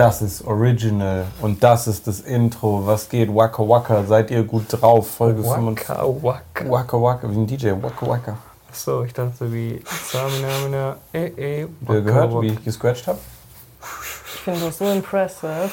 [0.00, 2.86] Das ist Original und das ist das Intro.
[2.86, 3.28] Was geht?
[3.34, 5.10] Waka Waka, seid ihr gut drauf?
[5.10, 6.22] Folge Waka 25.
[6.22, 6.70] Waka.
[6.70, 7.72] Waka Waka, wie ein DJ.
[7.72, 8.38] Waka Waka.
[8.70, 11.66] Achso, ich dachte wie Samina, Mina, eh, eh.
[11.84, 13.18] Habt ihr gehört, wie ich gescratcht habe?
[13.82, 15.70] Ich finde das so impressive.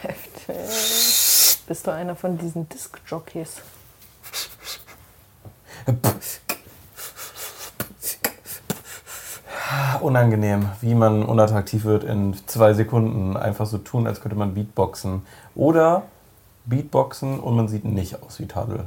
[0.00, 1.58] Heftig.
[1.68, 3.58] Bist du einer von diesen Disc-Jockeys?
[10.00, 13.36] Unangenehm, wie man unattraktiv wird in zwei Sekunden.
[13.36, 15.22] Einfach so tun, als könnte man Beatboxen.
[15.54, 16.02] Oder
[16.64, 18.84] Beatboxen und man sieht nicht aus wie Tadel.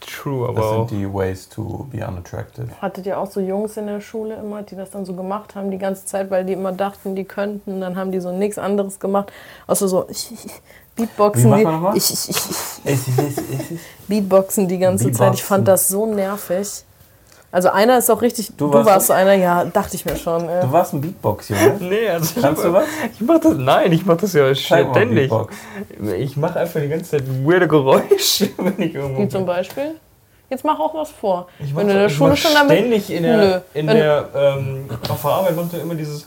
[0.00, 2.68] True, aber Das sind die ways to be unattractive.
[2.80, 5.70] Hattet ihr auch so Jungs in der Schule immer, die das dann so gemacht haben
[5.70, 7.80] die ganze Zeit, weil die immer dachten, die könnten.
[7.80, 9.32] Dann haben die so nichts anderes gemacht,
[9.66, 10.06] außer so
[10.96, 11.44] Beatboxen.
[11.44, 11.96] Wie macht die, man nochmal?
[11.96, 13.80] ich, ich, ich.
[14.08, 15.34] Beatboxen die ganze Zeit.
[15.34, 16.84] Ich fand das so nervig.
[17.54, 18.48] Also einer ist auch richtig.
[18.56, 20.48] Du Du, warst warst so- einer, ja, dachte ich mir schon.
[20.48, 20.62] Äh.
[20.62, 21.76] Du warst ein Beatbox-Junge.
[21.80, 22.84] Nee, also Kannst ich, du was?
[23.12, 25.30] Ich mach das, nein, ich mach das ja ständig.
[25.30, 25.54] Beatbox.
[26.18, 29.92] Ich mache einfach die ganze Zeit weirde Geräusche, wenn ich irgendwo Wie zum Beispiel?
[30.50, 31.46] Jetzt mach auch was vor.
[31.60, 32.76] Ich mach Wenn du in der ich Schule schon damit.
[32.76, 33.60] ständig in der, Nö.
[33.74, 36.26] in der ähm, auf der Arbeit er immer dieses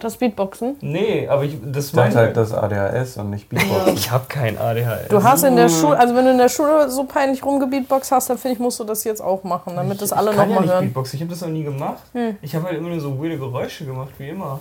[0.00, 0.76] Das Beatboxen.
[0.80, 3.92] Nee, aber ich das Ich meine halt, das ADHS und nicht Beatbox.
[3.92, 5.08] ich habe kein ADHS.
[5.08, 8.30] Du hast in der Schule, also wenn du in der Schule so peinlich rumgebeatboxt hast,
[8.30, 10.60] dann finde ich, musst du das jetzt auch machen, damit das alle ich nochmal ja
[10.60, 10.84] nicht hören.
[10.86, 11.14] Beatbox.
[11.14, 12.02] Ich habe das noch nie gemacht.
[12.42, 14.58] Ich habe halt immer nur so weirde Geräusche gemacht, wie immer.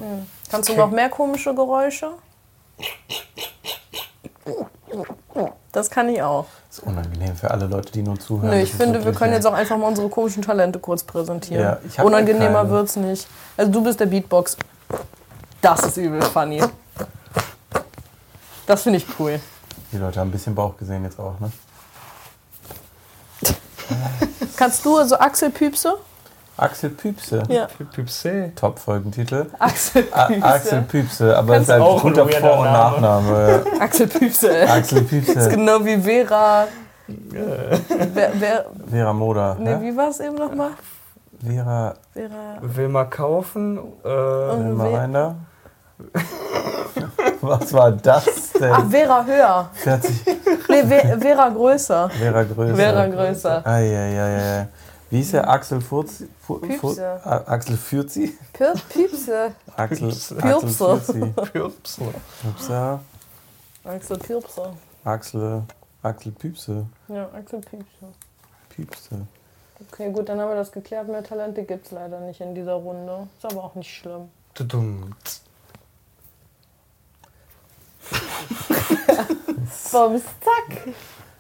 [0.52, 2.10] Kannst du noch mehr komische Geräusche?
[5.72, 6.46] Das kann ich auch.
[6.68, 8.50] Das ist unangenehm für alle Leute, die nur zuhören.
[8.50, 11.62] Nö, ich finde, wir können jetzt auch einfach mal unsere komischen Talente kurz präsentieren.
[11.62, 12.70] Ja, ich Unangenehmer keine.
[12.72, 13.28] wird's nicht.
[13.56, 14.58] Also du bist der Beatbox.
[15.62, 16.62] Das ist übel funny.
[18.66, 19.40] Das finde ich cool.
[19.92, 21.52] Die Leute haben ein bisschen Bauch gesehen jetzt auch, ne?
[24.56, 25.98] Kannst du also Axel Püpse?
[26.58, 27.44] Axel Püpse.
[27.48, 27.68] Ja.
[27.94, 28.52] Püpse.
[28.56, 29.46] Top-Folgentitel.
[29.58, 30.44] Axel A- Püpse.
[30.46, 33.02] Axel Püpse, aber es ist halt ein guter Vor- und Name.
[33.02, 33.64] Nachname.
[33.80, 34.70] Axel Püpse.
[34.70, 35.50] Axel Das ist Püpse.
[35.50, 36.68] genau wie Vera.
[37.08, 39.56] Wer, wer, Vera Moda.
[39.58, 39.82] nee, Ne?
[39.82, 40.72] wie war es eben nochmal?
[41.42, 42.58] Vera Vera.
[42.62, 43.78] Will mal kaufen.
[44.04, 45.36] Äh, Wilma Reiner.
[47.42, 48.72] Was war das denn?
[48.72, 49.70] Ach, Vera höher.
[49.74, 50.26] 40
[50.70, 52.10] Nee, Ve Vera größer.
[52.10, 52.76] Vera Größe.
[52.76, 53.66] Vera größer.
[53.66, 54.68] Eieieiei.
[55.10, 56.30] Wie hieß der Axel Furzi?
[56.40, 57.20] Fu- Fu- Püpse.
[57.26, 58.38] A- Axel Fürzi?
[58.54, 59.52] Pür Püpse.
[59.76, 60.12] Axel.
[60.12, 61.34] Fürzi.
[61.52, 62.04] Püpse.
[62.44, 63.00] Püpse.
[63.84, 64.62] Axel Püpse.
[65.04, 65.64] Axel,
[66.04, 66.86] Axel Püpse.
[67.08, 68.06] Ja, Axel Püpse.
[68.70, 69.16] Püpse.
[69.88, 71.08] Okay, gut, dann haben wir das geklärt.
[71.08, 73.28] Mehr Talente gibt es leider nicht in dieser Runde.
[73.38, 74.30] Ist aber auch nicht schlimm.
[74.54, 75.16] Tudum.
[79.92, 80.88] Bums, zack.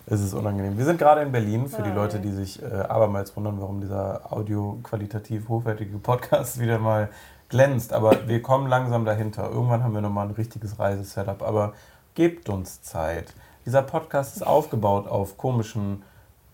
[0.06, 0.78] Es ist unangenehm.
[0.78, 1.92] Wir sind gerade in Berlin für die.
[1.92, 7.10] Leute, die sich äh, abermals wundern, warum dieser audioqualitativ hochwertige Podcast wieder mal
[7.50, 7.94] glänzt.
[7.94, 9.50] Aber wir kommen langsam dahinter.
[9.50, 11.44] Irgendwann haben wir nochmal ein richtiges Reisesetup.
[11.44, 11.74] Aber
[12.16, 13.34] gebt uns Zeit.
[13.66, 16.04] Dieser Podcast ist aufgebaut auf komischen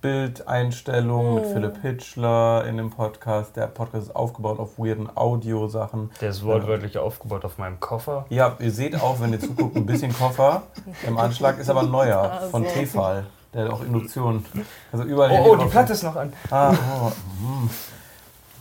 [0.05, 3.55] Bildeinstellungen mit Philipp Hitchler in dem Podcast.
[3.55, 6.11] Der Podcast ist aufgebaut auf weirden Audiosachen.
[6.21, 8.27] Der ist wortwörtlich aufgebaut auf meinem Koffer.
[8.29, 10.61] Ja, ihr seht auch, wenn ihr zuguckt, ein bisschen Koffer
[11.07, 12.75] im Anschlag ist aber ein neuer von Also.
[12.75, 13.25] Tefal.
[13.51, 14.45] Der hat auch Induktion.
[14.91, 15.65] Also überall Oh, oh, die.
[15.71, 16.31] Platte ist noch an.
[16.51, 17.09] Ah, oh,
[17.43, 17.69] mm.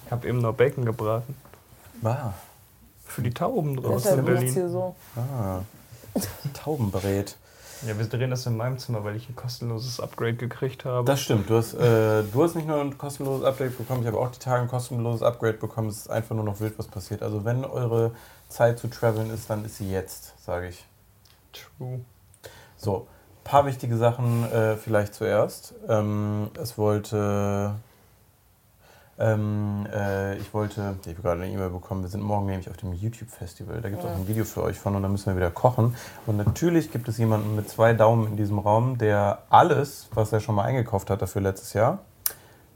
[0.06, 1.37] Ich habe eben noch Bacon gebraten.
[2.05, 2.32] ah,
[3.05, 4.55] Für die Tauben draußen in macht's Berlin.
[4.55, 4.94] hier so.
[5.16, 5.59] ah.
[6.55, 7.37] Taubenbrät.
[7.83, 11.05] Ja, wir drehen das in meinem Zimmer, weil ich ein kostenloses Upgrade gekriegt habe.
[11.05, 11.51] Das stimmt.
[11.51, 14.39] Du hast, äh, du hast nicht nur ein kostenloses Update bekommen, ich habe auch die
[14.39, 15.89] Tage ein kostenloses Upgrade bekommen.
[15.89, 17.23] Es ist einfach nur noch wild, was passiert.
[17.23, 18.12] Also wenn eure
[18.49, 20.85] Zeit zu traveln ist, dann ist sie jetzt, sage ich.
[21.53, 22.01] True.
[22.77, 23.07] So,
[23.45, 25.75] paar wichtige Sachen äh, vielleicht zuerst.
[25.89, 27.75] Ähm, es wollte.
[29.19, 32.76] Ähm, äh, ich wollte, ich habe gerade eine E-Mail bekommen, wir sind morgen nämlich auf
[32.76, 33.80] dem YouTube-Festival.
[33.80, 35.94] Da gibt es auch ein Video für euch von und da müssen wir wieder kochen.
[36.26, 40.40] Und natürlich gibt es jemanden mit zwei Daumen in diesem Raum, der alles, was er
[40.40, 42.00] schon mal eingekauft hat dafür letztes Jahr,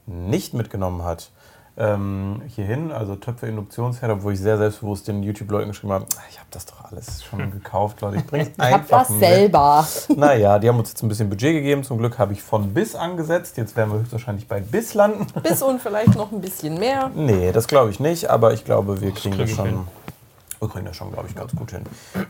[0.07, 1.31] nicht mitgenommen hat.
[1.81, 6.37] Ähm, hierhin, also Töpfe Induktionsherd, obwohl ich sehr selbstbewusst den YouTube-Leuten geschrieben habe, "Ah, ich
[6.39, 8.17] habe das doch alles schon gekauft, Leute.
[8.17, 9.21] Ich bringe es einfach mit.
[9.21, 9.87] selber.
[10.17, 11.85] Naja, die haben uns jetzt ein bisschen Budget gegeben.
[11.85, 13.57] Zum Glück habe ich von bis angesetzt.
[13.59, 15.25] Jetzt werden wir höchstwahrscheinlich bei bis landen.
[15.45, 17.13] Bis und vielleicht noch ein bisschen mehr.
[17.15, 19.87] Nee, das glaube ich nicht, aber ich glaube, wir kriegen das wir schon.
[20.59, 21.83] Wir kriegen das schon, glaube ich, ganz gut hin.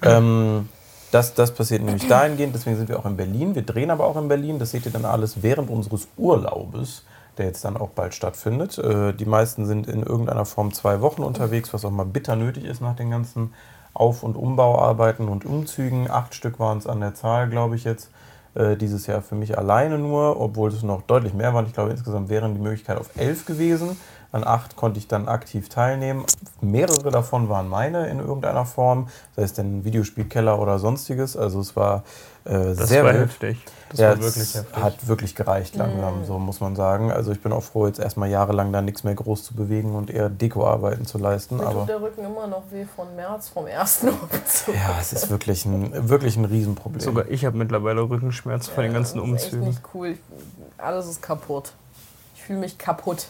[0.03, 0.69] Ähm,
[1.11, 3.55] das, das passiert nämlich dahingehend, deswegen sind wir auch in Berlin.
[3.55, 4.59] Wir drehen aber auch in Berlin.
[4.59, 7.05] Das seht ihr dann alles während unseres Urlaubes,
[7.39, 8.79] der jetzt dann auch bald stattfindet.
[8.79, 12.65] Äh, die meisten sind in irgendeiner Form zwei Wochen unterwegs, was auch mal bitter nötig
[12.65, 13.55] ist nach den ganzen
[13.95, 16.11] Auf- und Umbauarbeiten und Umzügen.
[16.11, 18.11] Acht Stück waren es an der Zahl, glaube ich jetzt.
[18.55, 21.67] Äh, dieses Jahr für mich alleine nur, obwohl es noch deutlich mehr waren.
[21.67, 23.97] Ich glaube, insgesamt wären die Möglichkeit auf elf gewesen.
[24.31, 26.25] An acht konnte ich dann aktiv teilnehmen.
[26.61, 31.35] Mehrere davon waren meine in irgendeiner Form, sei es denn Videospielkeller oder sonstiges.
[31.35, 32.03] Also es war
[32.45, 33.23] äh, Das sehr war wild.
[33.25, 33.65] heftig.
[33.89, 34.83] Das ja, war wirklich es heftig.
[34.83, 37.11] hat wirklich gereicht langsam, so muss man sagen.
[37.11, 40.11] Also ich bin auch froh, jetzt erstmal jahrelang da nichts mehr groß zu bewegen und
[40.11, 41.57] eher Dekoarbeiten zu leisten.
[41.57, 44.75] Mir Aber tut der Rücken immer noch weh von März, vom ersten Umzug.
[44.75, 47.01] ja, es ist wirklich ein, wirklich ein Riesenproblem.
[47.01, 49.69] Sogar ich habe mittlerweile Rückenschmerzen von den ganzen das ist echt Umzügen.
[49.69, 50.09] nicht cool.
[50.09, 50.19] Ich,
[50.77, 51.73] alles ist kaputt.
[52.35, 53.29] Ich fühle mich kaputt.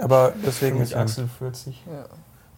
[0.00, 1.82] Aber deswegen ist, ja, Axel 40.
[1.86, 2.04] Ja.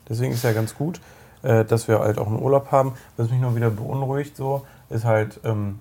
[0.09, 1.01] deswegen ist ja ganz gut,
[1.43, 2.95] äh, dass wir halt auch einen Urlaub haben.
[3.17, 5.79] Was mich nur wieder beunruhigt, so, ist halt, ähm,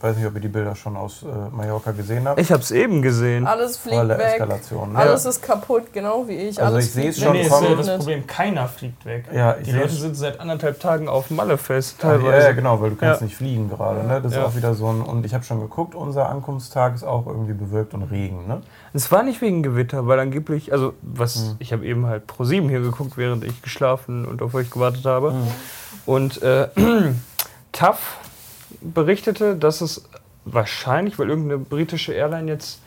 [0.00, 2.38] weiß nicht, ob ihr die Bilder schon aus äh, Mallorca gesehen habt.
[2.40, 3.46] Ich habe es eben gesehen.
[3.48, 4.26] Alles fliegt Volle weg.
[4.34, 4.92] Eskalation.
[4.92, 4.98] Ne?
[5.00, 6.60] Alles ist kaputt, genau wie ich.
[6.62, 7.76] Also Alles ich sehe es schon nee, ja kommen.
[7.78, 9.24] das Problem, keiner fliegt weg.
[9.32, 12.46] Ja, ich Die Leute sind seit anderthalb Tagen auf Malle fest, Ja, teilweise.
[12.46, 13.24] ja, genau, weil du kannst Ja.
[13.24, 14.06] nicht fliegen gerade.
[14.06, 14.20] Ne?
[14.22, 14.44] Das ist Ja.
[14.46, 15.00] auch wieder so ein.
[15.02, 18.46] Und ich habe schon geguckt, unser Ankunftstag ist auch irgendwie bewölkt und Regen.
[18.46, 18.60] Ne?
[18.94, 21.56] Es war nicht wegen Gewitter, weil angeblich, also was, Mhm.
[21.58, 25.04] ich habe eben halt pro 7 hier geguckt, während ich geschlafen und auf euch gewartet
[25.04, 25.32] habe.
[25.32, 25.46] Mhm.
[26.06, 26.68] Und äh,
[27.72, 28.16] TAF
[28.80, 30.04] berichtete, dass es
[30.44, 32.80] wahrscheinlich, weil irgendeine britische Airline jetzt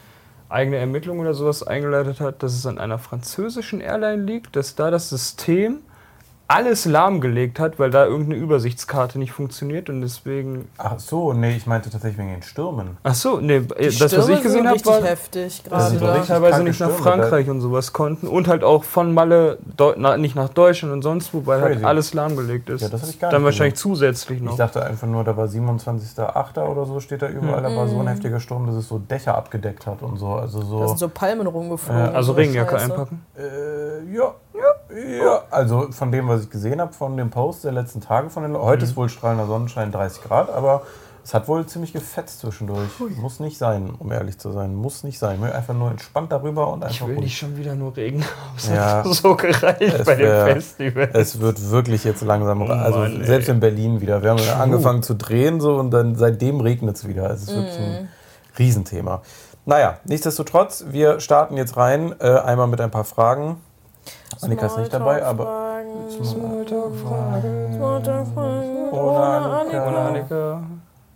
[0.50, 4.92] eigene Ermittlungen oder sowas eingeleitet hat, dass es an einer französischen Airline liegt, dass da
[4.92, 5.78] das System
[6.52, 10.68] alles lahmgelegt hat, weil da irgendeine Übersichtskarte nicht funktioniert und deswegen.
[10.78, 12.98] Ach so, nee, ich meinte tatsächlich wegen den Stürmen.
[13.04, 16.28] Ach so, nee, Die das, was ich gesehen habe, richtig war, heftig Das gerade dass
[16.28, 16.34] da.
[16.34, 19.58] teilweise nicht nach Stürme, Frankreich und sowas konnten und halt auch von Malle
[19.98, 22.82] na, nicht nach Deutschland und sonst wo, weil halt alles lahmgelegt ist.
[22.82, 24.58] Ja, das hab ich gar Dann nicht wahrscheinlich zusätzlich Ich noch.
[24.58, 26.60] dachte einfach nur, da war 27.08.
[26.68, 27.62] oder so, steht da überall.
[27.64, 30.28] Da war so ein heftiger Sturm, dass es so Dächer abgedeckt hat und so.
[30.28, 30.88] Also Da so.
[30.88, 32.10] sind so Palmen rumgeflogen.
[32.10, 33.26] Und also so Regenjacke einpacken.
[33.38, 35.44] Äh, ja, ja, ja.
[35.52, 38.54] Also von dem, was ich gesehen habe, von dem Post der letzten Tage von den
[38.54, 40.82] Le- Heute ist wohl strahlender Sonnenschein, 30 Grad, aber
[41.24, 42.90] es hat wohl ziemlich gefetzt zwischendurch.
[43.22, 44.74] Muss nicht sein, um ehrlich zu sein.
[44.74, 45.36] Muss nicht sein.
[45.36, 47.26] Ich will einfach nur entspannt darüber und einfach Ich will ruhig.
[47.26, 48.58] nicht schon wieder nur Regen haben.
[48.58, 49.04] Es Ja.
[49.04, 51.10] hat so gereicht bei dem wär- Festival.
[51.14, 53.24] Es wird wirklich jetzt langsam, Oh also ey.
[53.24, 54.24] selbst in Berlin wieder.
[54.24, 57.30] Wir haben angefangen zu drehen so und dann seitdem regnet es wieder.
[57.30, 58.10] Es ist wirklich ein
[58.58, 59.22] Riesenthema.
[59.66, 63.58] Naja, nichtsdestotrotz, wir starten jetzt rein, äh, einmal mit ein paar Fragen.
[64.42, 65.82] Annika ist nicht dabei, aber
[66.24, 67.74] Smalltalk-Fragen.
[67.76, 68.90] Smalltalk-Fragen.
[68.92, 69.26] Ohne Ohne
[69.60, 69.88] Annika.
[69.88, 70.64] Ohne Annika.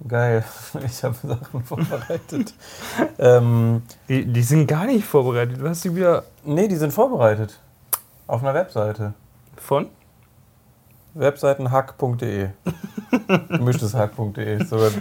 [0.08, 0.44] Geil,
[0.86, 2.54] ich habe Sachen vorbereitet.
[3.20, 5.60] ähm, Die, die sind gar nicht vorbereitet.
[5.60, 7.60] Du hast sie wieder nee, die sind vorbereitet.
[8.28, 9.14] Auf einer Webseite.
[9.58, 9.88] von?
[11.14, 12.50] Webseitenhack.de.
[13.50, 14.64] Gemischtes-Hack.de.
[14.66, 14.92] Sogar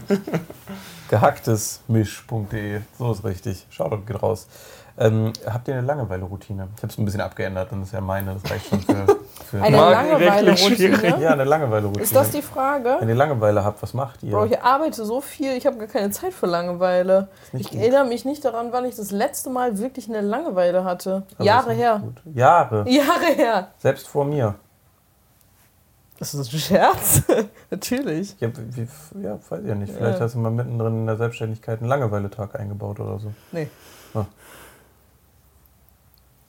[1.11, 2.81] gehacktes-misch.de.
[2.99, 3.67] So ist richtig.
[3.71, 4.47] Shoutout geht raus.
[4.97, 6.69] Ähm, habt ihr eine Langeweile-Routine?
[6.77, 9.07] Ich habe es ein bisschen abgeändert, dann ist ja meine, das reicht schon für.
[9.51, 11.21] für Eine Langeweile-Routine.
[11.21, 12.05] ja, eine Langeweile-Routine.
[12.05, 12.97] Ist das die Frage?
[13.01, 14.31] Wenn ihr Langeweile habt, was macht ihr?
[14.31, 17.27] Bro, ich arbeite so viel, ich habe gar keine Zeit für Langeweile.
[17.53, 17.81] Ich gut.
[17.81, 21.25] erinnere mich nicht daran, wann ich das letzte Mal wirklich eine Langeweile hatte.
[21.37, 22.01] Aber Jahre ist her.
[22.05, 22.23] gut.
[22.33, 22.89] Jahre.
[22.89, 23.69] Jahre her.
[23.79, 24.55] Selbst vor mir.
[26.21, 27.23] Ist das ein Scherz?
[27.73, 28.37] Natürlich.
[28.39, 28.87] Ich hab, wie,
[29.21, 29.93] ja, weiß ich ja nicht.
[29.93, 30.25] Vielleicht Ja.
[30.25, 33.33] hast du mal mittendrin in der Selbstständigkeit einen Langeweiletag eingebaut oder so.
[33.51, 33.69] Nee.
[34.15, 34.25] Ah.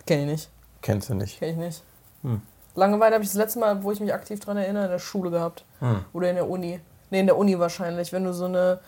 [0.06, 0.50] Kenn ich nicht.
[0.82, 1.40] Kennst du nicht.
[1.40, 1.84] Kenn ich nicht.
[2.24, 2.42] Hm.
[2.76, 5.32] Langeweile habe ich das letzte Mal, wo ich mich aktiv dran erinnere, in der Schule
[5.32, 5.66] gehabt.
[5.80, 6.04] Hm.
[6.14, 6.80] Oder in der Uni.
[7.10, 8.12] Nee, in der Uni wahrscheinlich.
[8.12, 8.80] Wenn du so eine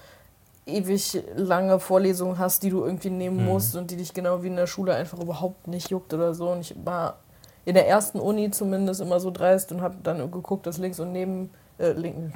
[0.65, 3.45] ewig lange Vorlesung hast, die du irgendwie nehmen Mhm.
[3.45, 6.49] musst und die dich genau wie in der Schule einfach überhaupt nicht juckt oder so.
[6.49, 7.19] Und ich war
[7.63, 11.11] in der ersten Uni zumindest immer so dreist und habe dann geguckt, dass links und
[11.13, 11.49] neben...
[11.79, 12.33] Äh, link,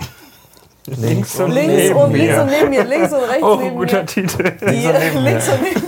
[0.87, 2.41] Links und links, neben und, links mir.
[2.41, 4.05] und neben mir, links und rechts ein neben guter mir.
[4.07, 4.43] Titel.
[4.59, 5.85] Die, Links und neben links und neben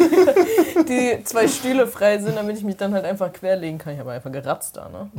[0.77, 3.93] mir, die zwei Stühle frei sind, damit ich mich dann halt einfach querlegen kann.
[3.93, 5.09] Ich habe einfach geratzt da, ne?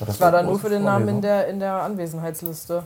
[0.00, 1.22] das Ich war da eine nur für den Namen in Vorlesung?
[1.22, 2.82] der, in der Anwesenheitsliste.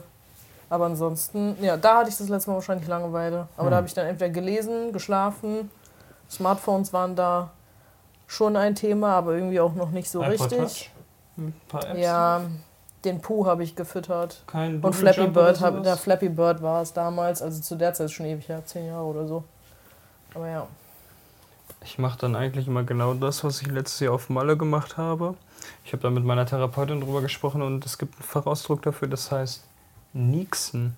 [0.69, 3.47] Aber ansonsten, ja, da hatte ich das letzte Mal wahrscheinlich Langeweile.
[3.57, 3.71] Aber Hm.
[3.71, 5.69] da habe ich dann entweder gelesen, geschlafen,
[6.29, 7.51] Smartphones waren da
[8.27, 10.57] schon ein Thema, aber irgendwie auch noch nicht so iPod richtig.
[10.59, 10.89] Touch.
[11.37, 11.99] Ein paar Apps.
[11.99, 12.41] Ja,
[13.07, 14.43] den Pooh habe ich gefüttert.
[14.47, 17.93] Kein Und Flappy Jump Bird, hab, der Flappy Bird war es damals, also zu der
[17.93, 19.43] Zeit schon ewig her, zehn Jahre oder so.
[20.33, 20.67] Aber ja.
[21.83, 25.35] Ich mache dann eigentlich immer genau das, was ich letztes Jahr auf Malle gemacht habe.
[25.85, 29.31] Ich habe da mit meiner Therapeutin drüber gesprochen und es gibt einen Fachausdruck dafür, das
[29.31, 29.63] heißt
[30.13, 30.95] Nieksen.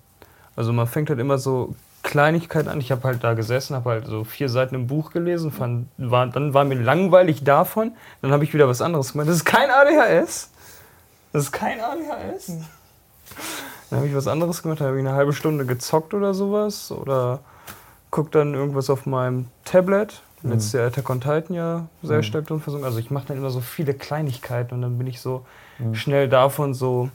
[0.56, 2.80] Also man fängt halt immer so Kleinigkeiten an.
[2.80, 6.26] Ich habe halt da gesessen, habe halt so vier Seiten im Buch gelesen, fand, war,
[6.26, 9.28] dann war mir langweilig davon, dann habe ich wieder was anderes gemacht.
[9.28, 10.50] Das ist kein ADHS.
[11.32, 12.52] Das ist kein ADHS.
[13.90, 16.90] Dann habe ich was anderes gemacht, dann habe ich eine halbe Stunde gezockt oder sowas
[16.92, 17.40] oder
[18.10, 20.22] guck dann irgendwas auf meinem Tablet.
[20.42, 20.50] Mhm.
[20.52, 22.22] Letztes Jahr Attack on Titan ja sehr Mhm.
[22.22, 22.86] stark drin versunken.
[22.86, 25.44] Also ich mache dann immer so viele Kleinigkeiten und dann bin ich so
[25.78, 25.94] Mhm.
[25.94, 27.10] schnell davon so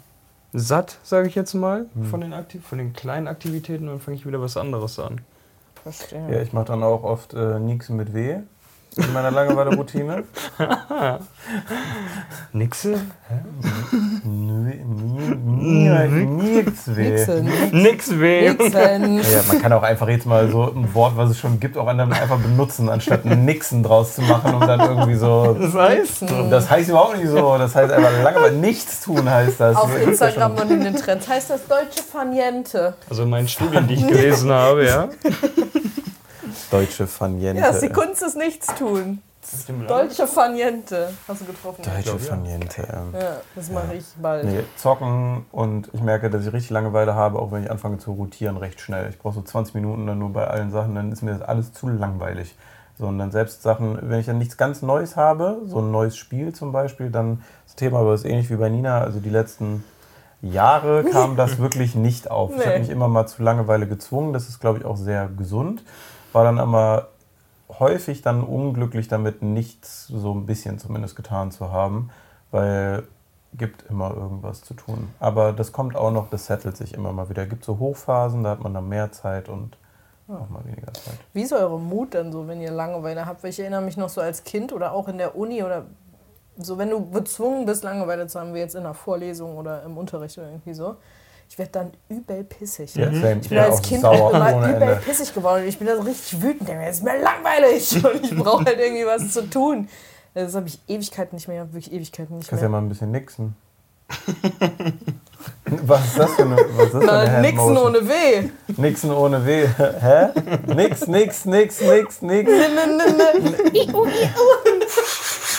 [0.54, 2.06] satt, sage ich jetzt mal, Mhm.
[2.06, 5.20] von, den Aktiv von den kleinen Aktivitäten und dann fange ich wieder was anderes an.
[5.84, 6.32] Verstehe.
[6.32, 8.38] Ja, ich mache dann auch oft äh, Nix mit W.
[8.98, 10.24] in meiner Langeweile-Routine.
[12.54, 13.00] Nixe?
[14.24, 17.26] Nie- nie- nie- Nichts weh.
[17.72, 18.46] Nix weh.
[18.48, 18.54] Ja,
[19.48, 22.14] man kann auch einfach jetzt mal so ein Wort, was es schon gibt, auch anderen
[22.14, 25.54] einfach benutzen, anstatt Nixon draus zu machen und dann irgendwie so.
[25.60, 27.58] Das heißt, Das heißt überhaupt nicht so.
[27.58, 28.56] Das heißt einfach Langeweile.
[28.56, 29.76] Nichts tun heißt das.
[29.76, 32.96] Auf Das Instagram und in den Trends heißt das deutsche Faniente.
[33.10, 35.10] also meine Studien, die ich gelesen habe, ja.
[36.72, 37.62] Deutsche Faniente.
[37.62, 39.22] Ja, das ist die Kunst des Nichtstun.
[39.88, 41.10] Deutsche Faniente.
[41.28, 41.84] Hast du getroffen?
[41.84, 42.82] Deutsche Faniente.
[42.92, 43.14] ähm.
[43.20, 44.46] Ja, das mache ich bald.
[44.46, 48.14] Nee, zocken und ich merke, dass ich richtig Langeweile habe, auch wenn ich anfange zu
[48.14, 49.08] rotieren, recht schnell.
[49.12, 51.74] Ich brauche so 20 Minuten dann nur bei allen Sachen, dann ist mir das alles
[51.74, 52.56] zu langweilig.
[52.98, 56.18] So, und dann selbst Sachen, wenn ich dann nichts ganz Neues habe, so ein neues
[56.18, 59.84] Spiel zum Beispiel, dann das Thema aber ist ähnlich wie bei Nina, also die letzten
[60.42, 62.52] Jahre kam das wirklich nicht auf.
[62.58, 62.80] Ich habe Nee.
[62.80, 65.84] mich immer mal zu Langeweile gezwungen, das ist glaube ich auch sehr gesund,
[66.36, 67.10] war dann aber
[67.80, 72.12] häufig dann unglücklich damit, nichts so ein bisschen zumindest getan zu haben,
[72.52, 73.04] weil
[73.58, 75.14] gibt immer irgendwas zu tun.
[75.20, 77.46] Aber das kommt auch noch, das settelt sich immer mal wieder.
[77.46, 79.78] Gibt so Hochphasen, da hat man dann mehr Zeit und
[80.28, 81.18] auch mal weniger Zeit.
[81.34, 83.44] Wie ist eure Mut denn so, wenn ihr Langeweile habt?
[83.44, 85.86] Weil ich erinnere mich noch so als Kind oder auch in der Uni oder
[86.58, 89.98] so, wenn du gezwungen bist, Langeweile zu haben, wie jetzt in einer Vorlesung oder im
[89.98, 90.96] Unterricht oder irgendwie so.
[91.50, 92.96] Ich werde dann übel pissig.
[92.96, 93.40] Ja, same.
[93.42, 95.02] Ich bin als auch Kind immer übel Ende.
[95.06, 95.64] pissig geworden.
[95.64, 96.70] und Ich bin da so richtig wütend.
[96.70, 99.88] Es ist mir langweilig und ich brauche halt irgendwie was zu tun.
[100.34, 102.80] Das habe ich Ewigkeiten nicht mehr, wirklich Ewigkeiten nicht Kannst ja mehr.
[102.82, 103.56] mal ein bisschen nixen.
[105.66, 108.50] was ist das für eine, was ist das für eine Na, nixen ohne Weh.
[108.78, 109.66] Nixen ohne Weh.
[109.68, 110.28] Hä?
[110.68, 112.52] Nix, nix, nix, nix, nix.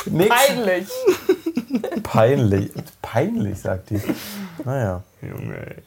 [0.07, 0.29] nix.
[0.29, 0.89] Peinlich.
[2.03, 2.73] Peinlich.
[3.03, 4.01] Peinlich, sagt die.
[4.65, 5.03] Naja.
[5.23, 5.83] Junge, ey.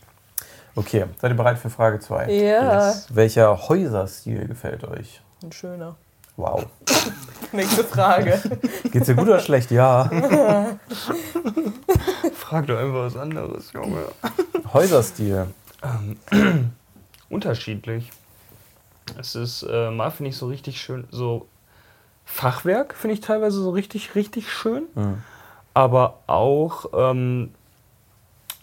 [0.75, 2.31] Okay, seid ihr bereit für Frage 2?
[2.31, 2.93] Ja.
[3.10, 5.22] Welcher Häuserstil gefällt euch?
[5.43, 5.96] Ein schöner.
[6.38, 6.67] Wow.
[7.51, 8.41] Nächste Frage.
[8.91, 9.72] Geht's dir gut oder schlecht?
[9.72, 10.10] Ja.
[12.34, 14.05] Frag doch einfach was anderes, Junge.
[14.74, 15.48] Häuserstil.
[17.29, 18.12] Unterschiedlich.
[19.17, 21.48] Es ist, äh, mal finde ich so richtig schön, so
[22.25, 24.84] Fachwerk finde ich teilweise so richtig, richtig schön.
[24.93, 25.24] Hm.
[25.73, 27.53] Aber auch ähm,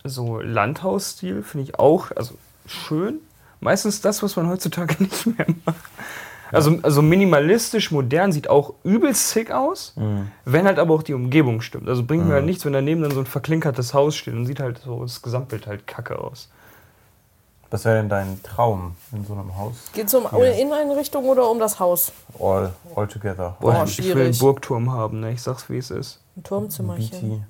[0.05, 2.35] so Landhausstil finde ich auch also
[2.67, 3.21] schön.
[3.61, 5.77] Meistens das, was man heutzutage nicht mehr macht.
[6.53, 10.31] Also, also minimalistisch, modern, sieht auch übelst sick aus, Hm.
[10.45, 11.89] wenn halt aber auch die Umgebung stimmt.
[11.89, 12.35] Also bringt mir Mhm.
[12.35, 15.23] halt nichts, wenn daneben dann so ein verklinkertes Haus steht und sieht halt so das
[15.23, 16.49] Gesamtbild halt kacke aus.
[17.71, 19.75] Was wäre denn dein Traum in so einem Haus?
[19.93, 22.13] Geht es um Inneneinrichtung oder um das Haus?
[22.39, 23.57] All, all together.
[23.59, 24.39] Boah, Oh, ich will einen schwierig.
[24.39, 25.33] Burgturm haben, ne?
[25.33, 26.21] Ich sag's wie es ist.
[26.37, 27.31] Ein Turmzimmerchen.
[27.31, 27.43] BT.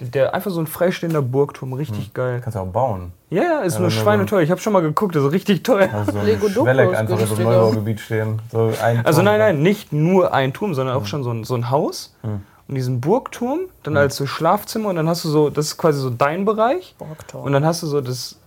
[0.00, 2.40] Der, der einfach so ein freistehender Burgturm, richtig geil.
[2.42, 3.12] Kannst du auch bauen.
[3.30, 4.40] Ja, ja, ist Ja, nur wenn du schweineteuer.
[4.40, 5.88] Ich habe schon mal geguckt, das ist richtig teuer.
[5.92, 7.44] Also so ein Lego Duplo Schwelleck einfach in so einem.
[7.44, 8.42] Neubaugebiet stehen.
[8.50, 11.54] So ein Also nein, nein, nicht nur ein Turm, sondern auch schon so ein, so
[11.54, 12.16] ein Haus.
[12.22, 12.40] Hm.
[12.68, 16.00] Und diesen Burgturm, dann als so Schlafzimmer und dann hast du so, das ist quasi
[16.00, 16.94] so dein Bereich.
[16.98, 17.44] Burgturm.
[17.44, 18.38] Und dann hast du so, das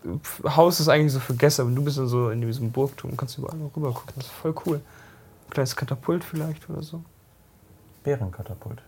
[0.44, 3.38] Haus ist eigentlich so für Gäste, aber du bist dann so in diesem Burgturm, kannst
[3.38, 4.14] überall rüber gucken.
[4.16, 4.82] Das ist voll cool.
[5.52, 7.02] Kleines Katapult vielleicht oder so.
[8.04, 8.82] Bärenkatapult.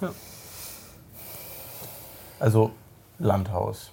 [0.00, 0.10] Ja.
[2.40, 2.70] Also
[3.18, 3.92] Landhaus.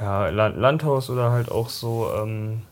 [0.00, 2.62] Ja, La- Landhaus oder halt auch so, ähm,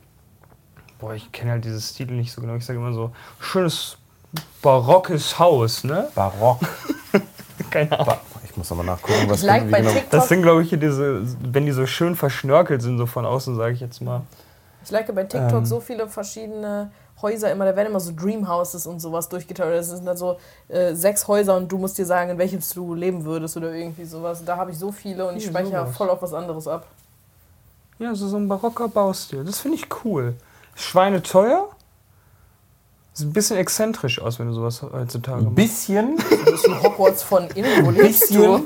[0.99, 2.55] boah, ich kenne halt dieses Stil nicht so genau.
[2.57, 3.97] Ich sage immer so, schönes
[4.63, 6.09] barockes Haus, ne?
[6.15, 6.61] Barock.
[7.71, 8.07] Keine Ahnung.
[8.07, 10.79] Ba ich muss nochmal nachgucken, was like bei genau- TikTok, Das sind, glaube ich, hier
[10.79, 14.23] diese, wenn die so schön verschnörkelt sind, so von außen, sage ich jetzt mal.
[14.83, 15.67] ich like bei TikTok Ähm.
[15.67, 16.91] so viele verschiedene
[17.23, 19.75] Häuser immer, da werden immer so Dreamhouses und sowas durchgeteilt.
[19.77, 22.95] Das sind dann so äh, sechs Häuser und du musst dir sagen, in welchem du
[22.95, 24.45] leben würdest oder irgendwie sowas.
[24.45, 25.97] Da habe ich so viele und ich Hier, speichere sowas.
[25.97, 26.87] voll auf was anderes ab.
[27.99, 29.45] Ja, so, so ein barocker Baustil.
[29.45, 30.35] Das finde ich cool.
[30.77, 31.69] Schweineteuer.
[33.15, 35.57] Sieht ein bisschen exzentrisch aus, wenn du sowas heutzutage Ein machst.
[35.57, 38.65] bisschen, Du bist ein Hogwarts von innen, wo lebst du?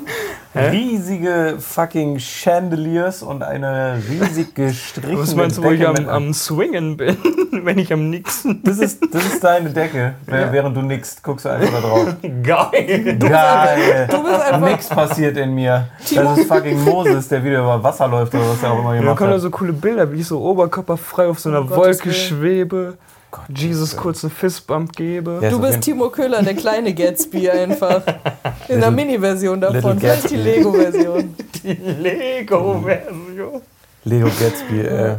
[0.53, 6.33] Bisschen riesige fucking Chandeliers und eine riesig gestrichene Was meinst du, wo ich am, am
[6.33, 7.17] Swingen bin,
[7.63, 10.15] wenn ich am Nixen das ist, das ist deine Decke.
[10.25, 12.15] Wer- Während du nix, guckst du einfach da drauf.
[12.43, 13.17] Geil!
[13.17, 14.07] Geil.
[14.09, 15.87] Du bist einfach Nix passiert in mir.
[16.05, 18.89] Timo- Das ist fucking Moses, der wieder über Wasser läuft oder was er auch immer
[18.93, 19.41] Ja, da gemacht kommen da hat.
[19.41, 22.97] so coole Bilder, wie ich so oberkörperfrei auf so einer Gottes Wolke schwebe,
[23.33, 25.39] Gott, Jesus kurz einen Fistbump gebe.
[25.41, 28.03] Ja, Du bist Timo Köhler, der kleine Gatsby einfach.
[28.67, 29.99] In der Mini-Version davon.
[29.99, 30.35] Vielleicht die.
[30.35, 31.35] Lego-Version.
[31.63, 33.61] Die Lego-Version.
[34.03, 35.15] Lego Gatsby, äh.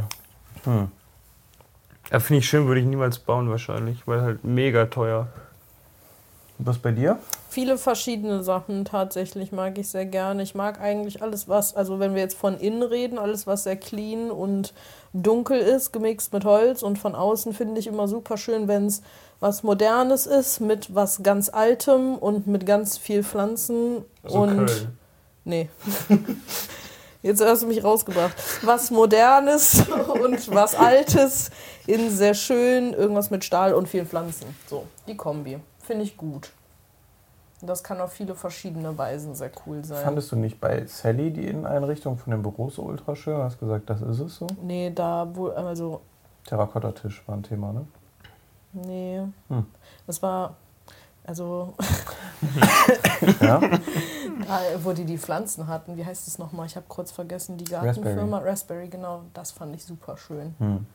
[0.63, 0.89] Hm.
[2.13, 5.27] Ja, finde ich schön, würde ich niemals bauen wahrscheinlich, weil halt mega teuer.
[6.59, 7.19] Was bei dir?
[7.49, 10.43] Viele verschiedene Sachen tatsächlich mag ich sehr gerne.
[10.43, 13.77] Ich mag eigentlich alles, was, also wenn wir jetzt von innen reden, alles, was sehr
[13.77, 14.73] clean und
[15.13, 16.83] dunkel ist, gemixt mit Holz.
[16.83, 19.03] Und von außen finde ich immer super schön, wenn es
[19.41, 24.05] was Modernes ist, mit was ganz Altem und mit ganz viel Pflanzen.
[24.23, 24.99] Also und Köln.
[25.45, 25.69] Nee.
[27.23, 28.35] Jetzt hast du mich rausgebracht.
[28.63, 29.83] Was Modernes
[30.23, 31.51] und was Altes
[31.87, 34.47] in sehr schön, irgendwas mit Stahl und vielen Pflanzen.
[34.69, 35.59] So, die Kombi.
[35.85, 36.51] Finde ich gut.
[37.61, 40.03] Das kann auf viele verschiedene Weisen sehr cool sein.
[40.05, 43.39] Fandest du nicht bei Sally die Inneneinrichtung von dem Büro so ultra schön?
[43.39, 44.47] Hast gesagt, das ist es so?
[44.63, 46.01] nee, da wohl, also,
[46.47, 47.87] Terrakotta-Tisch war ein Thema, ne?
[48.73, 49.21] nee.
[49.49, 49.67] Hm.
[50.07, 50.57] Das war,
[51.25, 51.75] also,
[53.41, 53.61] Ja?
[54.47, 56.67] da, wo die die Pflanzen hatten, wie heißt es nochmal?
[56.67, 58.39] Ich habe kurz vergessen, die Gartenfirma.
[58.39, 58.89] Raspberry.
[58.89, 59.23] genau.
[59.33, 60.87] Das fand ich super schön Hm.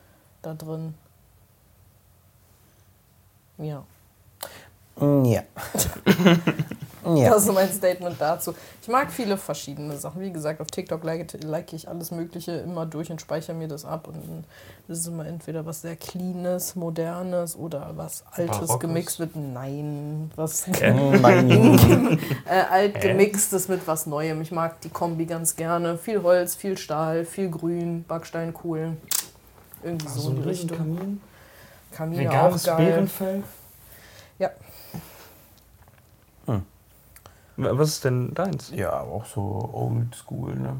[0.42, 0.94] da drin.
[3.58, 3.82] Ja.
[4.98, 5.42] Ja.
[7.14, 7.30] ja.
[7.30, 8.54] Das ist mein Statement dazu.
[8.82, 10.20] Ich mag viele verschiedene Sachen.
[10.20, 13.86] Wie gesagt, auf TikTok like, like ich alles Mögliche immer durch und speichere mir das
[13.86, 14.08] ab.
[14.08, 14.44] Und dann
[14.88, 18.78] ist immer entweder was sehr Cleanes, Modernes oder was Altes Barockes?
[18.80, 22.18] gemixt mit Nein, was Nein.
[22.44, 24.42] äh, alt gemixtes mit was Neuem.
[24.42, 25.96] Ich mag die Kombi ganz gerne.
[25.96, 28.96] Viel Holz, viel Stahl, viel Grün, Backstein cool.
[29.82, 30.76] Irgendwie so in die Richtung.
[30.76, 31.20] Kamin.
[31.92, 32.76] Kamine auch geil.
[32.76, 33.42] Bärenfell.
[34.38, 34.50] Ja.
[37.62, 38.70] Was ist denn deins?
[38.74, 40.76] Ja, aber auch so old school, ne?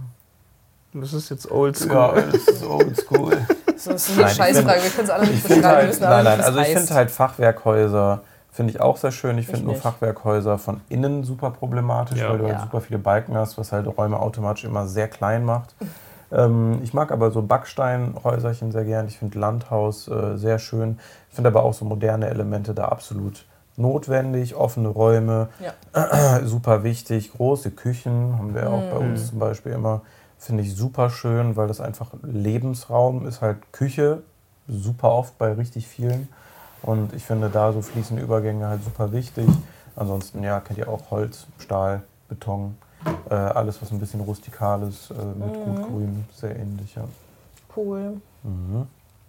[0.93, 1.93] Das ist jetzt oldschool.
[1.93, 3.31] Ja, das ist old school.
[3.77, 4.83] So, das ist eine Nein, Scheißfrage.
[4.83, 5.65] Wir können es alle Ich nicht beschreiben.
[5.67, 8.21] halt, müssen nein, nein, also ich finde halt Fachwerkhäuser
[8.53, 9.39] finde ich auch sehr schön.
[9.39, 9.83] Ich finde nur nicht.
[9.83, 12.31] Fachwerkhäuser von innen super problematisch, Ja.
[12.31, 12.55] weil du Ja.
[12.55, 15.75] halt super viele Balken hast, was halt Räume automatisch immer sehr klein macht.
[16.33, 19.07] Ähm, ich mag aber so Backsteinhäuserchen sehr gern.
[19.07, 20.99] Ich finde Landhaus äh, sehr schön.
[21.29, 23.45] Ich finde aber auch so moderne Elemente da absolut
[23.81, 24.55] notwendig.
[24.55, 26.41] Offene Räume, Ja.
[26.45, 27.33] super wichtig.
[27.33, 30.03] Große Küchen haben wir auch bei uns zum Beispiel immer.
[30.39, 34.23] Finde ich super schön, weil das einfach Lebensraum ist halt Küche,
[34.69, 36.29] super oft bei richtig vielen.
[36.83, 39.49] Und ich finde da so fließende Übergänge halt super wichtig.
[39.97, 42.77] Ansonsten, ja, kennt ihr auch Holz, Stahl, Beton,
[43.29, 47.05] äh, alles, was ein bisschen rustikal ist, äh, mit gut Grün, sehr ähnlich, ja.
[47.77, 48.21] Cool.
[48.43, 48.87] Mhm.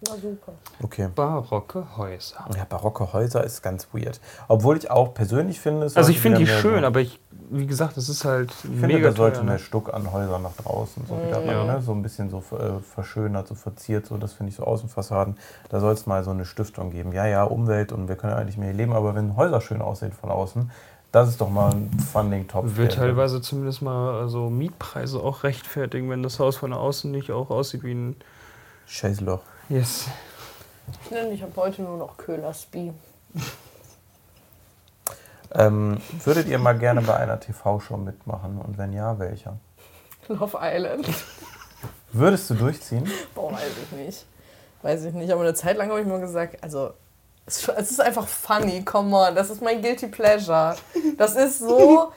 [0.08, 0.52] Na super.
[0.82, 1.08] Okay.
[1.14, 2.44] Barocke Häuser.
[2.56, 4.20] Ja, barocke Häuser ist ganz weird.
[4.48, 7.66] Obwohl ich auch persönlich finde, es Also ich finde die schön, so- aber ich, wie
[7.68, 9.44] gesagt, das ist halt Ich finde, mega da sollte teuer.
[9.44, 9.58] mehr Ne?
[9.60, 11.04] Stuck an Häusern nach draußen.
[11.06, 11.58] So, wieder Ja.
[11.58, 11.82] ran, ne?
[11.82, 15.36] so ein bisschen so äh, verschönert, so verziert, so das finde ich so Außenfassaden.
[15.68, 17.12] Da soll es mal so eine Stiftung geben.
[17.12, 19.80] Ja, ja, Umwelt und wir können ja eigentlich mehr hier leben, aber wenn Häuser schön
[19.82, 20.70] aussehen von außen,
[21.12, 22.74] das ist doch mal ein Funding-Topf.
[22.76, 27.50] Der- teilweise zumindest mal also Mietpreise auch rechtfertigen, wenn das Haus von außen nicht auch
[27.50, 28.16] aussieht wie ein.
[28.86, 29.40] Scheißloch.
[29.72, 30.06] Yes.
[31.02, 32.92] Ich nenne mich ab heute nur noch Köhler-Spie.
[35.54, 39.56] Ähm, würdet ihr mal gerne bei einer TV-Show mitmachen und wenn ja, welcher?
[40.28, 41.08] Love Island.
[42.12, 43.10] Würdest du durchziehen?
[43.34, 44.26] Boah, weiß ich nicht.
[44.82, 45.32] Weiß ich nicht.
[45.32, 46.92] Aber eine Zeit lang habe ich mal gesagt, also
[47.46, 49.34] es es ist einfach funny, come on.
[49.34, 50.76] Das ist mein Guilty Pleasure.
[51.16, 52.12] Das ist so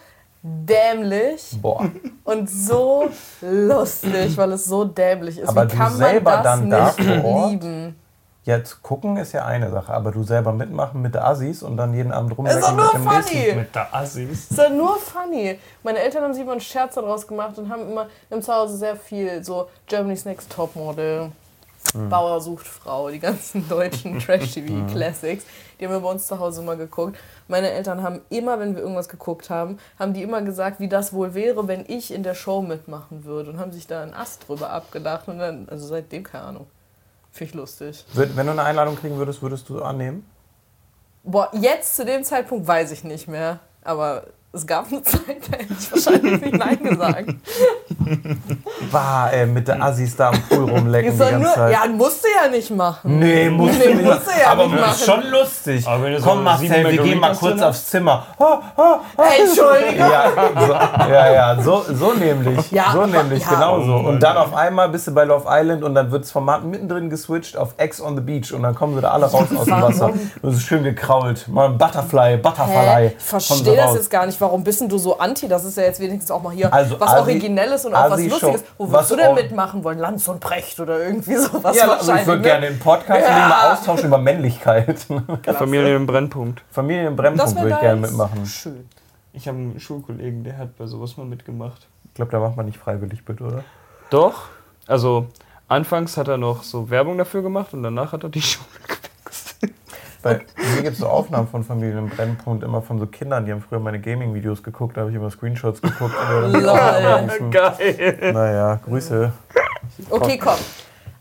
[0.48, 1.90] dämlich Boah.
[2.24, 3.10] und so
[3.42, 5.50] lustig, weil es so dämlich ist.
[5.50, 7.52] Aber Wie du kann selber man das dann da nicht vor Ort?
[7.52, 7.96] lieben?
[8.44, 11.96] Jetzt gucken ist ja eine Sache, aber du selber mitmachen mit der Assis und dann
[11.96, 13.36] jeden Abend Ist rumlecken doch nur mit dem funny.
[13.40, 13.58] nächsten.
[13.58, 14.30] Mit der Assis.
[14.52, 15.60] ist doch nur funny.
[15.82, 18.96] Meine Eltern haben sich immer einen Scherz daraus gemacht und haben immer im Zuhause sehr
[18.96, 21.32] viel so Germany's Next Topmodel,
[21.94, 25.46] Bauer sucht Frau, die ganzen deutschen Trash-TV-Classics.
[25.80, 27.18] Die haben wir bei uns zu Hause immer geguckt.
[27.48, 31.14] Meine Eltern haben immer, wenn wir irgendwas geguckt haben, haben die immer gesagt, wie das
[31.14, 34.48] wohl wäre, wenn ich in der Show mitmachen würde und haben sich da einen Ast
[34.48, 36.68] drüber abgedacht und dann, also seitdem keine Ahnung.
[37.32, 38.06] Finde ich lustig.
[38.14, 40.26] Wenn du eine Einladung kriegen würdest, würdest du annehmen?
[41.24, 43.60] Boah, jetzt zu dem Zeitpunkt weiß ich nicht mehr.
[43.84, 47.30] Aber es gab eine Zeit, da hätte ich wahrscheinlich nicht Nein gesagt.
[48.92, 51.72] Bah, ey, mit der Assis da am Pool rumlecken die ganze nur, Zeit.
[51.74, 53.20] ja, musst du ja nicht machen.
[53.20, 54.06] Nee, musst Nee, du nicht.
[54.06, 55.22] musst du ja aber nicht ist machen.
[55.24, 55.86] schon lustig.
[56.24, 58.26] Komm, Marcel, wir gehen mal kurz aufs Zimmer.
[58.40, 59.00] Ha, ha,
[59.40, 59.98] Entschuldigung.
[60.10, 60.32] ja,
[60.68, 60.74] so,
[61.12, 62.72] ja, ja, so, so nämlich.
[62.72, 63.50] Ja, so nämlich, ja.
[63.50, 63.94] genau so.
[63.96, 66.64] Oh Und dann auf einmal bist du bei Love Island und dann wird das Format
[66.64, 69.66] mittendrin geswitcht auf Ex on the Beach und dann kommen sie da alle raus aus
[69.66, 69.82] dem?
[69.82, 70.06] Wasser.
[70.42, 71.48] Und es ist schön gekrault.
[71.48, 73.14] Mal ein Butterfly, Butterfly.
[73.18, 74.40] Ich verstehe das jetzt gar nicht.
[74.46, 75.48] Warum bist denn du so anti?
[75.48, 78.12] Das ist ja jetzt wenigstens auch mal hier Also was Asi- Originelles und auch was
[78.14, 78.34] Asi-Show.
[78.48, 78.64] Lustiges.
[78.78, 79.98] Wo Was würdest du denn mitmachen wollen?
[80.00, 82.22] Lanz und Precht oder irgendwie sowas Ja, also wahrscheinlich.
[82.22, 82.48] ich würde ne?
[82.48, 83.48] gerne den Podcast Ja.
[83.48, 85.00] mal austauschen über Männlichkeit.
[85.54, 86.64] Familie im Brennpunkt.
[86.72, 88.46] Familie im Brennpunkt würde ich gerne mitmachen.
[88.46, 88.88] Schön.
[89.34, 91.88] Ich habe einen Schulkollegen, der hat bei sowas mal mitgemacht.
[92.06, 93.64] Ich glaube, da macht man nicht freiwillig mit, oder?
[94.10, 94.44] Doch.
[94.88, 95.26] Also
[95.68, 98.68] anfangs hat er noch so Werbung dafür gemacht und danach hat er die Schule
[100.26, 100.42] Bei
[100.76, 103.62] mir gibt es so Aufnahmen von Familien im Brennpunkt, immer von so Kindern, die haben
[103.62, 106.16] früher meine Gaming-Videos geguckt, da habe ich immer Screenshots geguckt.
[106.52, 107.50] Lol.
[107.52, 108.32] Geil.
[108.34, 109.32] Naja, Grüße.
[110.10, 110.58] Okay, komm.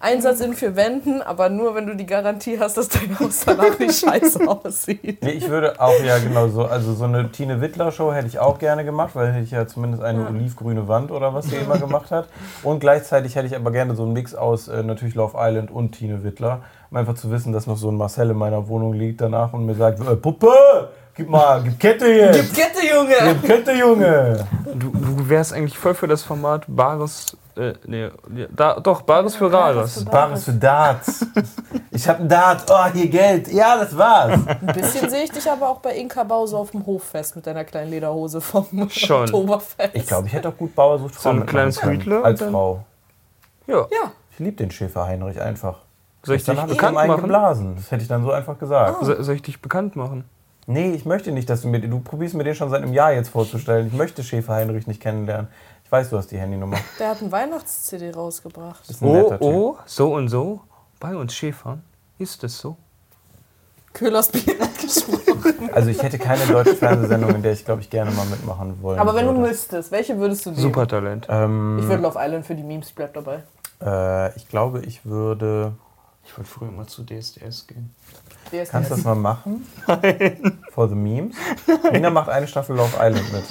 [0.05, 3.79] Einsatz in vier Wänden, aber nur, wenn du die Garantie hast, dass dein Haus danach
[3.79, 5.23] nicht scheiße aussieht.
[5.23, 8.59] Nee, ich würde auch, ja genau so, also so eine Tine Wittler-Show hätte ich auch
[8.59, 12.11] gerne gemacht, weil hätte ich ja zumindest eine olivgrüne Wand oder was sie immer gemacht
[12.11, 12.29] hat.
[12.63, 15.93] Und gleichzeitig hätte ich aber gerne so einen Mix aus äh, natürlich Love Island und
[15.93, 19.23] Tine Wittler, um einfach zu wissen, dass noch so ein Marcel in meiner Wohnung liegt
[19.23, 20.53] danach und mir sagt, äh, Puppe,
[21.15, 23.15] gib mal, gib Kette jetzt, Kette, Junge!
[23.25, 24.47] gib Kette, Junge.
[24.75, 27.37] Du, du wärst eigentlich voll für das Format Bares.
[27.57, 28.11] Äh, nee,
[28.51, 30.05] da, doch, Bares für Rares.
[30.05, 31.25] Bares für Darts.
[31.93, 33.47] Ich hab ein Dart, oh, hier Geld.
[33.53, 34.41] Ja, das war's.
[34.47, 37.47] Ein bisschen sehe ich dich aber auch bei Inka Bau so auf dem Hoffest mit
[37.47, 39.23] deiner kleinen Lederhose vom Schon.
[39.25, 39.91] Oktoberfest.
[39.95, 42.41] Ich glaube, ich hätte auch gut Bauer sucht So Frau ein mitmachen kleines Hütler Als
[42.41, 42.85] dann- Frau.
[43.69, 43.77] Ja.
[43.91, 44.13] Ja.
[44.33, 45.79] Ich liebe den Schäfer Heinrich einfach.
[46.25, 47.23] Soll ich Dann dich habe ich bekannt einen machen?
[47.23, 47.77] geblasen.
[47.77, 49.05] Das hätte ich dann so einfach gesagt.
[49.05, 50.25] So, soll ich dich bekannt machen?
[50.67, 51.79] Nee, ich möchte nicht, dass du mir.
[51.81, 53.87] Du probierst mir den schon seit einem Jahr jetzt vorzustellen.
[53.89, 55.49] Ich möchte Schäfer Heinrich nicht kennenlernen.
[55.95, 56.77] Ich weiß, du hast die Handynummer.
[56.99, 58.81] Der hat ein Weihnachts-CD rausgebracht.
[58.89, 60.61] Das ist ein Oh, oh, so und so.
[60.99, 61.85] Bei uns Schäfern
[62.19, 62.77] ist es so.
[63.93, 65.71] Köhlers Bier hat gesprochen.
[65.73, 68.99] Also ich hätte keine deutsche Fernsehsendung, in der ich, glaube ich, gerne mal mitmachen wollen
[68.99, 69.49] Aber wenn du würde.
[69.49, 70.63] müsstest, welche würdest du nehmen?
[70.63, 71.29] Supertalent.
[71.31, 73.45] Ähm, Ich würde Love Island für die Memes, bleib dabei.
[73.81, 75.75] äh, ich glaube, ich würde.
[76.25, 77.95] Ich wollte früher mal zu DSDS gehen.
[78.51, 78.71] DSDS.
[78.71, 79.65] Kannst du das mal machen?
[79.87, 80.59] Nein.
[80.73, 81.37] For the Memes?
[81.93, 83.45] Nina macht eine Staffel Love Island mit.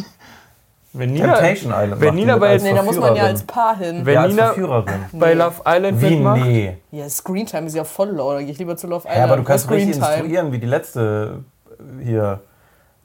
[0.96, 2.02] Wenn Nina, Temptation Island.
[2.02, 4.06] wenn Nina bei- als Nee, da muss man ja als Paar hin.
[4.06, 5.06] Wenn ja, als Nina- Verführerin.
[5.14, 6.10] bei Love Island Wie?
[6.12, 6.78] mitmacht, Nee.
[6.92, 8.34] Ja, Screentime ist ja voll low.
[8.34, 9.18] Da gehe ich lieber zu Love Island.
[9.18, 10.16] Ja, aber du kannst richtig Screentime.
[10.18, 11.40] instruieren, wie die letzte
[12.02, 12.42] hier,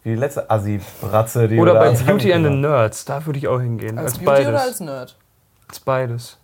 [0.05, 3.39] wie die letzte Assi-Bratze, die oder du da bei Beauty and the Nerds, da würde
[3.39, 3.99] ich auch hingehen.
[3.99, 4.63] Als Als, Beauty oder beides.
[4.67, 5.17] als Nerd?
[5.69, 6.39] Als beides.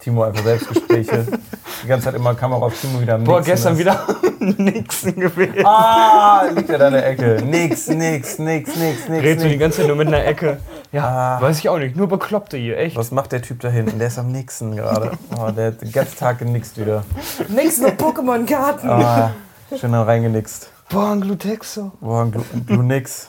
[0.00, 1.26] Timo einfach Selbstgespräche.
[1.82, 3.78] die ganze Zeit immer Kamera auf Timo wieder am Boah, Nixen gestern ist.
[3.78, 4.06] wieder
[4.62, 5.64] Nixon gewählt.
[5.66, 7.42] Ah, liegt er da in der Ecke.
[7.44, 10.58] Nix, nix, nix, nix, nix, Redst du die ganze Zeit nur mit einer Ecke?
[10.92, 11.42] Ja, Ah.
[11.42, 11.94] weiß ich auch nicht.
[11.96, 12.96] Nur Bekloppte hier, echt.
[12.96, 13.98] Was macht der Typ da hinten?
[13.98, 15.12] Der ist am Nixen gerade.
[15.38, 17.04] Oh, der hat den ganzen Tag genixt wieder.
[17.48, 18.88] Nix, nur Pokémon-Karten.
[18.90, 19.30] Ah,
[19.78, 20.70] schön dann reingenixt.
[20.88, 21.92] Boah, ein Glutexo.
[22.00, 23.28] Boah, ein Glu, ein Glu nix.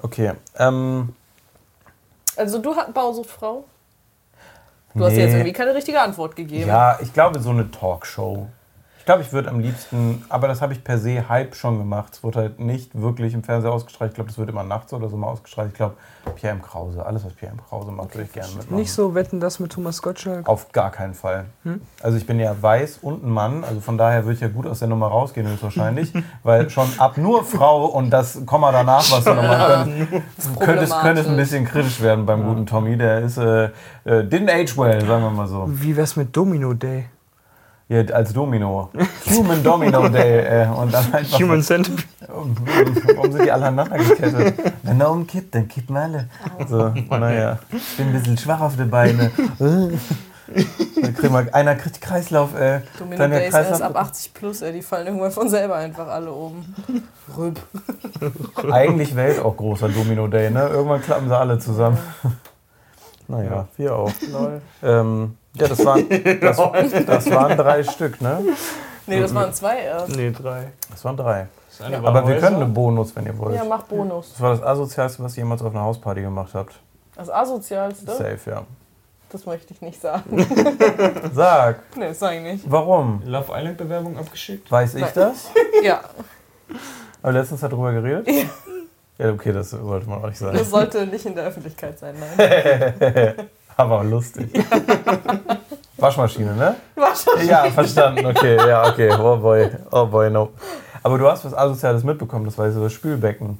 [0.00, 1.10] Okay, ähm,
[2.36, 3.64] Also du hast Bausuchtfrau?
[4.94, 5.20] Du hast nee.
[5.20, 6.68] jetzt irgendwie keine richtige Antwort gegeben.
[6.68, 8.48] Ja, ich glaube so eine Talkshow.
[9.02, 12.12] Ich glaube, ich würde am liebsten, aber das habe ich per se halb schon gemacht.
[12.12, 14.12] Es wurde halt nicht wirklich im Fernseher ausgestrahlt.
[14.12, 15.70] Ich glaube, das wird immer nachts oder so mal ausgestrahlt.
[15.72, 15.96] Ich glaube,
[16.36, 16.62] Pierre M.
[16.62, 17.60] Krause, alles, was Pierre M.
[17.68, 18.76] Krause macht, würde ich gerne mitmachen.
[18.76, 20.48] Nicht so wetten das mit Thomas Gottschalk.
[20.48, 21.46] Auf gar keinen Fall.
[22.00, 24.68] Also ich bin ja weiß und ein Mann, also von daher würde ich ja gut
[24.68, 26.12] aus der Nummer rausgehen höchstwahrscheinlich,
[26.44, 30.22] weil schon ab nur Frau und das Komma danach, was du nochmal könnte,
[30.60, 32.96] könnte, es, könnte es ein bisschen kritisch werden beim guten Tommy.
[32.96, 33.70] Der ist, äh, äh,
[34.04, 35.64] didn't age well, sagen wir mal so.
[35.66, 37.06] Wie wär's mit Domino Day?
[37.92, 38.88] Ja, als Domino.
[39.30, 40.62] Human Domino Day.
[40.62, 42.08] Äh, und dann einfach Human Centipede.
[42.26, 44.54] Warum sind die alle aneinander gekettet?
[44.82, 46.28] Wenn er umkippt, dann kippen alle.
[46.66, 47.58] So, naja.
[47.70, 49.30] Ich bin ein bisschen schwach auf die Beine.
[51.00, 52.54] Dann kriegen wir, einer kriegt Kreislauf.
[52.54, 53.82] Äh, Domino Days erst Kreislauf.
[53.82, 56.74] ab 80 plus, ey, die fallen irgendwann von selber einfach alle oben.
[57.36, 57.58] Rüb.
[58.70, 60.68] Eigentlich Welt auch großer Domino Day, ne?
[60.68, 61.98] Irgendwann klappen sie alle zusammen.
[63.28, 64.12] Naja, wir auch.
[64.30, 64.60] Lol.
[64.82, 66.06] Ähm, ja, das waren,
[66.40, 66.56] das,
[67.06, 68.38] das waren drei Stück, ne?
[69.06, 70.14] Nee, das waren zwei erst.
[70.16, 70.68] Nee, drei.
[70.90, 71.48] Das waren drei.
[71.70, 72.46] Das eine war Aber wir Häuser.
[72.48, 73.54] können einen Bonus, wenn ihr wollt.
[73.56, 74.30] Ja, mach Bonus.
[74.32, 76.74] Das war das Asozialste, was ihr jemals auf einer Hausparty gemacht habt.
[77.16, 78.62] Das Asozialste, Safe, ja.
[79.30, 80.22] das möchte ich nicht sagen.
[81.34, 82.70] Sag, nee, das sag ich nicht.
[82.70, 83.22] warum?
[83.26, 84.70] Love Island Bewerbung abgeschickt?
[84.70, 85.10] Weiß ich Nein.
[85.14, 85.50] das?
[85.82, 86.00] Ja,
[87.22, 88.28] Aber letztens darüber geredet?
[88.28, 88.44] Ja.
[89.18, 90.56] Ja, okay, das sollte man auch nicht sagen.
[90.56, 93.34] das sollte nicht in der Öffentlichkeit sein, nein.
[93.76, 94.52] Aber lustig.
[95.96, 96.76] Waschmaschine, ne?
[96.96, 97.48] Wahrscheinlich.
[97.48, 98.26] Ja, verstanden.
[98.26, 99.12] Okay, ja, okay.
[99.12, 99.70] Oh boy.
[99.90, 100.50] Oh boy, no.
[101.02, 103.58] Aber du hast was Asoziales mitbekommen, das war so das Spülbecken.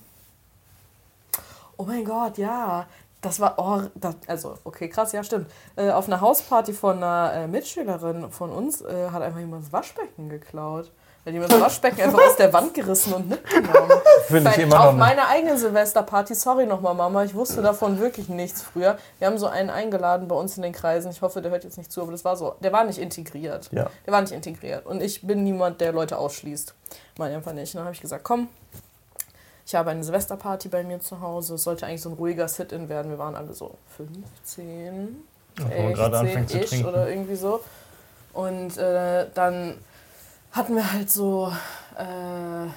[1.77, 2.87] Oh mein Gott, ja.
[3.21, 5.49] Das war, oh, das, also, okay, krass, ja, stimmt.
[5.77, 9.73] Äh, auf einer Hausparty von einer äh, Mitschülerin von uns äh, hat einfach jemand das
[9.73, 10.91] Waschbecken geklaut.
[11.25, 13.93] Hat jemand das Waschbecken einfach aus der Wand gerissen und mitgenommen.
[14.27, 18.63] Finde ich immer auf meiner eigenen Silvesterparty, sorry nochmal Mama, ich wusste davon wirklich nichts
[18.63, 18.99] früher.
[19.21, 21.13] Wir haben so einen eingeladen bei uns in den Kreisen.
[21.13, 23.69] Ich hoffe, der hört jetzt nicht zu, aber das war so, der war nicht integriert.
[23.71, 23.89] Ja.
[24.05, 24.85] Der war nicht integriert.
[24.85, 26.75] Und ich bin niemand, der Leute ausschließt.
[27.19, 27.73] Meine einfach nicht.
[27.75, 28.49] Und dann habe ich gesagt, komm,
[29.65, 31.55] ich habe eine Silvesterparty bei mir zu Hause.
[31.55, 33.13] Es sollte eigentlich so ein ruhiger Sit-In werden.
[33.13, 35.25] Wir waren alle so 15,
[35.57, 36.89] wo man gerade anfängt zu 16 trinken.
[36.89, 37.61] oder irgendwie so.
[38.33, 39.79] Und äh, dann
[40.53, 41.53] hatten wir halt so
[41.97, 42.69] äh,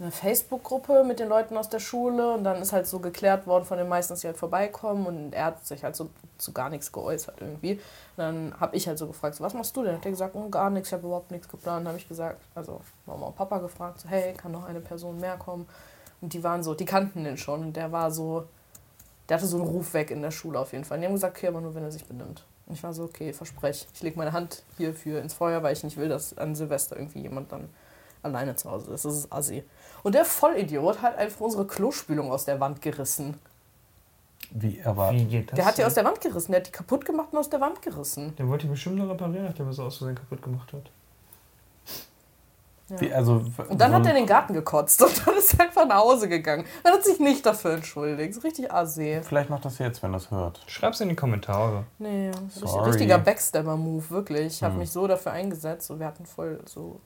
[0.00, 3.64] eine Facebook-Gruppe mit den Leuten aus der Schule und dann ist halt so geklärt worden
[3.64, 6.70] von den meisten, dass sie halt vorbeikommen und er hat sich halt so zu gar
[6.70, 7.72] nichts geäußert irgendwie.
[7.72, 7.82] Und
[8.16, 9.96] dann habe ich halt so gefragt, so, was machst du denn?
[9.96, 11.80] Hat er gesagt, oh, gar nichts, ich habe überhaupt nichts geplant.
[11.80, 15.18] Dann habe ich gesagt, also Mama und Papa gefragt, so, hey, kann noch eine Person
[15.18, 15.66] mehr kommen?
[16.20, 18.44] Und die waren so, die kannten den schon und der war so,
[19.28, 20.98] der hatte so einen Ruf weg in der Schule auf jeden Fall.
[20.98, 22.44] Und die haben gesagt, okay, aber nur wenn er sich benimmt.
[22.68, 25.82] Und ich war so, okay, versprech, ich lege meine Hand hierfür ins Feuer, weil ich
[25.84, 27.70] nicht will, dass an Silvester irgendwie jemand dann
[28.22, 29.06] alleine zu Hause ist.
[29.06, 29.64] Das ist assi.
[30.02, 33.38] Und der Vollidiot hat einfach unsere Klospülung aus der Wand gerissen.
[34.50, 35.12] Wie, aber.
[35.12, 35.56] Wie geht das?
[35.56, 35.86] Der hat die denn?
[35.86, 36.52] aus der Wand gerissen.
[36.52, 38.34] Der hat die kaputt gemacht und aus der Wand gerissen.
[38.36, 40.90] Der wollte die bestimmt nur reparieren, nachdem er sie aus Versehen kaputt gemacht hat.
[42.90, 43.00] Ja.
[43.00, 45.66] Wie, also, Und dann so hat er in den Garten gekotzt und dann ist er
[45.66, 46.64] einfach nach Hause gegangen.
[46.82, 48.34] Dann hat sich nicht dafür entschuldigt.
[48.34, 49.20] So richtig assi.
[49.22, 50.60] Vielleicht macht das jetzt, wenn das hört.
[50.66, 51.84] Schreib's in die Kommentare.
[51.98, 52.88] Nee, richtig, Sorry.
[52.90, 54.46] richtiger Backstabber-Move, wirklich.
[54.54, 54.80] Ich habe Hm.
[54.80, 57.00] mich so dafür eingesetzt und wir hatten voll so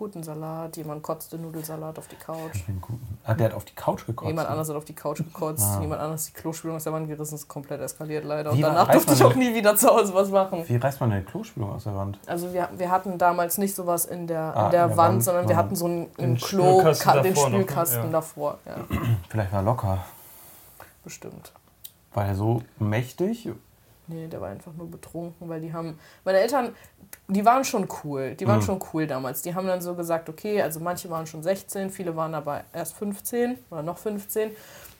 [0.00, 0.76] guten Salat.
[0.78, 2.66] Jemand kotzte Nudelsalat auf die Couch.
[2.66, 4.28] Den guten- Ah, der hat auf die Couch gekotzt.
[4.28, 5.80] Jemand anders hat auf die Couch gekotzt, Ah.
[5.80, 8.50] jemand anders die Klospülung aus der Wand gerissen, ist komplett eskaliert leider.
[8.50, 10.64] Und Wie danach durfte ich auch nie wieder zu Hause was machen.
[10.66, 12.18] Wie reißt man eine Klospülung aus der Wand?
[12.26, 15.12] Also wir, wir hatten damals nicht sowas in der, Ah, in der in der Wand,
[15.12, 17.34] Wand, sondern wir hatten so einen, den einen Klo, den davor noch, ne?
[17.34, 18.10] Spülkasten Ja.
[18.10, 18.58] davor.
[18.64, 18.76] Ja,
[19.28, 19.98] Vielleicht war er locker.
[21.04, 21.52] bestimmt.
[22.14, 23.48] War er so mächtig?
[24.06, 25.96] Nee, der war einfach nur betrunken, weil die haben.
[26.24, 26.74] Meine Eltern,
[27.28, 28.34] die waren schon cool.
[28.34, 28.64] Die waren Mhm.
[28.64, 29.42] schon cool damals.
[29.42, 32.94] Die haben dann so gesagt, okay, also manche waren schon 16, viele waren aber erst
[32.94, 34.50] 15 oder noch 15.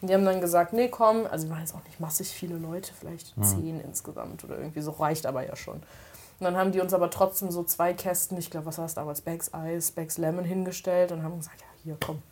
[0.00, 2.56] Und die haben dann gesagt, nee, komm, also wir waren jetzt auch nicht massig viele
[2.56, 3.42] Leute, vielleicht Mhm.
[3.44, 5.74] 10 insgesamt oder irgendwie so, reicht aber ja schon.
[5.76, 8.94] Und dann haben die uns aber trotzdem so zwei Kästen, ich glaube, was war es
[8.94, 12.22] damals, Bags Eis, Bags Lemon hingestellt und haben gesagt, ja, hier, komm,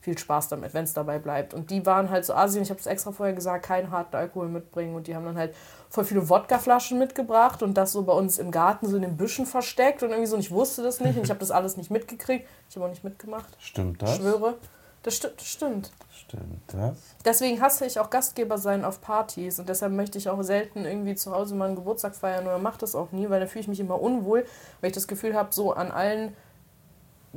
[0.00, 1.52] viel Spaß damit, wenn es dabei bleibt.
[1.54, 4.48] Und die waren halt so Asien, ich habe es extra vorher gesagt, keinen harten Alkohol
[4.48, 4.94] mitbringen.
[4.94, 5.54] Und die haben dann halt
[5.90, 9.44] voll viele Wodkaflaschen mitgebracht und das so bei uns im Garten so in den Büschen
[9.44, 11.90] versteckt und irgendwie so, und ich wusste das nicht und ich habe das alles nicht
[11.90, 12.48] mitgekriegt.
[12.68, 14.16] Ich habe auch nicht mitgemacht, Stimmt ich das?
[14.16, 14.54] schwöre.
[15.02, 15.90] Das, sti das stimmt.
[16.12, 16.96] Stimmt das?
[17.24, 21.14] Deswegen hasse ich auch Gastgeber sein auf Partys und deshalb möchte ich auch selten irgendwie
[21.14, 23.68] zu Hause mal einen Geburtstag feiern oder mache das auch nie, weil dann fühle ich
[23.68, 24.44] mich immer unwohl,
[24.80, 26.36] weil ich das Gefühl habe, so an allen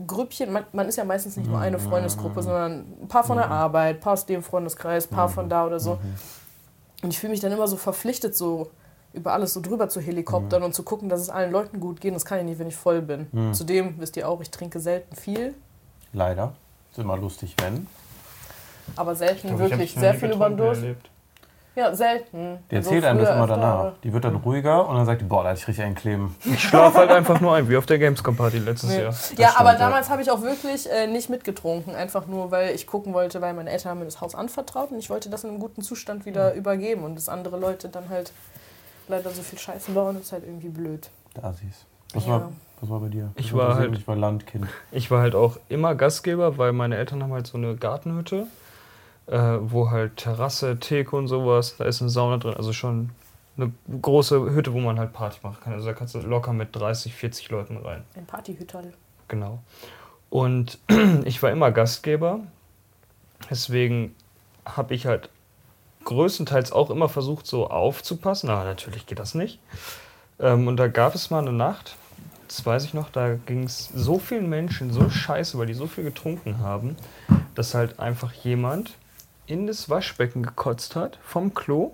[0.08, 3.50] Grüppchen, man, man ist ja meistens nicht nur eine Freundesgruppe, sondern ein paar von der
[3.52, 6.00] Arbeit, ein paar aus dem Freundeskreis, ein paar von da oder so.
[7.04, 8.72] Und ich fühle mich dann immer so verpflichtet, so
[9.14, 12.16] über alles so drüber zu helikoptern und zu gucken, dass es allen Leuten gut geht.
[12.16, 13.28] Das kann ich nicht, wenn ich voll bin.
[13.54, 15.54] Zudem wisst ihr auch, ich trinke selten viel,
[16.14, 16.54] Leider.
[16.92, 17.88] Ist immer lustig, wenn.
[18.96, 20.82] aber selten glaub, ich wirklich sehr viel über den Durst.
[20.82, 21.10] erlebt.
[21.76, 22.60] Ja, selten.
[22.70, 23.94] Die Also erzählt einem das immer danach.
[24.04, 26.36] Die wird dann ruhiger und dann sagt die, boah, da hatte ich richtig einen Kleben.
[26.46, 28.98] Ich schlaf halt einfach nur ein, wie auf der Gamescom-Party letztes Nee.
[29.02, 29.06] Jahr.
[29.08, 29.78] Ja, stimmt, aber ja.
[29.80, 31.96] damals habe ich auch wirklich äh, nicht mitgetrunken.
[31.96, 35.00] Einfach nur, weil ich gucken wollte, weil meine Eltern haben mir das Haus anvertraut und
[35.00, 36.60] ich wollte das in einem guten Zustand wieder Mhm.
[36.60, 37.04] übergeben.
[37.04, 38.32] Und dass andere Leute dann halt
[39.08, 41.10] leider so viel Scheiße bauen, ist halt irgendwie blöd.
[41.34, 42.32] Da siehst was, Ja.
[42.34, 43.32] war, was war bei dir?
[43.36, 44.68] Ich Das war halt- Ich war Landkind.
[44.92, 48.46] Ich war halt auch immer Gastgeber, weil meine Eltern haben halt so eine Gartenhütte,
[49.28, 53.10] äh, wo halt Terrasse, Theke und sowas, da ist eine Sauna drin, also schon
[53.56, 55.74] eine große Hütte, wo man halt Party machen kann.
[55.74, 58.04] Also da kannst du locker mit 30, 40 Leuten rein.
[58.16, 58.94] Ein Partyhüterl.
[59.28, 59.60] Genau.
[60.30, 60.80] Und
[61.26, 62.40] ich war immer Gastgeber,
[63.50, 64.16] deswegen
[64.66, 65.30] habe ich halt
[66.06, 69.60] größtenteils auch immer versucht, so aufzupassen, aber natürlich geht das nicht.
[70.40, 71.96] Ähm, und da gab es mal eine Nacht,
[72.48, 75.88] das weiß ich noch, da ging es so vielen Menschen so scheiße, weil die so
[75.88, 76.98] viel getrunken haben,
[77.56, 78.94] dass halt einfach jemand
[79.46, 81.92] in das Waschbecken gekotzt hat vom Klo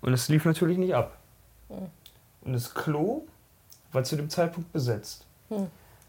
[0.00, 1.16] und es lief natürlich nicht ab.
[1.68, 3.22] Und das Klo
[3.92, 5.24] war zu dem Zeitpunkt besetzt.
[5.48, 5.66] Hm.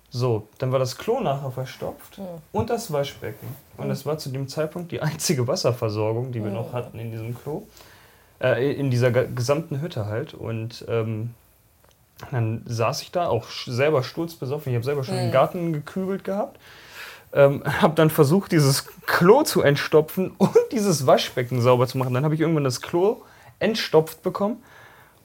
[0.09, 2.25] So, dann war das Klo nachher verstopft Hm.
[2.51, 3.47] und das Waschbecken.
[3.77, 7.37] Und das war zu dem Zeitpunkt die einzige Wasserversorgung, die wir noch hatten in diesem
[7.37, 7.63] Klo.
[8.41, 10.33] Äh, in dieser ge- gesamten Hütte halt.
[10.33, 11.33] Und ähm,
[12.29, 14.71] dann saß ich da auch selber sturzbesoffen.
[14.71, 16.59] Ich habe selber schon im Garten gekübelt gehabt.
[17.33, 22.13] Ähm, habe dann versucht, dieses Klo zu entstopfen und dieses Waschbecken sauber zu machen.
[22.13, 23.21] Dann habe ich irgendwann das Klo
[23.59, 24.57] entstopft bekommen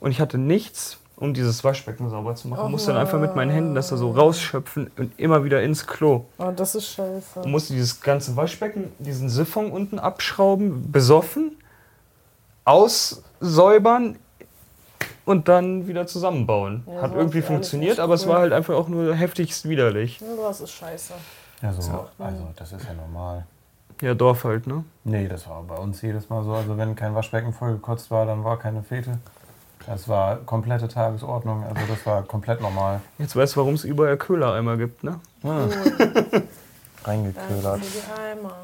[0.01, 2.65] und ich hatte nichts, um dieses Waschbecken sauber zu machen.
[2.67, 5.87] Oh musste dann einfach mit meinen Händen das da so rausschöpfen und immer wieder ins
[5.87, 6.27] Klo.
[6.39, 7.41] Oh, das ist scheiße.
[7.41, 11.57] Und musste dieses ganze Waschbecken, diesen Siphon unten abschrauben, besoffen,
[12.67, 14.19] aussäubern
[15.25, 16.85] und dann wieder zusammenbauen.
[16.87, 18.33] Ja, Hat irgendwie funktioniert, aber es cool.
[18.33, 20.21] war halt einfach auch nur heftigst widerlich.
[20.21, 21.15] Ja, Das ist scheiße.
[21.63, 22.07] Ja, so, So.
[22.19, 23.47] also das ist ja normal.
[24.03, 24.85] Ja, Dorf halt, ne?
[25.05, 26.53] Nee, das war bei uns jedes Mal so.
[26.53, 29.19] Also wenn kein Waschbecken vollgekotzt war, dann war keine Fete.
[29.87, 31.65] Das war komplette Tagesordnung.
[31.65, 33.01] Also das war komplett normal.
[33.19, 35.19] Jetzt weißt du, warum es überall Köhlereimer gibt, ne?
[37.05, 37.65] Reingeködert.
[37.65, 38.57] Danke für die Eimer.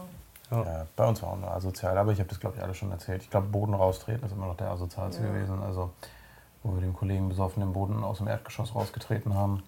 [0.51, 2.91] Ja, bei uns war auch nur asozial, aber ich habe das, glaube ich, alles schon
[2.91, 3.23] erzählt.
[3.23, 5.29] Ich glaube, Boden raustreten ist immer noch der asozialste Ja.
[5.31, 5.63] gewesen.
[5.63, 5.91] Also,
[6.63, 9.63] wo wir dem Kollegen besoffen den Boden aus dem Erdgeschoss rausgetreten haben.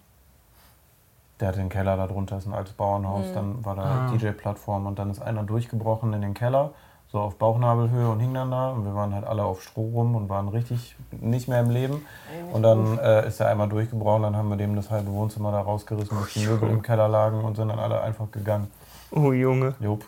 [1.39, 3.25] Der hatte den Keller da drunter, ist ein altes Bauernhaus.
[3.33, 4.11] Dann war da Ah.
[4.11, 6.71] DJ-Plattform und dann ist einer durchgebrochen in den Keller,
[7.11, 8.69] so auf Bauchnabelhöhe und hing dann da.
[8.71, 12.05] Und wir waren halt alle auf Stroh rum und waren richtig nicht mehr im Leben.
[12.53, 15.59] Und dann äh, ist er einmal durchgebrochen, dann haben wir dem das halbe Wohnzimmer da
[15.61, 18.71] rausgerissen, dass die Möbel im Keller lagen und sind dann alle einfach gegangen.
[19.11, 19.75] Oh Junge.
[19.81, 20.05] Jupp.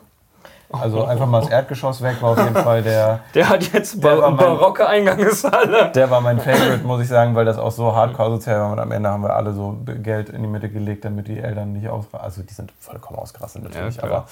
[0.69, 4.11] Also einfach mal das Erdgeschoss weg war auf jeden Fall der, Der hat jetzt Der
[4.17, 5.91] war ba mein- barocke Eingangshalle.
[5.93, 8.71] der war mein Favorite, muss ich sagen, weil das auch so hardcore sozial war.
[8.73, 11.71] Und am Ende haben wir alle so Geld in die Mitte gelegt, damit die Eltern
[11.73, 12.19] nicht ausrasten.
[12.19, 14.25] Also die sind vollkommen ausgerastet natürlich, Ja, aber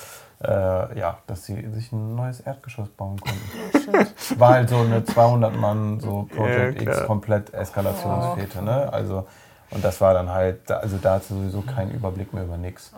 [0.94, 4.40] äh, ja, dass sie sich ein neues Erdgeschoss bauen konnten.
[4.40, 8.92] War halt so eine 200 Mann so Project Ja, X komplett Eskalationsfete, ne?
[8.92, 9.26] Also
[9.72, 12.92] und das war dann halt, also da hat sie sowieso keinen Überblick mehr über nichts.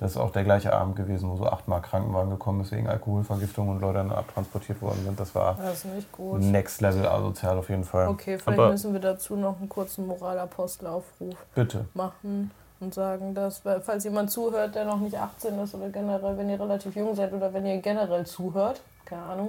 [0.00, 3.68] Das ist auch der gleiche Abend gewesen, wo so achtmal Krankenwagen gekommen ist wegen Alkoholvergiftung
[3.68, 5.20] und Leute dann abtransportiert worden sind.
[5.20, 6.40] Das war Das ist nicht gut.
[6.40, 8.08] Next Level asozial auf jeden Fall.
[8.08, 11.84] Okay, vielleicht Aber- müssen wir dazu noch einen kurzen Moralapostelaufruf Bitte.
[11.92, 16.38] machen und sagen, dass, weil, falls jemand zuhört, der noch nicht 18 ist oder generell,
[16.38, 19.48] wenn ihr relativ jung seid oder wenn ihr generell zuhört, keine Ahnung,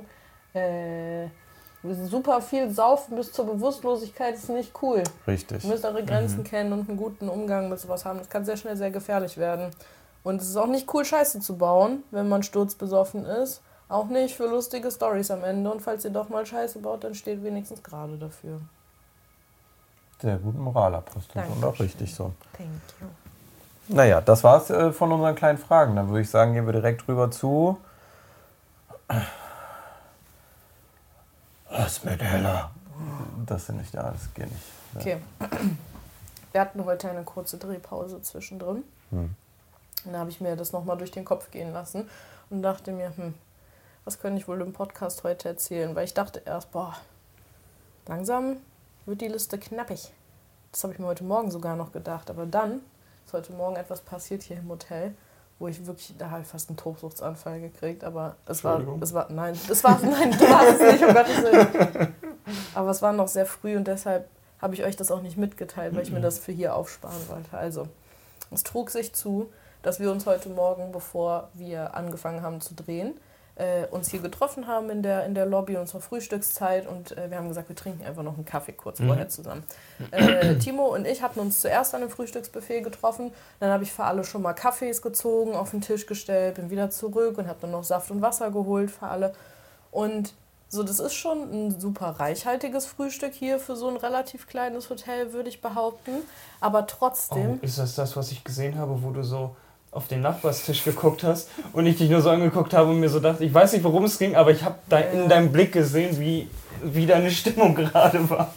[0.53, 1.27] äh,
[2.09, 5.01] super viel saufen bis zur Bewusstlosigkeit ist nicht cool.
[5.25, 5.63] Richtig.
[5.63, 8.19] Ihr müsst eure Grenzen kennen und einen guten Umgang mit sowas haben.
[8.19, 9.71] Das kann sehr schnell sehr gefährlich werden.
[10.23, 13.61] Und es ist auch nicht cool, Scheiße zu bauen, wenn man sturzbesoffen ist.
[13.89, 15.71] Auch nicht für lustige Stories am Ende.
[15.71, 18.61] Und falls ihr doch mal Scheiße baut, dann steht wenigstens gerade dafür.
[20.21, 21.43] Sehr guten Moralapostel.
[21.55, 22.31] Und auch richtig so.
[22.55, 22.69] Thank
[23.01, 23.07] you.
[23.87, 25.95] Naja, das war's äh, von unseren kleinen Fragen.
[25.95, 27.77] Dann würde ich sagen, gehen wir direkt rüber zu.
[31.69, 32.71] Was mit Hella?
[33.45, 34.63] Das sind nicht da, das geht nicht.
[34.93, 34.99] Ja.
[35.01, 35.17] Okay.
[36.51, 38.83] Wir hatten heute eine kurze Drehpause zwischendrin.
[39.09, 39.35] Hm.
[40.05, 42.09] Dann habe ich mir das nochmal durch den Kopf gehen lassen
[42.49, 43.33] und dachte mir, hm,
[44.05, 45.95] was könnte ich wohl im Podcast heute erzählen?
[45.95, 46.95] Weil ich dachte erst, boah,
[48.07, 48.57] langsam
[49.05, 50.11] wird die Liste knappig.
[50.71, 52.29] Das habe ich mir heute Morgen sogar noch gedacht.
[52.29, 52.81] Aber dann
[53.25, 55.13] ist heute Morgen etwas passiert hier im Hotel,
[55.59, 58.03] wo ich wirklich, da habe ich fast einen Tobsuchtsanfall gekriegt.
[58.03, 61.43] Aber es war, es war, nein, es war, nein, du warst es nicht, um Gottes
[61.43, 62.15] Willen.
[62.73, 64.27] Aber es war noch sehr früh und deshalb
[64.59, 67.57] habe ich euch das auch nicht mitgeteilt, weil ich mir das für hier aufsparen wollte.
[67.57, 67.87] Also,
[68.51, 73.13] es trug sich zu, dass wir uns heute Morgen, bevor wir angefangen haben zu drehen,
[73.55, 77.37] äh, uns hier getroffen haben in der, in der Lobby unserer Frühstückszeit und äh, wir
[77.37, 79.07] haben gesagt, wir trinken einfach noch einen Kaffee kurz Mhm.
[79.07, 79.63] vorher zusammen.
[80.11, 84.05] Äh, Timo und ich hatten uns zuerst an einem Frühstücksbuffet getroffen, dann habe ich für
[84.05, 87.71] alle schon mal Kaffees gezogen, auf den Tisch gestellt, bin wieder zurück und habe dann
[87.71, 89.33] noch Saft und Wasser geholt für alle.
[89.91, 90.33] Und
[90.69, 95.33] so, das ist schon ein super reichhaltiges Frühstück hier für so ein relativ kleines Hotel,
[95.33, 96.11] würde ich behaupten.
[96.61, 97.59] Aber trotzdem.
[97.61, 99.53] Oh, ist das das, was ich gesehen habe, wo du so
[99.91, 103.19] auf den Nachbarstisch geguckt hast und ich dich nur so angeguckt habe und mir so
[103.19, 106.17] dachte, ich weiß nicht, worum es ging, aber ich habe da in deinem Blick gesehen,
[106.19, 106.49] wie,
[106.81, 108.53] wie deine Stimmung gerade war.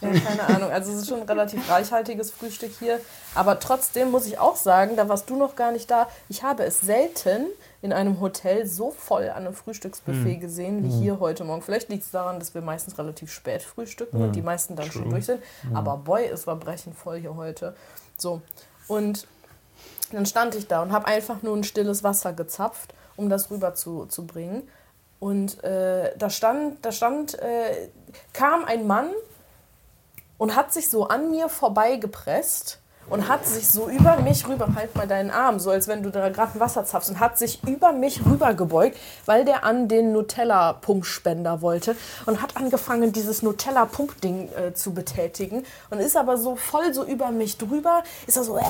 [0.00, 0.70] Ja, keine Ahnung.
[0.70, 3.00] Also es ist schon ein relativ reichhaltiges Frühstück hier.
[3.34, 6.08] Aber trotzdem muss ich auch sagen, da warst du noch gar nicht da.
[6.28, 7.46] Ich habe es selten
[7.82, 11.62] in einem Hotel so voll an einem Frühstücksbuffet gesehen wie hier heute Morgen.
[11.62, 15.02] Vielleicht liegt es daran, dass wir meistens relativ spät frühstücken und die meisten dann schon
[15.02, 15.12] True.
[15.12, 15.42] durch sind.
[15.72, 17.76] Aber boy, es war brechend voll hier heute.
[18.16, 18.42] So.
[18.88, 19.28] Und
[20.16, 23.74] dann stand ich da und habe einfach nur ein stilles Wasser gezapft, um das rüber
[23.74, 24.68] zu, zu bringen.
[25.20, 27.88] Und äh, da stand, da stand, äh,
[28.32, 29.10] kam ein Mann
[30.36, 34.94] und hat sich so an mir vorbeigepresst und hat sich so über mich rüber, halt
[34.94, 37.92] mal deinen Arm, so als wenn du da gerade Wasser zapfst, und hat sich über
[37.92, 44.94] mich rübergebeugt, weil der an den Nutella-Pumpspender wollte und hat angefangen, dieses Nutella-Pump-Ding äh, zu
[44.94, 48.62] betätigen und ist aber so voll so über mich drüber, ist er so äh,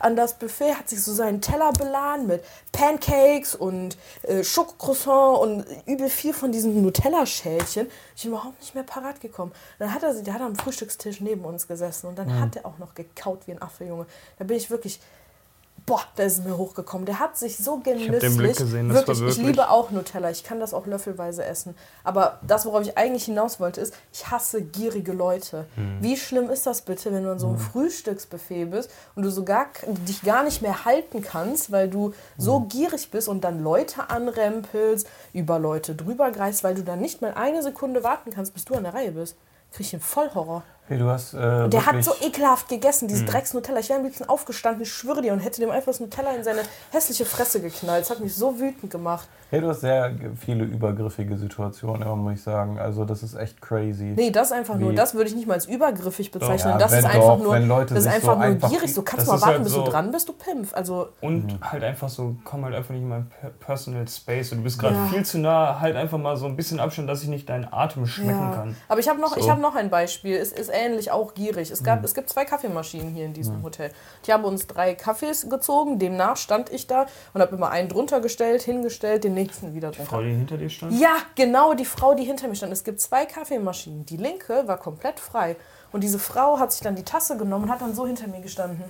[0.00, 5.64] an das Buffet, hat sich so seinen Teller beladen mit Pancakes und äh, Schokocroissant und
[5.86, 7.88] übel viel von diesen Nutella-Schälchen.
[8.14, 9.52] Ich bin überhaupt nicht mehr parat gekommen.
[9.78, 12.66] Dann hat er sie, der hat am Frühstückstisch neben uns gesessen und dann hat er
[12.66, 14.06] auch noch gekaut wie ein Affe, Junge.
[14.38, 15.00] Da bin ich wirklich,
[15.84, 17.06] boah, da ist es mir hochgekommen.
[17.06, 19.90] Der hat sich so genüsslich, den Blick gesehen, das war wirklich, ich wirklich- liebe auch
[19.92, 20.30] Nutella.
[20.30, 21.76] Ich kann das auch löffelweise essen.
[22.02, 25.66] Aber das, worauf ich eigentlich hinaus wollte, ist, ich hasse gierige Leute.
[25.76, 25.98] Hm.
[26.00, 29.66] Wie schlimm ist das bitte, wenn du an so einem Frühstücksbuffet bist und du sogar
[30.08, 32.68] dich gar nicht mehr halten kannst, weil du so Hm.
[32.68, 37.34] gierig bist und dann Leute anrempelst, über Leute drüber greifst, weil du dann nicht mal
[37.34, 39.36] eine Sekunde warten kannst, bis du an der Reihe bist.
[39.72, 40.62] Krieg ich einen Vollhorror.
[40.88, 43.08] Hey, du hast äh, Und der hat so ekelhaft gegessen, Hm.
[43.08, 43.80] dieses Drecks-Nutella.
[43.80, 46.44] Ich wäre am liebsten aufgestanden, ich schwöre dir, und hätte dem einfach das Nutella in
[46.44, 46.60] seine
[46.92, 48.02] hässliche Fresse geknallt.
[48.02, 49.28] Das hat mich so wütend gemacht.
[49.50, 52.78] Hey, du hast sehr viele übergriffige Situationen, immer, muss ich sagen.
[52.80, 54.12] Also das ist echt crazy.
[54.16, 54.94] Nee, das einfach nur, Wie?
[54.96, 56.72] das würde ich nicht mal als übergriffig bezeichnen.
[56.72, 58.44] Ja, das ist wenn einfach doch, nur, wenn Leute das ist sich einfach so nur
[58.44, 58.94] einfach- gierig.
[58.94, 60.74] So kannst du mal ist warten, halt bis so- du dran bist, du Pimpf.
[60.74, 64.50] Also, Und halt einfach so, komm halt einfach nicht in mein per- Personal Space.
[64.52, 65.06] Und du bist gerade Ja.
[65.06, 68.06] viel zu nah, halt einfach mal so ein bisschen Abstand, dass ich nicht deinen Atem
[68.06, 68.52] schmecken ja.
[68.52, 68.76] kann.
[68.88, 69.50] Aber ich habe noch, ich So.
[69.50, 70.36] hab noch ein Beispiel.
[70.36, 71.70] Es ist ähnlich, auch gierig.
[71.70, 73.90] Es, gab, es gibt zwei Kaffeemaschinen hier in diesem Hotel.
[74.26, 78.20] Die haben uns drei Kaffees gezogen, demnach stand ich da und habe immer einen drunter
[78.20, 80.10] gestellt, hingestellt, den nächsten wieder drunter.
[80.10, 80.92] Frau, die hinter dir stand?
[81.00, 82.72] Ja, genau, die Frau, die hinter mir stand.
[82.72, 84.06] Es gibt zwei Kaffeemaschinen.
[84.06, 85.56] Die linke war komplett frei.
[85.92, 88.40] Und diese Frau hat sich dann die Tasse genommen und hat dann so hinter mir
[88.40, 88.84] gestanden.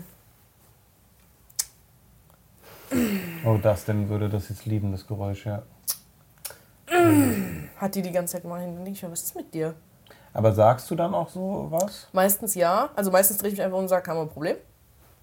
[3.44, 5.62] Oh, das denn würde das jetzt lieben, das Geräusch, ja.
[7.76, 8.62] Hat die die ganze Zeit gemacht.
[8.62, 9.74] Dann denke ich mir, was ist mit dir?
[10.36, 12.08] Aber sagst du dann auch so was?
[12.12, 12.90] Meistens ja.
[12.94, 14.56] Also meistens drehe ich mich einfach um und sage, haben wir ein Problem?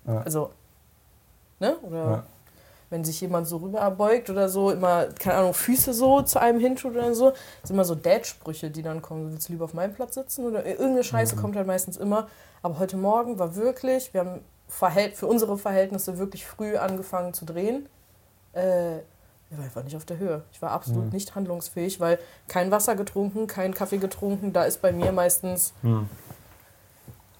[0.07, 0.21] Ja.
[0.21, 0.49] Also,
[1.59, 1.75] ne?
[1.83, 2.23] Oder Ja.
[2.89, 6.95] wenn sich jemand so rüberbeugt oder so, immer, keine Ahnung, Füße so zu einem hintut
[6.95, 9.31] oder so, das sind immer so Dad-Sprüche, die dann kommen.
[9.31, 10.45] Willst du lieber auf meinem Platz sitzen?
[10.45, 12.27] Oder irgendeine Scheiße kommt halt meistens immer.
[12.63, 17.87] Aber heute Morgen war wirklich, wir haben für unsere Verhältnisse wirklich früh angefangen zu drehen.
[18.53, 18.97] Äh,
[19.53, 20.43] ich war einfach nicht auf der Höhe.
[20.51, 24.51] Ich war absolut nicht handlungsfähig, weil kein Wasser getrunken, kein Kaffee getrunken.
[24.51, 26.09] Da ist bei mir meistens Hm.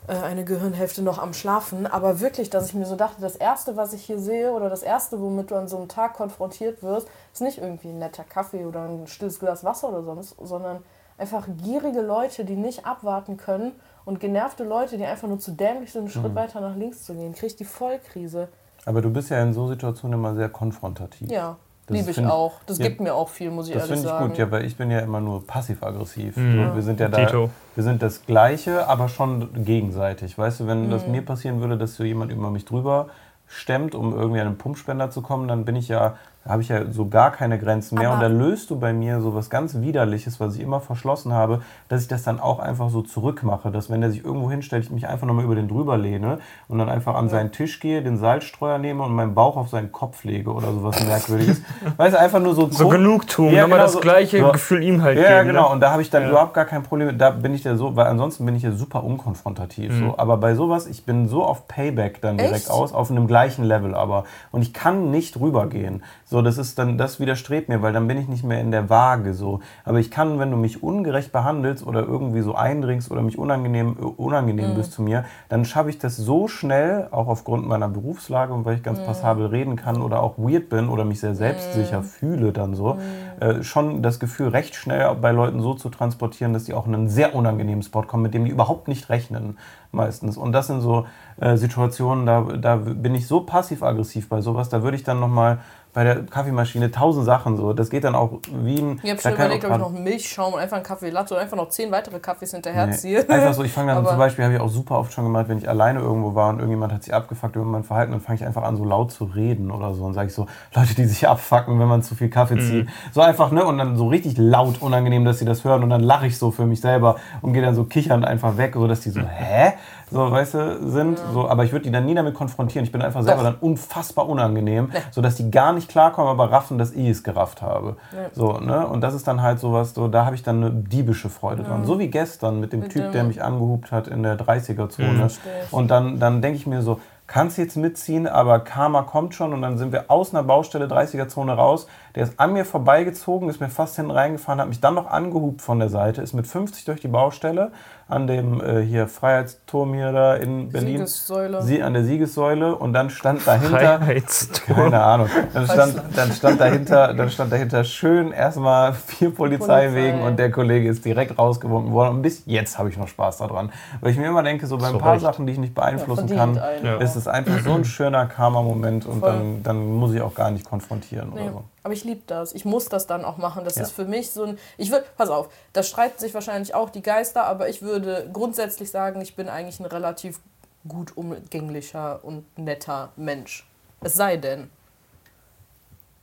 [0.07, 1.88] äh, eine Gehirnhälfte noch am Schlafen.
[1.88, 4.84] Aber wirklich, dass ich mir so dachte, das Erste, was ich hier sehe oder das
[4.84, 8.66] Erste, womit du an so einem Tag konfrontiert wirst, ist nicht irgendwie ein netter Kaffee
[8.66, 10.84] oder ein stilles Glas Wasser oder sonst, sondern
[11.18, 13.72] einfach gierige Leute, die nicht abwarten können
[14.05, 17.14] und genervte Leute, die einfach nur zu dämlich sind, einen Schritt weiter nach links zu
[17.16, 17.34] gehen.
[17.34, 18.49] Krieg ich die Vollkrise.
[18.86, 21.32] Aber du bist ja in so Situationen immer sehr konfrontativ.
[21.32, 21.55] Ja,
[21.88, 22.54] Das liebe ich find- auch.
[22.66, 24.28] Das ja, gibt mir auch viel, muss ich Das ehrlich finde ich sagen.
[24.30, 26.38] gut, ja, weil ich bin ja immer nur passiv-aggressiv.
[26.38, 26.76] Mhm.
[26.76, 27.50] Wir sind ja da, Dito.
[27.76, 30.38] wir sind das Gleiche, aber schon gegenseitig.
[30.38, 30.92] Weißt du, wenn Mhm.
[30.92, 33.08] das mir passieren würde, dass so jemand über mich drüber
[33.48, 36.16] stemmt, um irgendwie an einen Pumpspender zu kommen, dann bin ich ja,
[36.48, 38.10] habe ich ja so gar keine Grenzen mehr.
[38.10, 41.32] Aber- und da löst du bei mir so was ganz Widerliches, was ich immer verschlossen
[41.34, 43.72] habe, dass ich das dann auch einfach so zurückmache.
[43.72, 46.80] Dass wenn der sich irgendwo hinstellt, ich mich einfach nochmal über den drüber lehne und
[46.80, 50.24] dann einfach an seinen Tisch gehe, den Salzstreuer nehme und meinen Bauch auf seinen Kopf
[50.26, 51.62] lege oder sowas merkwürdiges.
[51.98, 54.00] weißt du, einfach nur so So Genugtuung, Ja, nochmal genau das so.
[54.02, 54.52] gleiche So.
[54.52, 55.48] Gefühl ihm halt ja, geben.
[55.50, 55.68] genau.
[55.70, 55.74] Ne?
[55.76, 56.30] Und da habe ich dann Ja.
[56.30, 57.08] überhaupt gar kein Problem.
[57.08, 57.22] mit.
[57.22, 59.91] Da bin ich ja so, weil ansonsten bin ich ja super unkonfrontativ.
[59.94, 60.08] Mhm.
[60.08, 60.14] So.
[60.18, 62.70] Aber bei sowas, ich bin so auf Payback dann direkt Echt?
[62.72, 64.26] aus, auf einem gleichen Level aber.
[64.52, 66.04] Und ich kann nicht rübergehen.
[66.34, 68.90] So, das ist dann, das widerstrebt mir, weil dann bin ich nicht mehr in der
[68.90, 69.60] Waage so.
[69.86, 73.96] Aber ich kann, wenn du mich ungerecht behandelst oder irgendwie so eindringst oder mich unangenehm,
[74.02, 74.74] äh, unangenehm Mhm.
[74.74, 78.74] bist zu mir, dann schaffe ich das so schnell, auch aufgrund meiner Berufslage und weil
[78.74, 78.86] ich Mhm.
[78.86, 82.96] ganz passabel reden kann oder auch weird bin oder mich sehr selbstsicher fühle dann so,
[82.96, 83.44] Mhm.
[83.44, 86.96] äh, schon das Gefühl recht schnell bei Leuten so zu transportieren, dass die auch in
[86.96, 89.60] einen sehr unangenehmen Spot kommen, mit dem die überhaupt nicht rechnen
[89.92, 90.38] meistens.
[90.38, 91.06] Und das sind so
[91.40, 95.60] äh, Situationen, da, da bin ich so passiv-aggressiv bei sowas, da würde ich dann nochmal
[95.94, 99.00] bei der Kaffeemaschine tausend Sachen so, das geht dann auch wie ein...
[99.04, 101.56] Ich habe schon überlegt, ob ich noch Milchschaum und einfach einen Kaffee Latte und einfach
[101.56, 103.24] noch zehn weitere Kaffees hinterherziehe.
[103.28, 103.34] Nee.
[103.34, 105.48] Einfach so, ich fange dann Aber- zum Beispiel, habe ich auch super oft schon gemacht,
[105.50, 108.38] wenn ich alleine irgendwo war und irgendjemand hat sich abgefuckt über mein Verhalten, dann fange
[108.38, 110.04] ich einfach an, so laut zu reden oder so.
[110.04, 112.89] Und sage ich so, Leute, die sich abfucken, wenn man zu viel Kaffee zieht.
[113.12, 113.64] So einfach, ne?
[113.64, 115.84] Und dann so richtig laut unangenehm, dass sie das hören.
[115.84, 118.74] Und dann lache ich so für mich selber und gehe dann so kichernd einfach weg,
[118.74, 119.74] so dass die so, hä?
[120.14, 121.20] So, weißt du, sind.
[121.34, 122.86] So, aber ich würde die dann nie damit konfrontieren.
[122.86, 123.49] Ich bin einfach selber Doch.
[123.51, 127.97] dann unfassbar unangenehm, sodass die gar nicht klarkommen, aber raffen, dass ich es gerafft habe.
[128.14, 128.30] Ja.
[128.32, 128.88] So, ne?
[128.88, 131.84] Und das ist dann halt sowas, so, da habe ich dann eine diebische Freude dran.
[131.86, 135.16] So wie gestern mit dem Mit Typ, dem- der mich angehupt hat in der 30er-Zone.
[135.18, 135.74] Verstehe ich.
[135.74, 139.53] Und dann, dann denke ich mir so, kannst jetzt mitziehen, aber Karma kommt schon.
[139.53, 141.88] Und dann sind wir aus einer Baustelle 30er-Zone raus.
[142.16, 145.61] Der ist an mir vorbeigezogen, ist mir fast hinten reingefahren, hat mich dann noch angehupt
[145.61, 147.72] von der Seite, ist mit 50 durch die Baustelle
[148.07, 150.97] an dem äh, hier Freiheitsturm hier da in Berlin.
[150.97, 151.61] Siegessäule.
[151.64, 153.99] Sie an der Siegessäule und dann stand dahinter.
[153.99, 154.76] Freiheitstor.
[154.76, 155.30] Keine Ahnung.
[155.53, 160.28] Dann stand, dann stand dahinter, dann stand dahinter schön erstmal vier Polizeiwegen Polizei.
[160.28, 162.18] und der Kollege ist direkt rausgewunken worden.
[162.18, 163.72] Und bis jetzt habe ich noch Spaß daran.
[164.01, 165.24] Weil ich mir immer denke, so bei ein Zu paar Recht.
[165.24, 166.86] Sachen, die ich nicht beeinflussen Ja, kann, einen.
[166.86, 166.97] Ja.
[166.97, 170.66] ist es einfach so ein schöner Karma-Moment und dann, dann muss ich auch gar nicht
[170.66, 171.64] konfrontieren Nee, oder so.
[171.84, 172.54] Aber ich liebe das.
[172.54, 173.66] Ich muss das dann auch machen.
[173.66, 173.84] Das Ja.
[173.84, 174.60] ist für mich so ein.
[174.78, 178.90] Ich würde, pass auf, da streiten sich wahrscheinlich auch die Geister, aber ich würde grundsätzlich
[178.90, 180.40] sagen, ich bin eigentlich ein relativ
[180.88, 183.68] gut umgänglicher und netter Mensch.
[184.02, 184.70] Es sei denn,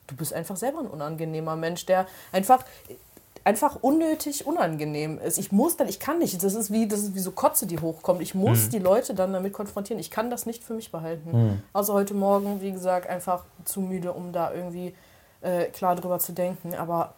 [0.06, 2.64] du bist einfach selber ein unangenehmer Mensch, der einfach
[3.42, 5.38] einfach unnötig unangenehm ist.
[5.38, 6.42] Ich muss dann, ich kann nicht.
[6.44, 8.20] Das ist wie, das ist wie so Kotze, die hochkommt.
[8.20, 9.98] Ich muss die Leute dann damit konfrontieren.
[9.98, 11.62] Ich kann das nicht für mich behalten.
[11.72, 14.94] Also heute Morgen, wie gesagt, einfach zu müde, um da irgendwie
[15.40, 16.74] äh, klar drüber zu denken.
[16.74, 17.14] Aber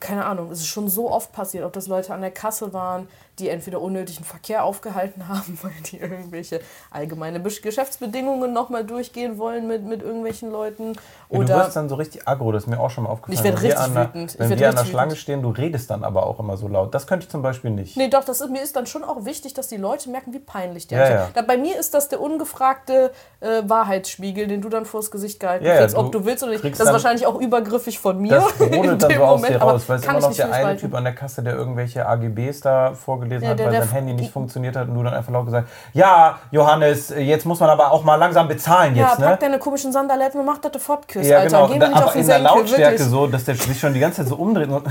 [0.00, 3.08] keine Ahnung, es ist schon so oft passiert, ob das Leute an der Kasse waren,
[3.38, 9.84] die entweder unnötigen Verkehr aufgehalten haben, weil die irgendwelche allgemeine Geschäftsbedingungen nochmal durchgehen wollen mit,
[9.84, 10.94] mit irgendwelchen Leuten.
[10.94, 13.38] Ja, du Oder wirst dann so richtig aggro, das ist mir auch schon mal aufgefallen.
[13.38, 14.32] Ich werd Wenn wir richtig an der- wütend.
[14.34, 15.20] Ich Wenn werd wir an der Schlange wütend.
[15.22, 16.94] stehen, du redest dann aber auch immer so laut.
[16.94, 17.96] Das könnte ich zum Beispiel nicht.
[17.96, 20.38] Nee, doch, das ist, mir ist dann schon auch wichtig, dass die Leute merken, wie
[20.38, 21.36] peinlich der Ja, ist.
[21.36, 21.42] ja.
[21.42, 25.76] Bei mir ist das der ungefragte äh, Wahrheitsspiegel, den du dann vors Gesicht gehalten Ja,
[25.78, 26.64] kriegst, ob du willst oder nicht.
[26.64, 28.26] Das ist wahrscheinlich auch übergriffig von mir.
[28.36, 29.85] Das in brodelt dann dem so aus dir Moment, aber raus.
[29.86, 30.76] Das weiß immer ich noch der eine.
[30.76, 33.92] Typ an der Kasse, der irgendwelche AGBs da vorgelesen Ja, hat, der- weil der- sein
[33.92, 37.70] Handy nicht funktioniert hat und du dann einfach laut gesagt ja, Johannes, jetzt muss man
[37.70, 39.26] aber auch mal langsam bezahlen Ja, jetzt, ne?
[39.26, 41.48] pack deine komischen Sandaletten und mach das Fortküss, Ja, Alter.
[41.66, 41.72] genau.
[41.72, 43.08] Geh Da, aber in der Lautstärke wirklich.
[43.08, 44.84] so, dass der sich schon die ganze Zeit so umdreht und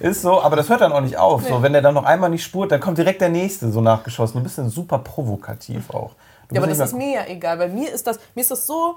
[0.00, 1.44] ist so, aber das hört dann auch nicht auf.
[1.46, 4.38] So, wenn der dann noch einmal nicht spurt, dann kommt direkt der nächste so nachgeschossen.
[4.38, 6.10] Du bist dann super provokativ auch.
[6.48, 8.66] Du Ja, aber das ist mir ja egal, weil mir ist das, mir ist das
[8.66, 8.96] so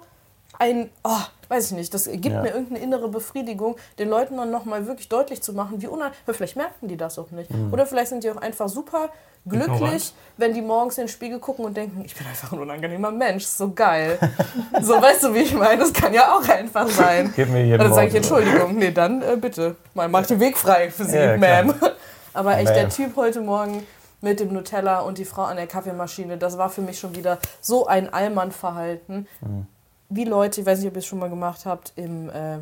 [0.60, 1.18] ein, oh,
[1.50, 2.42] weiß ich nicht, das gibt Ja.
[2.42, 6.56] mir irgendeine innere Befriedigung, den Leuten dann nochmal wirklich deutlich zu machen, wie unangenehm, vielleicht
[6.56, 7.50] merken die das auch nicht.
[7.52, 7.72] Mhm.
[7.74, 9.10] Oder vielleicht sind die auch einfach super
[9.46, 10.14] glücklich, Ignorant.
[10.38, 13.44] wenn die morgens in den Spiegel gucken und denken, ich bin einfach ein unangenehmer Mensch,
[13.46, 14.18] so geil.
[14.82, 15.80] so, weißt du, wie ich meine?
[15.82, 17.34] Das kann ja auch einfach sein.
[17.36, 18.16] Geht mir jeden Und dann sage ich.
[18.16, 21.34] Entschuldigung, nee, dann äh, bitte, mal mach den Weg frei für Sie, Ja.
[21.36, 21.74] Ma'am.
[22.34, 22.96] Aber echt, der Ma'am.
[22.96, 23.86] Typ heute Morgen
[24.22, 27.38] mit dem Nutella und die Frau an der Kaffeemaschine, das war für mich schon wieder
[27.60, 29.28] so ein Allmann-Verhalten.
[29.42, 29.68] Mhm.
[30.16, 32.60] Wie Leute, ich weiß nicht, ob ihr es schon mal gemacht habt, im, äh,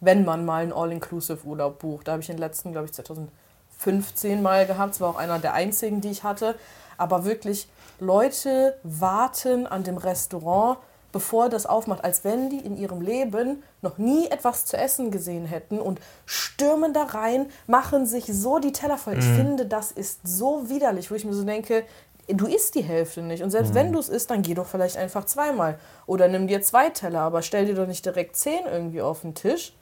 [0.00, 2.08] wenn man mal einen All-Inclusive-Urlaub bucht.
[2.08, 4.94] Da habe ich den letzten, glaube ich, 2015 mal gehabt.
[4.94, 6.54] Es war auch einer der einzigen, die ich hatte.
[6.96, 7.68] Aber wirklich,
[8.00, 10.78] Leute warten an dem Restaurant,
[11.12, 15.44] bevor das aufmacht, als wenn die in ihrem Leben noch nie etwas zu essen gesehen
[15.44, 19.18] hätten und stürmen da rein, machen sich so die Teller voll.
[19.18, 21.84] Ich finde, das ist so widerlich, wo ich mir so denke,
[22.28, 23.42] du isst die Hälfte nicht.
[23.42, 25.78] Und selbst wenn du es isst, dann geh doch vielleicht einfach zweimal.
[26.06, 29.34] Oder nimm dir zwei Teller, aber stell dir doch nicht direkt zehn irgendwie auf den
[29.34, 29.74] Tisch.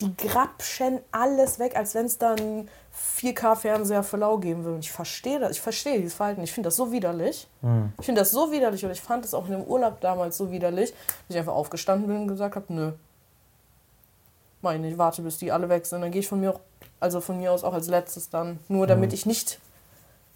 [0.00, 2.68] Die grapschen alles weg, als wenn es dann
[3.18, 4.76] 4K-Fernseher für lau geben würde.
[4.76, 6.42] Und ich verstehe das, ich verstehe dieses Verhalten.
[6.42, 7.46] Ich finde das so widerlich.
[8.00, 10.50] Ich finde das so widerlich und ich fand es auch in dem Urlaub damals so
[10.50, 12.92] widerlich, dass ich einfach aufgestanden bin und gesagt habe, nö.
[14.60, 16.02] Meine, ich warte, bis die alle weg sind.
[16.02, 16.60] Dann gehe ich von mir auch,
[17.00, 18.58] also von mir aus auch als letztes dann.
[18.68, 19.60] Nur damit ich nicht.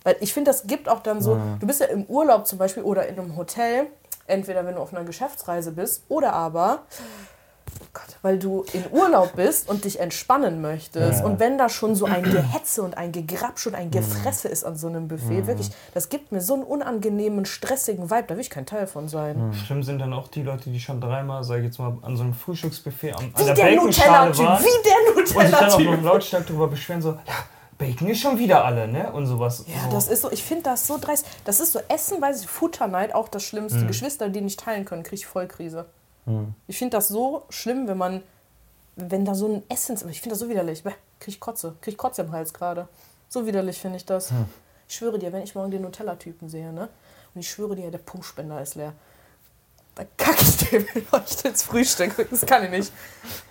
[0.06, 2.84] Weil ich finde, das gibt auch dann so, du bist ja im Urlaub zum Beispiel
[2.84, 3.88] oder in einem Hotel,
[4.28, 6.82] entweder wenn du auf einer Geschäftsreise bist oder aber,
[7.80, 11.18] oh Gott, weil du in Urlaub bist und dich entspannen möchtest.
[11.18, 11.26] Ja.
[11.26, 14.76] Und wenn da schon so ein Gehetze und ein Gegrapsch und ein Gefresse ist an
[14.76, 18.50] so einem Buffet, wirklich, das gibt mir so einen unangenehmen, stressigen Vibe, da will ich
[18.50, 19.52] kein Teil von sein.
[19.66, 22.22] Schlimm sind dann auch die Leute, die schon dreimal, sag ich jetzt mal, an so
[22.22, 25.46] einem Frühstücksbuffet am, Wie an der der Baconschale Nutella-Typ, waren wie der und sich dann
[25.46, 26.04] auch Nutella-Typ.
[26.04, 27.34] noch lautstark darüber beschweren, so, ja,
[27.78, 29.12] Bacon ist schon wieder alle, ne?
[29.12, 29.64] Und sowas.
[29.66, 29.90] Ja, so.
[29.90, 31.26] das ist so, ich finde das so dreist.
[31.44, 33.80] Das ist so Essen, weiß ich, Futterneid, auch das Schlimmste.
[33.80, 33.86] Mhm.
[33.88, 35.86] Geschwister, die nicht teilen können, kriege ich Vollkrise.
[36.66, 38.20] Ich finde das so schlimm, wenn man,
[38.96, 40.82] wenn da so ein Essens, ich finde das so widerlich.
[40.82, 42.88] Bäh, Krieg ich Kotze, krieg ich Kotze im Hals gerade.
[43.28, 44.32] So widerlich finde ich das.
[44.88, 46.88] Ich schwöre dir, wenn ich morgen den Nutella-Typen sehe, ne?
[47.34, 48.92] Und ich schwöre dir, der Pumpspender ist leer.
[49.96, 52.14] Dann kacke ich dem leuchtet ins Frühstück.
[52.30, 52.92] Das kann ich nicht.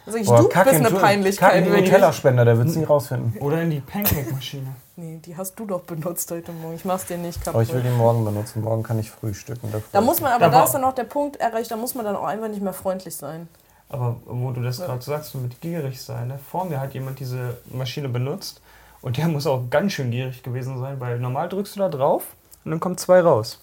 [0.05, 1.55] Also ich, Boah, du kack bist in- eine kack Peinlichkeit.
[1.65, 1.83] in den.
[1.83, 3.37] Nutella-Spender, der wird es nie rausfinden.
[3.41, 4.67] Oder in die Pancake-Maschine.
[4.97, 6.75] Nee, die hast du doch benutzt heute Morgen.
[6.75, 7.53] Ich mach's dir nicht kaputt.
[7.55, 8.61] Aber ich will den morgen benutzen.
[8.61, 9.69] Morgen kann ich frühstücken.
[9.69, 11.95] Da Da muss man aber, Da da ist dann auch der Punkt erreicht, da muss
[11.95, 13.49] man dann auch einfach nicht mehr freundlich sein.
[13.89, 16.39] Aber wo du das gerade sagst, mit gierig sein, ne?
[16.49, 18.61] vor mir hat jemand diese Maschine benutzt
[19.01, 22.23] und der muss auch ganz schön gierig gewesen sein, weil normal drückst du da drauf
[22.63, 23.59] und dann kommen zwei raus.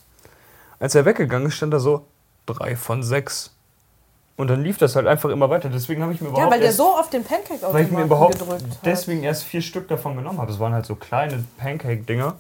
[0.79, 2.05] Als er weggegangen ist, stand da so
[2.47, 3.51] drei von sechs.
[4.37, 5.69] Und dann lief das halt einfach immer weiter.
[5.69, 7.91] Deswegen habe ich mir Ja, überhaupt weil der erst, so auf den pancake weil ich
[7.91, 8.79] mir überhaupt gedrückt hat.
[8.85, 10.51] deswegen erst vier Stück davon genommen habe.
[10.51, 12.35] Es waren halt so kleine Pancake-Dinger.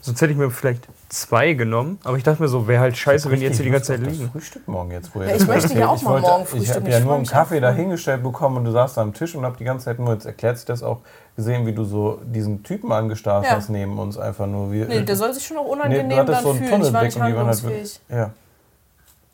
[0.00, 1.98] Sonst hätte ich mir vielleicht zwei genommen.
[2.04, 4.00] Aber ich dachte mir so, wäre halt scheiße, wenn die jetzt hier die ganze Zeit
[4.00, 4.30] liegen.
[4.30, 6.74] Frühstück morgen jetzt, wo Ja, ich möchte ja auch Ich mal wollte- morgen Ich frühstücken.
[6.80, 7.76] habe ja Ich nur einen Kaffee auch da voll.
[7.76, 10.26] hingestellt bekommen und du saßt da am Tisch und habe die ganze Zeit nur, jetzt
[10.26, 11.00] erklärt sich das auch,
[11.36, 13.52] gesehen, wie du so diesen Typen angestarrt Ja.
[13.52, 14.72] hast neben uns einfach nur.
[14.72, 16.68] Wie, Nee, der soll sich schon auch Nee, unangenehm du hattest dann so einen fühlen.
[16.68, 18.00] Ich war Tunnelblick nicht und die waren halt.
[18.08, 18.30] Ja.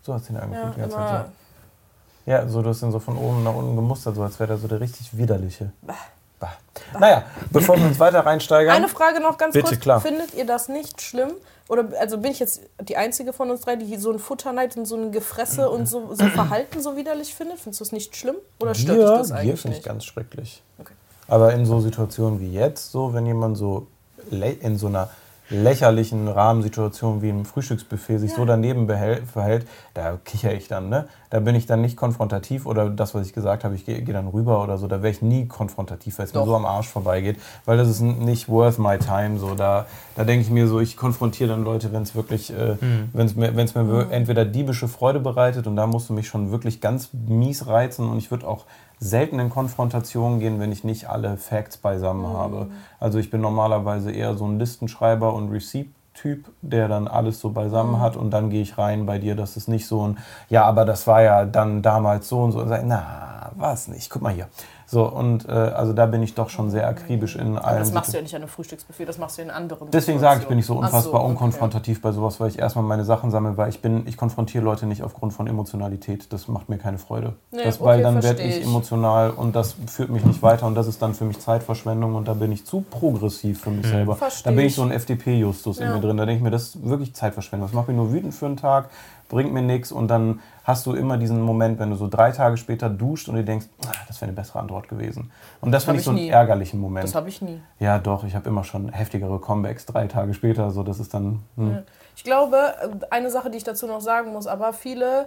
[0.03, 1.09] So hast du ihn Ja, angeguckt die ganze Zeit.
[1.11, 2.31] immer, So.
[2.31, 4.59] Ja, so du hast ihn so von oben nach unten gemustert, so als wäre der
[4.59, 5.73] so der richtig widerliche.
[5.83, 5.95] Bah.
[6.39, 6.53] Bah.
[6.99, 8.75] Naja, bevor wir uns weiter reinsteigern.
[8.75, 9.81] Eine Frage noch ganz Bitte, kurz.
[9.81, 10.01] klar.
[10.01, 11.33] Findet ihr das nicht schlimm?
[11.69, 14.85] Oder also bin ich jetzt die einzige von uns drei, die so ein Futterneid und
[14.87, 17.61] so ein Gefresse und so, so Verhalten so widerlich findet?
[17.61, 18.37] Findest du das nicht schlimm?
[18.61, 19.87] Oder stört dich Gier, das eigentlich finde ich nicht?
[19.87, 20.63] ganz schrecklich.
[20.79, 20.93] Okay.
[21.29, 23.87] Aber in so Situationen wie jetzt, so wenn jemand so
[24.31, 25.11] in so einer
[25.53, 30.89] lächerlichen Rahmensituation wie im Frühstücksbuffet sich so daneben behält, verhält, da kichere ich dann.
[30.89, 31.07] Ne?
[31.31, 34.13] Da bin ich dann nicht konfrontativ oder das, was ich gesagt habe, ich gehe geh
[34.13, 34.87] dann rüber oder so.
[34.87, 37.39] Da wäre ich nie konfrontativ, weil es mir so am Arsch vorbeigeht.
[37.65, 39.39] Weil das ist nicht worth my time.
[39.39, 39.55] So.
[39.55, 39.87] Da,
[40.17, 42.77] da denke ich mir so, ich konfrontiere dann Leute, wenn es wirklich, äh,
[43.13, 46.27] wenn es mir, wenn's mir wir- entweder diebische Freude bereitet und da musst du mich
[46.29, 48.65] schon wirklich ganz mies reizen und ich würde auch
[49.03, 52.69] selten in Konfrontationen gehen, wenn ich nicht alle Facts beisammen habe.
[53.01, 57.99] Also ich bin normalerweise eher so ein Listenschreiber und Receipt-Typ, der dann alles so beisammen
[57.99, 59.35] hat und dann gehe ich rein bei dir.
[59.35, 62.61] Das ist nicht so ein, ja, aber das war ja dann damals so und so.
[62.61, 64.09] Und sag, na, war es nicht.
[64.09, 64.47] Guck mal hier.
[64.93, 67.93] So, und äh, also da bin ich doch schon sehr akribisch in Aber allen das
[67.93, 70.49] machst du ja nicht an einem Frühstücksbuffet, das machst du in anderen Deswegen sage ich,
[70.49, 71.29] bin ich so unfassbar so, okay.
[71.29, 74.85] unkonfrontativ bei sowas, weil ich erstmal meine Sachen sammle, weil ich bin, ich konfrontiere Leute
[74.85, 76.31] nicht aufgrund von Emotionalität.
[76.31, 77.33] Das macht mir keine Freude.
[77.53, 80.75] Nee, das, weil okay, dann werde ich emotional und das führt mich nicht weiter und
[80.75, 84.17] das ist dann für mich Zeitverschwendung und da bin ich zu progressiv für mich selber.
[84.17, 85.95] Versteh Da bin ich so ein FDP-Justus in Ja.
[85.95, 86.19] mir drin.
[86.19, 87.67] Da denke ich mir, das ist wirklich Zeitverschwendung.
[87.67, 88.91] Das macht mich nur wütend für einen Tag,
[89.33, 92.57] bringt mir nichts und dann hast du immer diesen Moment, wenn du so drei Tage
[92.57, 95.33] später duscht und dir denkst, ah, das wäre eine bessere Antwort gewesen.
[95.61, 96.29] Und das hab finde ich so einen nie.
[96.29, 97.05] ärgerlichen Moment.
[97.05, 97.61] Das habe ich nie.
[97.81, 100.71] Ja, doch, ich habe immer schon heftigere Comebacks drei Tage später.
[100.71, 101.41] So, das ist dann.
[101.57, 101.79] Hm.
[102.15, 102.75] Ich glaube,
[103.11, 105.25] eine Sache, die ich dazu noch sagen muss, aber viele, äh,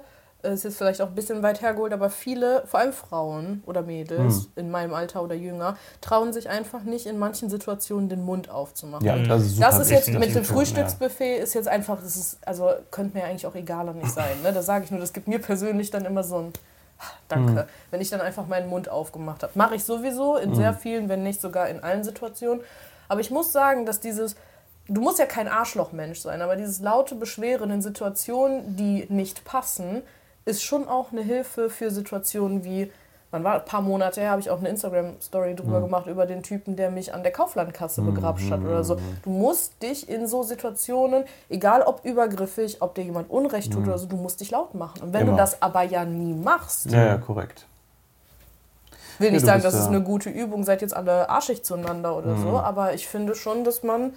[0.54, 4.36] ist jetzt vielleicht auch ein bisschen weit hergeholt, aber viele, vor allem Frauen oder Mädels
[4.43, 4.48] Hm.
[4.56, 9.06] in meinem Alter oder jünger, trauen sich einfach nicht in manchen Situationen den Mund aufzumachen.
[9.06, 12.38] Ja, das ist super Das ist jetzt mit dem Frühstücksbuffet ist jetzt einfach, das ist,
[12.48, 14.41] also könnte mir eigentlich auch egaler nicht sein.
[14.43, 14.54] Ne?
[14.54, 16.54] Da sage ich nur, das gibt mir persönlich dann immer so ein
[17.00, 17.62] "Ah, Danke.
[17.62, 17.68] Hm.
[17.91, 19.52] Wenn ich dann einfach meinen Mund aufgemacht habe.
[19.56, 22.62] Mache ich sowieso in sehr vielen, wenn nicht sogar in allen Situationen.
[23.10, 24.36] Aber ich muss sagen, dass dieses,
[24.88, 30.04] du musst ja kein Arschlochmensch sein, aber dieses laute Beschweren in Situationen, die nicht passen,
[30.46, 32.91] ist schon auch eine Hilfe für Situationen wie,
[33.32, 36.43] wann war ein paar Monate her, habe ich auch eine Instagram-Story drüber gemacht über den
[36.43, 38.98] Typen, der mich an der Kauflandkasse begrapscht hat oder so.
[39.24, 43.98] Du musst dich in so Situationen, egal ob übergriffig, ob dir jemand Unrecht tut oder
[43.98, 45.02] so, du musst dich laut machen.
[45.02, 45.32] Und wenn Immer.
[45.32, 47.66] du das aber ja nie machst, Ja, ja, korrekt.
[49.18, 52.16] will nicht du sagen, das ist ja- eine gute Übung, seid jetzt alle arschig zueinander
[52.18, 52.41] oder Mhm.
[52.43, 54.14] so, aber ich finde schon, dass man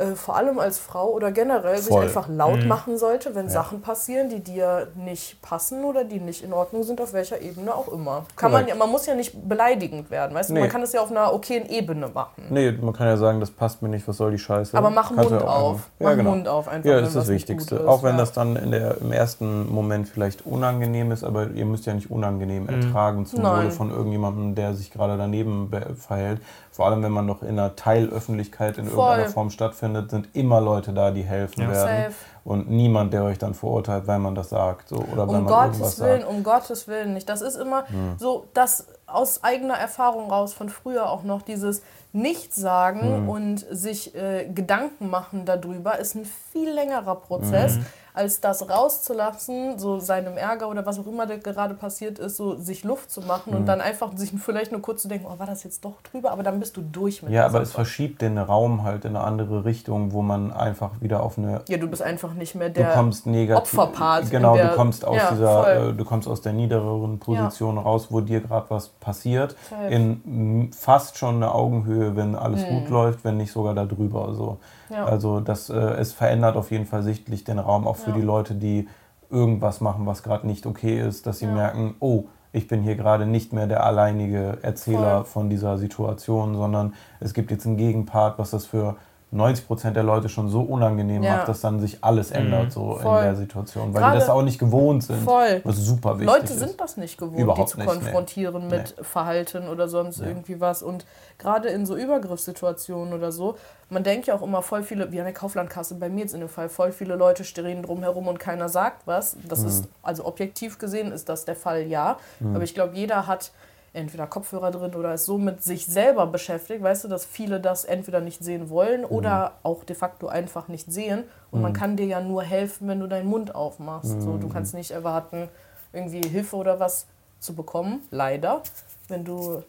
[0.00, 2.02] äh, vor allem als Frau oder generell sich Voll.
[2.04, 2.68] einfach laut Mhm.
[2.68, 7.00] machen sollte, wenn Sachen passieren, die dir nicht passen oder die nicht in Ordnung sind,
[7.00, 8.24] auf welcher Ebene auch immer.
[8.36, 10.54] Kann man, ja, man muss ja nicht beleidigend werden, weißt du?
[10.54, 10.60] Nee.
[10.60, 12.44] Man kann es ja auf einer okayen Ebene machen.
[12.50, 14.76] Nee, man kann ja sagen, das passt mir nicht, was soll die Scheiße.
[14.76, 15.90] Aber mach den Kannst Mund ja auf.
[15.98, 16.30] Mach Ja, den genau.
[16.30, 16.88] Mund auf einfach.
[16.90, 17.76] Ja, das ist das Wichtigste.
[17.76, 18.18] ist, Auch wenn ja.
[18.18, 22.10] das dann in der, im ersten Moment vielleicht unangenehm ist, aber ihr müsst ja nicht
[22.10, 23.64] unangenehm ertragen zum Nein.
[23.64, 26.40] Wohle von irgendjemandem, der sich gerade daneben be- verhält.
[26.72, 29.04] Vor allem, wenn man noch in einer Teilöffentlichkeit in Voll.
[29.04, 31.70] irgendeiner Form stattfindet, sind immer Leute da, die helfen Ja.
[31.70, 32.04] werden.
[32.04, 32.14] Safe.
[32.44, 34.88] Und niemand, der euch dann verurteilt, weil man das sagt.
[34.88, 36.32] So, oder Um man irgendwas Gottes Willen, sagt.
[36.32, 37.28] um Gottes Willen nicht.
[37.28, 37.84] Das ist immer
[38.16, 41.82] so, das aus eigener Erfahrung raus von früher auch noch dieses
[42.12, 47.78] Nichtsagen und sich äh, Gedanken machen darüber ist ein viel längerer Prozess,
[48.20, 52.56] als das rauszulassen, so seinem Ärger oder was auch immer da gerade passiert ist, so
[52.56, 55.46] sich Luft zu machen und dann einfach sich vielleicht nur kurz zu denken, oh, war
[55.46, 57.76] das jetzt doch drüber, aber dann bist du durch mit Ja, aber es Sache.
[57.76, 61.78] verschiebt den Raum halt in eine andere Richtung, wo man einfach wieder auf eine Ja,
[61.78, 63.78] du bist einfach nicht mehr du der kommst negativ.
[63.78, 67.18] Opferpart in Genau, der- du kommst aus Ja, dieser, äh, du kommst aus der niedereren
[67.18, 69.56] Position raus, wo dir gerade was passiert.
[69.70, 69.86] Safe.
[69.94, 74.34] In fast schon eine Augenhöhe, wenn alles gut läuft, wenn nicht sogar darüber.
[74.34, 74.44] So.
[74.52, 74.79] Mhm.
[74.90, 75.04] Ja.
[75.04, 78.16] Also das, äh, es verändert auf jeden Fall sichtlich den Raum auch für Ja.
[78.16, 78.88] die Leute, die
[79.30, 81.52] irgendwas machen, was gerade nicht okay ist, dass sie Ja.
[81.52, 85.24] merken, oh, ich bin hier gerade nicht mehr der alleinige Erzähler Voll.
[85.24, 88.96] von dieser Situation, sondern es gibt jetzt einen Gegenpart, was das für
[89.32, 91.36] 90 Prozent der Leute schon so unangenehm Ja.
[91.36, 93.18] macht, dass dann sich alles ändert so Voll.
[93.18, 95.22] in der Situation, weil Gerade- die das auch nicht gewohnt sind.
[95.22, 95.60] Voll.
[95.64, 96.58] Was super wichtig Leute ist.
[96.58, 97.92] sind das nicht gewohnt, Überhaupt die zu nicht, nee.
[97.94, 100.82] konfrontieren mit Verhalten oder sonst irgendwie was.
[100.82, 101.06] Und
[101.38, 103.56] gerade in so Übergriffssituationen oder so,
[103.88, 106.40] man denkt ja auch immer voll viele, wie an der Kauflandkasse, bei mir jetzt in
[106.40, 109.36] dem Fall, voll viele Leute stehen drumherum und keiner sagt was.
[109.48, 112.16] Das ist, also objektiv gesehen ist das der Fall, ja.
[112.54, 113.52] Aber ich glaube, jeder hat
[113.92, 117.84] entweder Kopfhörer drin oder ist so mit sich selber beschäftigt, weißt du, dass viele das
[117.84, 121.24] entweder nicht sehen wollen oder auch de facto einfach nicht sehen.
[121.50, 124.22] Und man kann dir ja nur helfen, wenn du deinen Mund aufmachst.
[124.22, 125.48] So, du kannst nicht erwarten,
[125.92, 127.06] irgendwie Hilfe oder was
[127.40, 128.62] zu bekommen, leider,
[129.08, 129.62] wenn du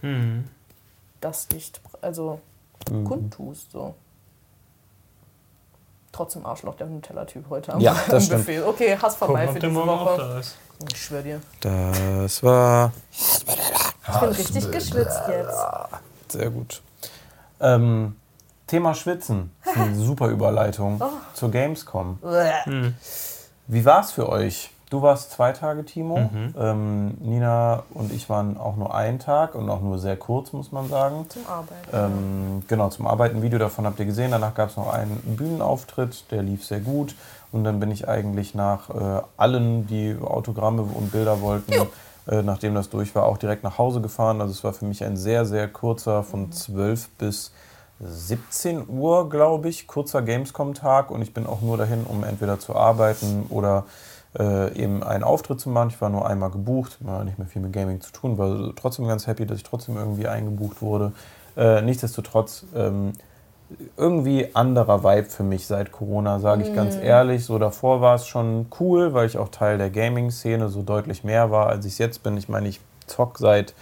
[0.00, 0.48] Hm.
[1.20, 2.40] das nicht, also
[3.04, 3.70] kundtust.
[3.70, 3.94] So.
[6.12, 8.46] Trotzdem Arschloch, der Nutella-Typ heute am, Ja, das am stimmt.
[8.46, 8.62] Befehl.
[8.64, 10.42] Okay, Hass vorbei Gucken, für diese Woche.
[10.92, 11.40] Ich schwöre dir.
[11.60, 15.56] Das war Ich bin richtig geschwitzt jetzt.
[16.28, 16.82] sehr gut.
[17.60, 18.16] Ähm,
[18.66, 19.54] Thema Schwitzen.
[19.74, 21.08] Eine super Überleitung Oh.
[21.34, 22.18] zur Gamescom.
[22.64, 22.94] Hm.
[23.68, 24.70] Wie war es für euch?
[24.92, 26.18] Du warst zwei Tage, Timo.
[26.18, 26.54] Mhm.
[26.54, 30.70] Ähm, Nina und ich waren auch nur einen Tag und auch nur sehr kurz, muss
[30.70, 31.24] man sagen.
[31.30, 31.88] Zum Arbeiten.
[31.94, 33.36] Ähm, genau, zum Arbeiten.
[33.36, 34.32] Ein Video davon habt ihr gesehen.
[34.32, 37.14] Danach gab es noch einen Bühnenauftritt, der lief sehr gut.
[37.52, 41.72] Und dann bin ich eigentlich nach äh, allen, die Autogramme und Bilder wollten,
[42.30, 44.42] äh, nachdem das durch war, auch direkt nach Hause gefahren.
[44.42, 47.52] Also es war für mich ein sehr, sehr kurzer, von 12 bis
[47.98, 51.10] 17 Uhr, glaube ich, kurzer Gamescom-Tag.
[51.10, 53.86] Und ich bin auch nur dahin, um entweder zu arbeiten oder
[54.38, 55.90] äh, eben einen Auftritt zu machen.
[55.90, 59.06] Ich war nur einmal gebucht, war nicht mehr viel mit Gaming zu tun, war trotzdem
[59.06, 61.12] ganz happy, dass ich trotzdem irgendwie eingebucht wurde.
[61.56, 63.12] Äh, nichtsdestotrotz ähm,
[63.96, 67.44] irgendwie anderer Vibe für mich seit Corona, sage ich ganz ehrlich.
[67.44, 71.50] So davor war es schon cool, weil ich auch Teil der Gaming-Szene so deutlich mehr
[71.50, 72.36] war, als ich es jetzt bin.
[72.36, 73.74] Ich meine, ich zock seit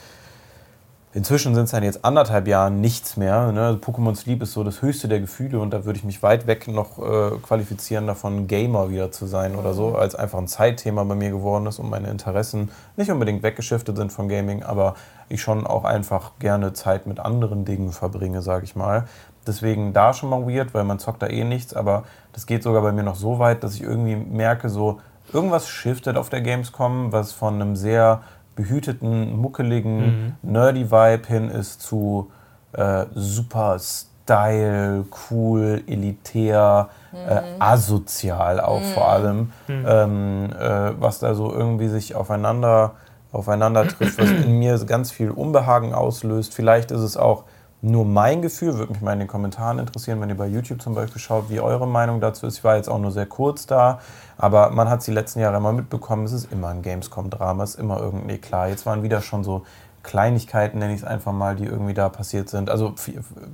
[1.12, 3.50] Inzwischen sind es dann jetzt anderthalb Jahre nichts mehr.
[3.50, 3.66] Ne?
[3.66, 6.46] Also Pokémon Sleep ist so das höchste der Gefühle und da würde ich mich weit
[6.46, 11.02] weg noch äh, qualifizieren, davon Gamer wieder zu sein oder so, als einfach ein Zeitthema
[11.02, 14.94] bei mir geworden ist und meine Interessen nicht unbedingt weggeschiftet sind von Gaming, aber
[15.28, 19.08] ich schon auch einfach gerne Zeit mit anderen Dingen verbringe, sage ich mal.
[19.44, 22.82] Deswegen da schon mal weird, weil man zockt da eh nichts, aber das geht sogar
[22.82, 25.00] bei mir noch so weit, dass ich irgendwie merke, so
[25.32, 28.22] irgendwas shiftet auf der Gamescom, was von einem sehr
[28.61, 30.32] behüteten, muckeligen, mhm.
[30.42, 32.30] nerdy Vibe hin ist zu
[32.72, 37.28] äh, super Style, cool, elitär, äh, mhm.
[37.28, 38.84] äh, asozial auch mhm.
[38.84, 39.84] vor allem, mhm.
[39.86, 42.92] ähm, äh, was da so irgendwie sich aufeinander,
[43.32, 46.54] aufeinander trifft, was in mir ganz viel Unbehagen auslöst.
[46.54, 47.44] Vielleicht ist es auch
[47.82, 50.94] nur mein Gefühl, würde mich mal in den Kommentaren interessieren, wenn ihr bei YouTube zum
[50.94, 52.58] Beispiel schaut, wie eure Meinung dazu ist.
[52.58, 54.00] Ich war jetzt auch nur sehr kurz da,
[54.41, 57.74] aber man hat es die letzten Jahre immer mitbekommen, es ist immer ein Gamescom-Drama, es
[57.74, 58.68] ist immer irgendwie klar.
[58.68, 59.66] Jetzt waren wieder schon so
[60.03, 62.70] Kleinigkeiten, nenne ich es einfach mal, die irgendwie da passiert sind.
[62.70, 62.95] Also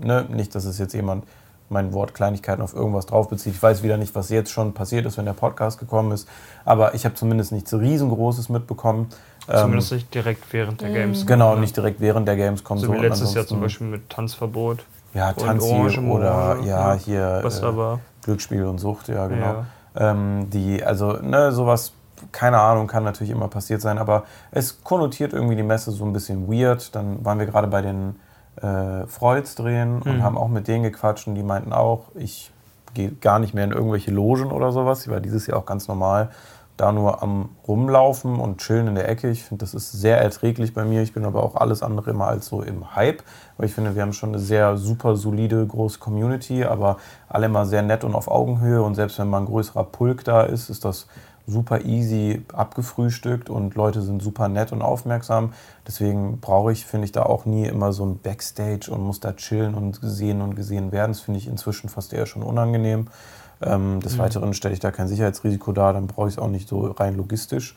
[0.00, 1.24] ne, nicht, dass es jetzt jemand
[1.70, 3.54] mein Wort Kleinigkeiten auf irgendwas drauf bezieht.
[3.54, 6.28] Ich weiß wieder nicht, was jetzt schon passiert ist, wenn der Podcast gekommen ist,
[6.64, 9.08] aber ich habe zumindest nichts riesengroßes mitbekommen.
[9.52, 11.26] Zumindest ähm, nicht direkt während der Games.
[11.26, 11.60] Genau, ja.
[11.60, 12.80] nicht direkt während der Games kommen.
[12.80, 14.84] So, so wie letztes Jahr zum Beispiel mit Tanzverbot.
[15.14, 17.98] Ja, Tanzi oder ja, hier was äh.
[18.22, 19.46] Glücksspiel und Sucht, ja genau.
[19.46, 19.66] Ja.
[19.96, 21.92] Ähm, die, also ne, sowas,
[22.32, 26.12] keine Ahnung, kann natürlich immer passiert sein, aber es konnotiert irgendwie die Messe so ein
[26.12, 26.94] bisschen weird.
[26.94, 28.16] Dann waren wir gerade bei den
[28.62, 30.22] äh, Freuds drehen und mhm.
[30.22, 32.50] haben auch mit denen gequatscht und die meinten auch, ich
[32.94, 35.02] gehe gar nicht mehr in irgendwelche Logen oder sowas.
[35.02, 36.30] Ich war dieses Jahr auch ganz normal
[36.76, 39.30] da nur am Rumlaufen und Chillen in der Ecke.
[39.30, 41.02] Ich finde, das ist sehr erträglich bei mir.
[41.02, 43.22] Ich bin aber auch alles andere immer als so im Hype,
[43.56, 46.98] weil ich finde, wir haben schon eine sehr super solide, große Community, aber
[47.28, 48.82] alle immer sehr nett und auf Augenhöhe.
[48.82, 51.06] Und selbst wenn mal ein größerer Pulk da ist, ist das
[51.46, 55.52] super easy abgefrühstückt und Leute sind super nett und aufmerksam.
[55.86, 59.32] Deswegen brauche ich, finde ich, da auch nie immer so ein Backstage und muss da
[59.32, 61.12] chillen und gesehen und gesehen werden.
[61.12, 63.06] Das finde ich inzwischen fast eher schon unangenehm.
[63.62, 64.18] Ähm, des mhm.
[64.18, 67.16] Weiteren stelle ich da kein Sicherheitsrisiko dar, dann brauche ich es auch nicht so rein
[67.16, 67.74] logistisch.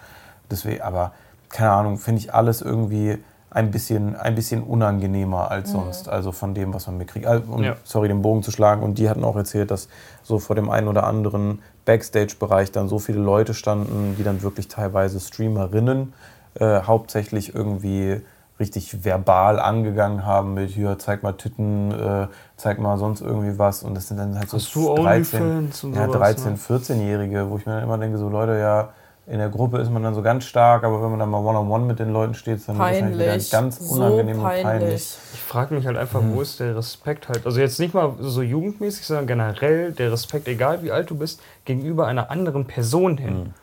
[0.51, 1.13] Deswegen, aber
[1.49, 3.17] keine Ahnung, finde ich alles irgendwie
[3.51, 5.77] ein bisschen, ein bisschen unangenehmer als mhm.
[5.77, 6.09] sonst.
[6.09, 7.25] Also von dem, was man mitkriegt.
[7.25, 7.75] Also, um, ja.
[7.83, 8.83] Sorry, den Bogen zu schlagen.
[8.83, 9.89] Und die hatten auch erzählt, dass
[10.21, 14.67] so vor dem einen oder anderen Backstage-Bereich dann so viele Leute standen, die dann wirklich
[14.67, 16.13] teilweise Streamerinnen
[16.59, 18.21] äh, hauptsächlich irgendwie
[18.59, 23.83] richtig verbal angegangen haben mit hier, zeig mal Titten, äh, zeig mal sonst irgendwie was.
[23.83, 26.57] Und das sind dann halt so Hast du 13, ja, 13 ne?
[26.57, 28.89] 14-Jährige, wo ich mir dann immer denke, so Leute, ja,
[29.29, 31.69] in der Gruppe ist man dann so ganz stark, aber wenn man dann mal one-on-one
[31.69, 33.27] -on -one mit den Leuten steht, dann peinlich.
[33.27, 34.65] ist das ganz unangenehm so peinlich.
[34.65, 35.17] und peinlich.
[35.33, 36.35] Ich frage mich halt einfach, mhm.
[36.35, 37.45] wo ist der Respekt halt?
[37.45, 41.41] Also jetzt nicht mal so jugendmäßig, sondern generell der Respekt, egal wie alt du bist,
[41.63, 43.33] gegenüber einer anderen Person hin.
[43.35, 43.53] Mhm.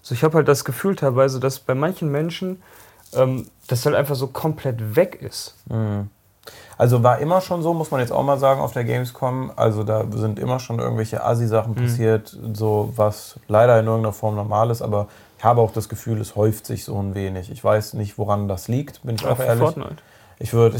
[0.00, 2.62] Also ich habe halt das Gefühl teilweise, dass bei manchen Menschen
[3.14, 5.54] ähm, das halt einfach so komplett weg ist.
[5.68, 6.08] Mhm.
[6.78, 9.52] Also war immer schon so, muss man jetzt auch mal sagen, auf der Gamescom.
[9.54, 11.76] Also da sind immer schon irgendwelche Assi-Sachen mhm.
[11.76, 16.20] passiert, so was leider in irgendeiner Form normal ist, aber ich habe auch das Gefühl,
[16.20, 17.50] es häuft sich so ein wenig.
[17.50, 19.62] Ich weiß nicht, woran das liegt, bin ich auch ehrlich.
[19.62, 19.96] Fortnite.
[20.42, 20.78] Ich würde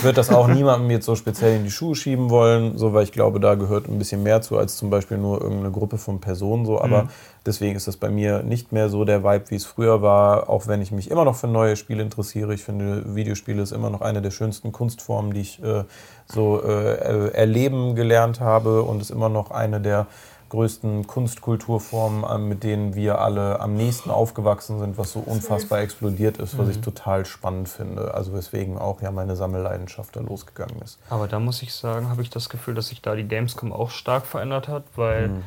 [0.00, 3.12] würd das auch niemandem jetzt so speziell in die Schuhe schieben wollen, so, weil ich
[3.12, 6.64] glaube, da gehört ein bisschen mehr zu als zum Beispiel nur irgendeine Gruppe von Personen.
[6.64, 6.80] So.
[6.80, 7.08] Aber mhm.
[7.44, 10.68] deswegen ist das bei mir nicht mehr so der Vibe, wie es früher war, auch
[10.68, 12.54] wenn ich mich immer noch für neue Spiele interessiere.
[12.54, 15.84] Ich finde, Videospiele ist immer noch eine der schönsten Kunstformen, die ich äh,
[16.24, 20.06] so äh, erleben gelernt habe und ist immer noch eine der
[20.54, 26.38] größten Kunstkulturformen, äh, mit denen wir alle am nächsten aufgewachsen sind, was so unfassbar explodiert
[26.38, 26.72] ist, was mhm.
[26.72, 28.14] ich total spannend finde.
[28.14, 30.98] Also weswegen auch ja meine Sammelleidenschaft da losgegangen ist.
[31.10, 33.90] Aber da muss ich sagen, habe ich das Gefühl, dass sich da die Gamescom auch
[33.90, 35.42] stark verändert hat, weil mhm.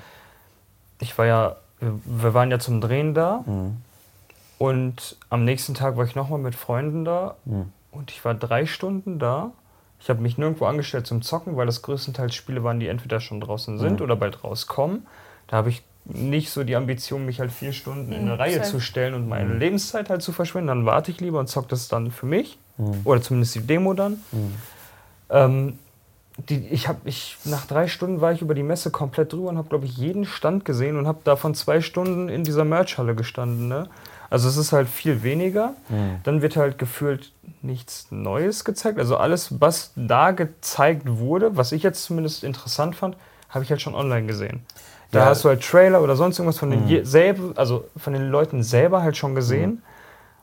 [0.99, 3.77] ich war ja, wir waren ja zum Drehen da mhm.
[4.57, 7.71] und am nächsten Tag war ich nochmal mit Freunden da mhm.
[7.91, 9.51] und ich war drei Stunden da
[9.99, 13.41] ich habe mich nirgendwo angestellt zum Zocken, weil das größtenteils Spiele waren, die entweder schon
[13.41, 14.05] draußen sind mhm.
[14.05, 15.07] oder bald rauskommen.
[15.47, 18.39] Da habe ich nicht so die Ambition, mich halt vier Stunden in eine mhm.
[18.39, 19.59] Reihe zu stellen und meine mhm.
[19.59, 20.67] Lebenszeit halt zu verschwenden.
[20.67, 22.57] Dann warte ich lieber und zocke das dann für mich.
[22.77, 23.01] Mhm.
[23.03, 24.21] Oder zumindest die Demo dann.
[24.31, 24.53] Mhm.
[25.29, 25.79] Ähm,
[26.49, 29.57] die, ich habe ich nach drei Stunden war ich über die Messe komplett drüber und
[29.57, 33.67] habe glaube ich jeden Stand gesehen und habe davon zwei Stunden in dieser Merchhalle gestanden.
[33.67, 33.89] Ne?
[34.29, 35.73] Also es ist halt viel weniger.
[35.89, 36.19] Mhm.
[36.23, 38.99] Dann wird halt gefühlt nichts Neues gezeigt.
[38.99, 43.15] Also alles, was da gezeigt wurde, was ich jetzt zumindest interessant fand,
[43.49, 44.61] habe ich halt schon online gesehen.
[45.11, 45.25] Da ja.
[45.27, 47.05] hast du halt Trailer oder sonst irgendwas von den, mhm.
[47.05, 49.71] selben, also von den Leuten selber halt schon gesehen.
[49.71, 49.81] Mhm.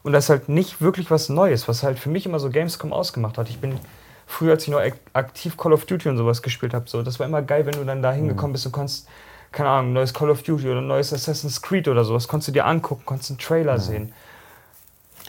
[0.05, 2.93] Und das ist halt nicht wirklich was Neues, was halt für mich immer so Gamescom
[2.93, 3.49] ausgemacht hat.
[3.49, 3.78] Ich bin
[4.26, 4.80] früher, als ich noch
[5.12, 7.85] aktiv Call of Duty und sowas gespielt habe, so, das war immer geil, wenn du
[7.85, 8.53] dann da hingekommen mhm.
[8.53, 9.09] bist und konntest
[9.55, 12.67] keine Ahnung, neues Call of Duty oder neues Assassin's Creed oder sowas, konntest du dir
[12.67, 13.79] angucken, konntest einen Trailer ja.
[13.79, 14.13] sehen.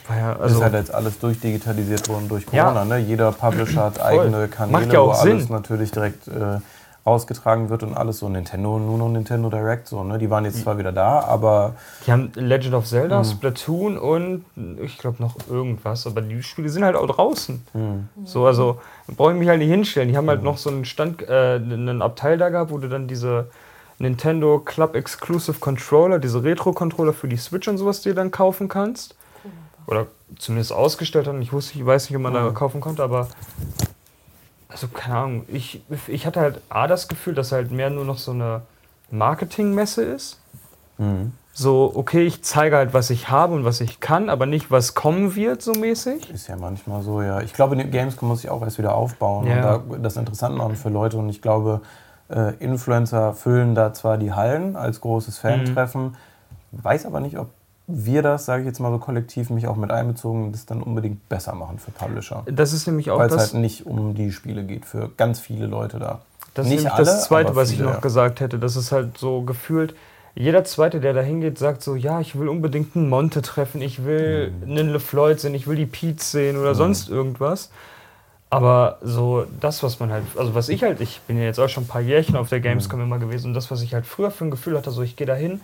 [0.08, 2.74] Ja, ist also, halt jetzt alles durchdigitalisiert worden durch Corona.
[2.74, 2.84] Ja.
[2.84, 2.98] Ne?
[2.98, 5.52] Jeder Publisher hat eigene Kanäle, ja wo alles Sinn.
[5.52, 6.58] natürlich direkt äh,
[7.04, 9.88] rausgetragen wird und alles so Nintendo, nur noch Nintendo Direct.
[9.88, 10.18] So, ne?
[10.18, 11.74] Die waren jetzt zwar wieder da, aber
[12.06, 13.24] die haben Legend of Zelda, Mhm.
[13.24, 14.44] Splatoon und
[14.80, 17.64] ich glaube noch irgendwas, aber die Spiele sind halt auch draußen.
[17.72, 20.08] hm, So, also brauche ich mich halt nicht hinstellen.
[20.08, 23.06] Die haben halt noch so einen Stand, äh, einen Abteil da gehabt, wo du dann
[23.08, 23.46] diese
[23.98, 29.14] Nintendo Club Exclusive Controller, diese Retro-Controller für die Switch und sowas dir dann kaufen kannst.
[29.86, 30.06] Oder
[30.38, 31.40] zumindest ausgestellt haben.
[31.40, 32.54] Ich wusste, ich weiß nicht, ob man da Mhm.
[32.54, 33.28] kaufen konnte, aber
[34.68, 35.44] also keine Ahnung.
[35.48, 38.62] Ich, ich hatte halt A das Gefühl, dass halt mehr nur noch so eine
[39.10, 40.38] Marketingmesse ist.
[40.98, 41.32] hm.
[41.58, 44.94] So, okay, ich zeige halt, was ich habe und was ich kann, aber nicht, was
[44.94, 46.28] kommen wird, so mäßig.
[46.28, 47.40] Ist ja manchmal so, ja.
[47.40, 49.76] Ich glaube, die Gamescom muss sich auch erst wieder aufbauen Ja.
[49.76, 51.16] und da, das interessant machen für Leute.
[51.16, 51.80] Und ich glaube,
[52.28, 56.16] äh, Influencer füllen da zwar die Hallen als großes Fan-Treffen,
[56.72, 57.48] weiß aber nicht, ob
[57.88, 61.28] wir das, sage ich jetzt mal so kollektiv, mich auch mit einbezogen, das dann unbedingt
[61.28, 62.42] besser machen für Publisher.
[62.46, 65.66] Das ist nämlich auch Weil es halt nicht um die Spiele geht, für ganz viele
[65.66, 66.20] Leute da.
[66.54, 68.58] Das Nicht ist nämlich alle, das Zweite, was ich noch gesagt hätte.
[68.58, 69.94] Das ist halt so gefühlt,
[70.34, 74.04] jeder Zweite, der da hingeht, sagt so, ja, ich will unbedingt einen Monte treffen, ich
[74.04, 74.70] will Mhm.
[74.70, 77.70] einen LeFloid sehen, ich will die Pete sehen oder sonst irgendwas.
[78.48, 81.68] Aber so das, was man halt, also was ich halt, ich bin ja jetzt auch
[81.68, 83.06] schon ein paar Jährchen auf der Gamescom Mhm.
[83.06, 85.26] immer gewesen und das, was ich halt früher für ein Gefühl hatte, so ich gehe
[85.26, 85.60] da hin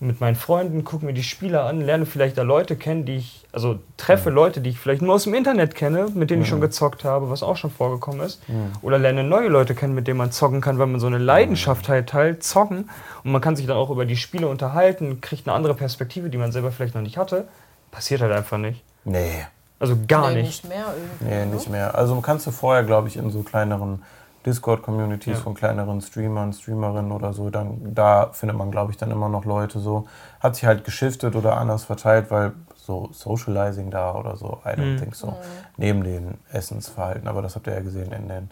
[0.00, 3.44] mit meinen Freunden, gucke mir die Spiele an, lerne vielleicht da Leute kennen, die ich,
[3.52, 6.60] also treffe Leute, die ich vielleicht nur aus dem Internet kenne, mit denen ich schon
[6.60, 8.42] gezockt habe, was auch schon vorgekommen ist.
[8.82, 11.88] Oder lerne neue Leute kennen, mit denen man zocken kann, weil man so eine Leidenschaft
[11.88, 12.90] halt teilt, zocken.
[13.22, 16.38] Und man kann sich dann auch über die Spiele unterhalten, kriegt eine andere Perspektive, die
[16.38, 17.46] man selber vielleicht noch nicht hatte.
[17.92, 18.82] Passiert halt einfach nicht.
[19.04, 19.46] Nee,
[19.90, 20.64] Also gar Nee, nicht.
[20.64, 21.24] nicht mehr irgendwie.
[21.24, 21.54] nee, ne?
[21.54, 21.94] nicht mehr.
[21.94, 24.02] Also kannst du vorher, glaube ich, in so kleineren
[24.46, 25.42] Discord-Communities Ja.
[25.42, 29.44] von kleineren Streamern, Streamerinnen oder so, dann da findet man, glaube ich, dann immer noch
[29.44, 30.06] Leute so.
[30.40, 34.94] Hat sich halt geschiftet oder anders verteilt, weil so Socializing da oder so, I don't
[34.94, 34.98] Mhm.
[34.98, 35.34] think so.
[35.78, 38.50] Neben den Essensverhalten, aber das habt ihr ja gesehen in den,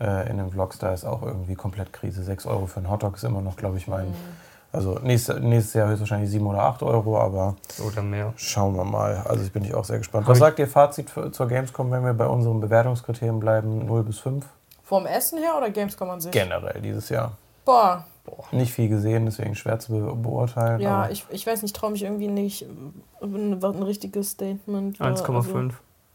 [0.00, 2.22] äh, in den Vlogs, da ist auch irgendwie komplett Krise.
[2.22, 4.14] 6 Euro für einen Hotdog ist immer noch, glaube ich, mein.
[4.72, 7.56] Also nächstes, nächstes Jahr höchstwahrscheinlich 7 oder 8 Euro, aber
[7.86, 8.32] Oder mehr.
[8.36, 9.22] schauen wir mal.
[9.28, 10.26] Also ich bin ich auch sehr gespannt.
[10.26, 13.84] Was sagt ihr Fazit für, zur Gamescom, wenn wir bei unseren Bewertungskriterien bleiben?
[13.84, 14.46] 0 bis 5?
[14.82, 16.32] Vom Essen her oder Gamescom an sich?
[16.32, 17.32] Generell dieses Jahr.
[17.64, 18.04] Boah,
[18.50, 20.80] Nicht viel gesehen, deswegen schwer zu be beurteilen.
[20.80, 22.66] ja, aber ich, ich weiß nicht, traue mich irgendwie nicht.
[23.20, 24.98] Ein, ein richtiges Statement.
[24.98, 25.72] ja, 1,5.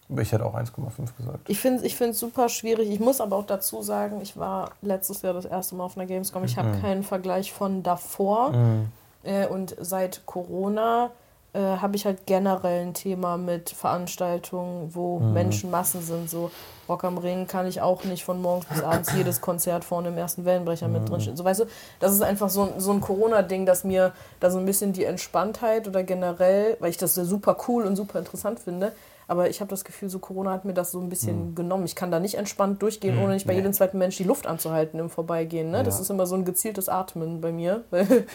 [0.09, 1.49] Ich hätte auch 1,5 gesagt.
[1.49, 2.89] Ich finde es ich super schwierig.
[2.89, 6.05] Ich muss aber auch dazu sagen, ich war letztes Jahr das erste Mal auf einer
[6.05, 6.43] Gamescom.
[6.45, 6.81] Ich habe Mhm.
[6.81, 8.51] keinen Vergleich von davor.
[8.51, 8.87] Mhm.
[9.23, 11.09] Äh, und seit Corona
[11.53, 15.33] äh, habe ich halt generell ein Thema mit Veranstaltungen, wo Mhm.
[15.33, 16.29] Menschenmassen sind.
[16.29, 16.51] So
[16.87, 20.17] Rock am Ring kann ich auch nicht von morgens bis abends jedes Konzert vorne im
[20.17, 21.05] ersten Wellenbrecher mit Mhm.
[21.07, 21.37] drin stehen.
[21.37, 21.65] So, weißt du,
[21.99, 25.03] das ist einfach so, ein- so ein Corona-Ding, dass mir da so ein bisschen die
[25.05, 28.91] Entspanntheit oder generell, weil ich das super cool und super interessant finde,
[29.27, 31.85] aber ich habe das Gefühl, so Corona hat mir das so ein bisschen genommen.
[31.85, 33.59] Ich kann da nicht entspannt durchgehen, ohne nicht bei Nee.
[33.59, 35.69] jedem zweiten Mensch die Luft anzuhalten im Vorbeigehen.
[35.71, 35.83] Ne?
[35.83, 36.01] Das Ja.
[36.01, 37.83] ist immer so ein gezieltes Atmen bei mir.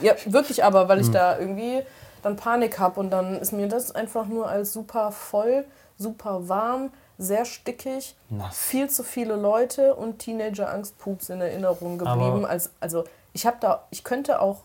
[0.00, 1.82] Ja, wirklich aber, weil ich da irgendwie
[2.22, 5.64] dann Panik habe und dann ist mir das einfach nur als super voll,
[5.96, 8.58] super warm, sehr stickig, Nass.
[8.58, 12.44] viel zu viele Leute und Teenager-Angstpups in Erinnerung geblieben.
[12.44, 14.62] Aber- Als, also ich habe da, ich könnte auch,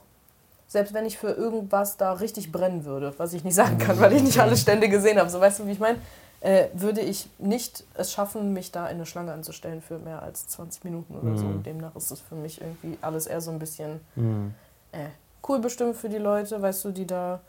[0.68, 4.14] selbst wenn ich für irgendwas da richtig brennen würde, was ich nicht sagen kann, weil
[4.14, 5.98] ich nicht alle Stände gesehen habe, so weißt du, wie ich meine,
[6.42, 10.48] äh, würde ich nicht es schaffen, mich da in eine Schlange anzustellen für mehr als
[10.50, 11.46] 20 Minuten oder so.
[11.46, 11.64] Mhm.
[11.64, 14.54] Demnach ist es für mich irgendwie alles eher so ein bisschen Mhm.
[14.92, 15.06] äh,
[15.48, 17.40] cool bestimmt für die Leute, weißt du, die da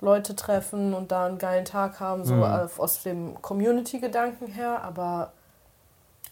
[0.00, 2.42] Leute treffen und da einen geilen Tag haben, so Mhm.
[2.76, 5.32] aus dem Community-Gedanken her, aber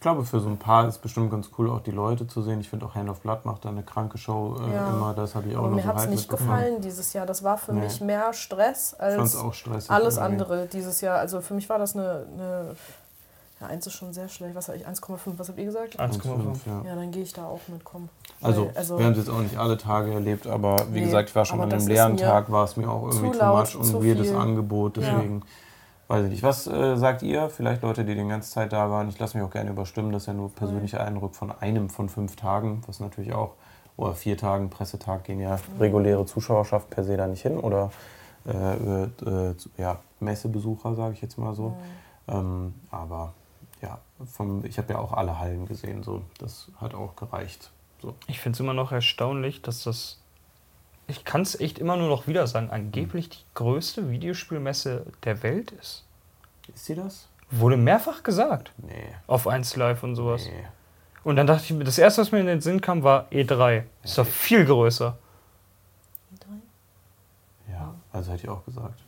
[0.05, 2.59] glaube, für so ein paar ist bestimmt ganz cool, auch die Leute zu sehen.
[2.61, 4.89] Ich finde auch Hand of Blood macht da eine kranke Show äh, Ja.
[4.91, 5.13] immer.
[5.15, 7.25] Das habe ich auch aber noch mir so hat es nicht gefallen dieses Jahr.
[7.25, 7.81] Das war für Nee.
[7.81, 9.89] mich mehr Stress es als auch stressig.
[9.89, 10.31] alles irgendwie.
[10.33, 11.17] andere dieses Jahr.
[11.17, 12.75] Also für mich war das eine, eine
[13.61, 14.53] ja, eins ist schon sehr schlecht.
[14.53, 14.85] Was habe ich?
[14.85, 15.99] 1,5, was habt ihr gesagt?
[15.99, 16.57] 1,5.
[16.67, 16.81] Ja.
[16.89, 18.09] Ja, dann gehe ich da auch mitkommen.
[18.41, 21.05] Also, Weil, also wir haben es jetzt auch nicht alle Tage erlebt, aber wie Nee,
[21.05, 23.45] gesagt, ich war schon an einem leeren Tag, war es mir auch irgendwie zu too
[23.57, 24.33] much und weirdes.
[24.33, 25.19] Angebot, Ja.
[26.07, 26.43] Weiß ich nicht.
[26.43, 27.49] Was äh, sagt ihr?
[27.49, 29.09] Vielleicht Leute, die die ganze Zeit da waren.
[29.09, 32.09] Ich lasse mich auch gerne überstimmen, das ist ja nur persönlicher Eindruck von einem von
[32.09, 33.53] fünf Tagen, was natürlich auch,
[33.97, 37.91] oder vier Tagen, Pressetag gehen ja reguläre Zuschauerschaft per se da nicht hin oder
[38.45, 41.75] äh, äh, äh, ja, Messebesucher, sage ich jetzt mal so.
[42.27, 43.33] Ähm, aber
[43.81, 47.71] ja, vom, ich habe ja auch alle Hallen gesehen, so das hat auch gereicht.
[48.01, 48.13] So.
[48.27, 50.21] Ich finde es immer noch erstaunlich, dass das.
[51.07, 55.71] Ich kann es echt immer nur noch wieder sagen, angeblich die größte Videospielmesse der Welt
[55.71, 56.03] ist.
[56.73, 57.27] Ist sie das?
[57.51, 58.71] Wurde mehrfach gesagt.
[58.77, 59.09] Nee.
[59.27, 60.45] Auf 1 Live und sowas.
[60.45, 60.65] nee.
[61.23, 63.83] Und dann dachte ich mir, das erste, was mir in den Sinn kam, war E3.
[64.03, 65.17] Ist doch viel größer.
[67.69, 68.99] Ja, also hätte ich auch gesagt.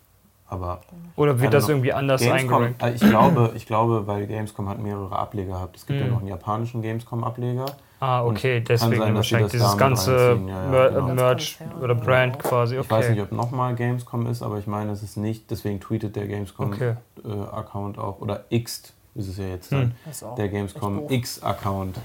[0.50, 0.82] Aber
[1.18, 5.14] Oder wird das irgendwie anders Gamescom, äh, ich glaube, ich glaube, weil Gamescom hat mehrere
[5.18, 5.76] Ableger gehabt.
[5.76, 6.12] Es gibt ja Mhm.
[6.14, 7.66] noch einen japanischen Gamescom-Ableger.
[8.00, 11.08] Ah, okay, deswegen sein, wahrscheinlich dieses ganze ja, ja, genau.
[11.16, 11.96] Merch oder.
[11.96, 13.30] Brand quasi, Ich weiß nicht, okay.
[13.32, 15.50] ob nochmal Gamescom ist, aber ich meine, es ist nicht.
[15.50, 16.34] Deswegen tweetet der Okay.
[16.36, 18.20] Gamescom-Account auch.
[18.22, 19.96] Oder X ist es ja jetzt dann.
[20.04, 20.28] Hm.
[20.30, 21.10] Auch Der Gamescom.
[21.10, 21.98] X-Account.
[21.98, 22.00] Äh,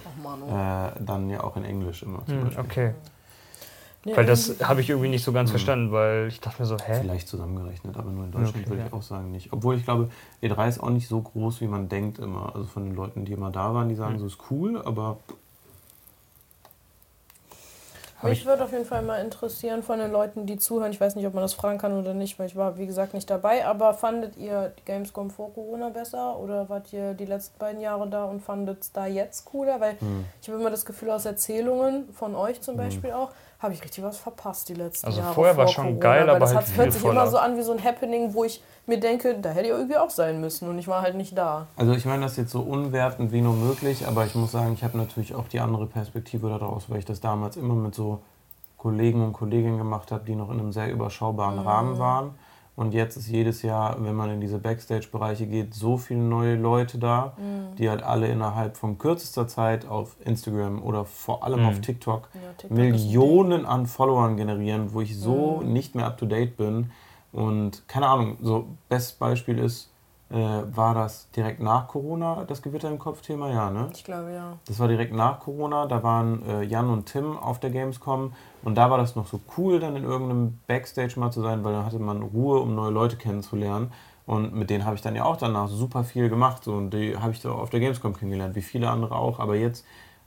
[1.00, 2.64] dann ja auch in Englisch immer zum Hm, Beispiel.
[2.64, 2.94] okay.
[4.04, 5.52] Nee, Weil das habe ich irgendwie nicht so ganz Mhm.
[5.52, 6.98] verstanden, weil ich dachte mir so, hä?
[7.02, 8.98] Vielleicht zusammengerechnet, aber nur in Deutschland Okay, würde ich ja.
[8.98, 9.52] auch sagen nicht.
[9.52, 10.08] Obwohl ich glaube,
[10.42, 12.50] E3 ist auch nicht so groß, wie man denkt immer.
[12.54, 14.18] Also von den Leuten, die immer da waren, die sagen, Mhm.
[14.18, 15.18] so ist cool, aber
[18.22, 20.92] Mich ich- würde auf jeden Fall mal interessieren von den Leuten, die zuhören.
[20.92, 23.14] Ich weiß nicht, ob man das fragen kann oder nicht, weil ich war, wie gesagt,
[23.14, 23.66] nicht dabei.
[23.66, 28.24] Aber fandet ihr Gamescom vor Corona besser oder wart ihr die letzten beiden Jahre da
[28.24, 29.80] und fandet es da jetzt cooler?
[29.80, 30.24] Weil hm.
[30.40, 33.30] ich habe immer das Gefühl, aus Erzählungen von euch zum Beispiel auch,
[33.62, 35.34] habe ich richtig was verpasst die letzten Also Jahre.
[35.34, 37.56] vorher war vor schon Corona, geil, aber das halt viel hört sich immer so an
[37.56, 40.68] wie so ein Happening, wo ich mir denke, da hätte ihr irgendwie auch sein müssen
[40.68, 41.66] und ich war halt nicht da.
[41.76, 44.82] Also ich meine das jetzt so unwertend wie nur möglich, aber ich muss sagen, ich
[44.82, 48.20] habe natürlich auch die andere Perspektive daraus, weil ich das damals immer mit so
[48.78, 52.34] Kollegen und Kolleginnen gemacht habe, die noch in einem sehr überschaubaren Rahmen waren.
[52.74, 56.98] Und jetzt ist jedes Jahr, wenn man in diese Backstage-Bereiche geht, so viele neue Leute
[56.98, 57.34] da,
[57.78, 61.66] die halt alle innerhalb von kürzester Zeit auf Instagram oder vor allem Mhm.
[61.66, 66.24] auf TikTok Ja, TikTok Millionen an Followern generieren, wo ich so nicht mehr up to
[66.24, 66.90] date bin.
[67.30, 69.91] Und keine Ahnung, so bestes Beispiel ist,
[70.32, 73.50] äh, war das direkt nach Corona das Gewitter im Kopf-Thema?
[73.50, 73.90] Ja, ne?
[73.92, 74.56] Ich glaube, ja.
[74.66, 78.74] Das war direkt nach Corona, da waren äh, Jan und Tim auf der Gamescom und
[78.76, 81.84] da war das noch so cool, dann in irgendeinem Backstage mal zu sein, weil dann
[81.84, 83.92] hatte man Ruhe, um neue Leute kennenzulernen.
[84.24, 87.16] Und mit denen habe ich dann ja auch danach super viel gemacht so, und die
[87.16, 89.40] habe ich da auf der Gamescom kennengelernt, wie viele andere auch.
[89.40, 89.84] Aber jetzt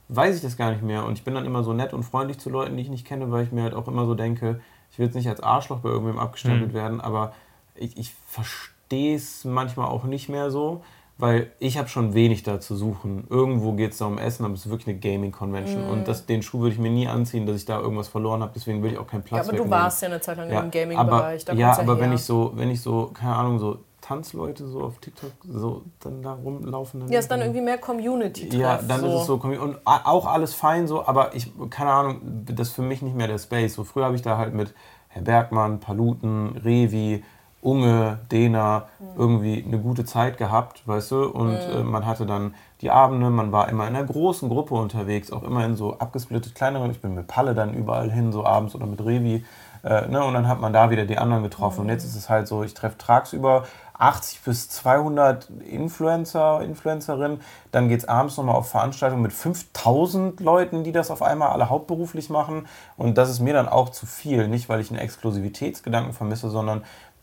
[0.08, 2.38] weiß ich das gar nicht mehr und ich bin dann immer so nett und freundlich
[2.38, 4.60] zu Leuten, die ich nicht kenne, weil ich mir halt auch immer so denke,
[4.92, 6.76] ich will jetzt nicht als Arschloch bei irgendwem abgestempelt Mhm.
[6.76, 7.32] werden, aber
[7.74, 10.82] ich, ich verstehe es manchmal auch nicht mehr so,
[11.18, 13.26] weil ich habe schon wenig da zu suchen.
[13.30, 15.84] Irgendwo geht es da um Essen, aber es ist wirklich eine Gaming-Convention.
[15.88, 18.52] Und das, den Schuh würde ich mir nie anziehen, dass ich da irgendwas verloren habe.
[18.54, 19.70] Deswegen will ich auch keinen Ja, Platz aber du wegnehmen.
[19.82, 21.44] warst ja eine Zeit lang ja, im aber, Gaming-Bereich.
[21.54, 24.98] ja, kommt's aber wenn ich so, wenn ich so, keine Ahnung, so Tanzleute so auf
[24.98, 27.00] TikTok so dann da rumlaufen.
[27.00, 30.54] Dann Ja, ist dann irgendwie mehr community ja, dann ist es so und auch alles
[30.54, 33.74] fein so, aber ich keine Ahnung, das ist für mich nicht mehr der Space.
[33.74, 34.74] So früher habe ich da halt mit
[35.08, 37.24] Herr Bergmann, Paluten, Revi,
[37.66, 38.86] Unge, Dena
[39.18, 41.24] irgendwie eine gute Zeit gehabt, weißt du?
[41.24, 45.32] Und äh, man hatte dann die Abende, man war immer in einer großen Gruppe unterwegs,
[45.32, 46.92] auch immer in so abgesplittet kleineren.
[46.92, 49.44] Ich bin mit Palle dann überall hin, so abends oder mit Revi.
[49.82, 50.24] Äh, ne?
[50.24, 51.80] Und dann hat man da wieder die anderen getroffen.
[51.80, 53.64] Und jetzt ist es halt so, ich treffe tagsüber
[53.98, 57.40] 80 bis 200 Influencer, Influencerinnen.
[57.72, 61.70] Dann geht es abends nochmal auf Veranstaltungen mit 5000 Leuten, die das auf einmal alle
[61.70, 62.66] hauptberuflich machen.
[62.96, 64.48] Und das ist mir dann auch zu viel.
[64.48, 66.82] Nicht, weil ich einen Exklusivitätsgedanken vermisse, sondern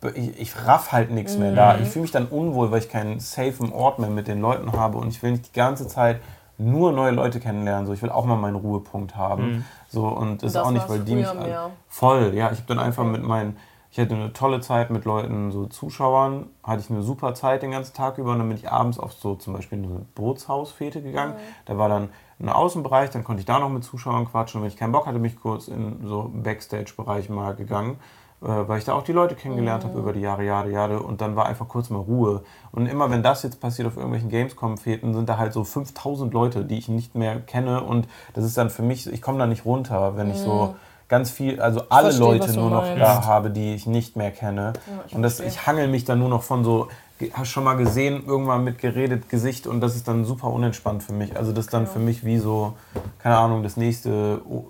[0.10, 1.78] ich, ich raff halt nichts mehr da.
[1.78, 4.98] Ich fühle mich dann unwohl, weil ich keinen safen Ort mehr mit den Leuten habe.
[4.98, 6.20] Und ich will nicht die ganze Zeit
[6.58, 7.86] nur neue Leute kennenlernen.
[7.88, 9.66] So, ich will auch mal meinen Ruhepunkt haben.
[9.90, 11.50] So, und das ist das auch nicht, weil die mich an-
[11.88, 13.58] voll, ja, ich habe dann einfach mit meinen,
[13.92, 17.72] ich hatte eine tolle Zeit mit Leuten, so Zuschauern, hatte ich eine super Zeit den
[17.72, 21.36] ganzen Tag über und dann bin ich abends auf so zum Beispiel eine Bootshausfete gegangen.
[21.66, 24.72] Da war dann ein Außenbereich, dann konnte ich da noch mit Zuschauern quatschen und wenn
[24.72, 27.98] ich keinen Bock hatte, bin ich kurz in so Backstage-Bereich mal gegangen,
[28.44, 31.36] weil ich da auch die Leute kennengelernt habe über die Jahre, Jahre, Jahre und dann
[31.36, 32.44] war einfach kurz mal Ruhe.
[32.72, 36.66] Und immer wenn das jetzt passiert auf irgendwelchen Gamescom-Feten, sind da halt so 5000 Leute,
[36.66, 39.66] die ich nicht mehr kenne und das ist dann für mich, ich komme da nicht
[39.66, 40.76] runter, wenn ich so
[41.08, 44.74] ganz viel, also alle verstehe, Leute nur noch da habe, die ich nicht mehr kenne.
[45.08, 45.54] ich und das, verstehe.
[45.54, 46.88] ich hangel mich dann nur noch von so,
[47.34, 51.14] hast schon mal gesehen, irgendwann mit geredet Gesicht und das ist dann super unentspannt für
[51.14, 51.38] mich.
[51.38, 52.74] Also das ist dann für mich wie so,
[53.20, 54.66] keine Ahnung, das nächste oh,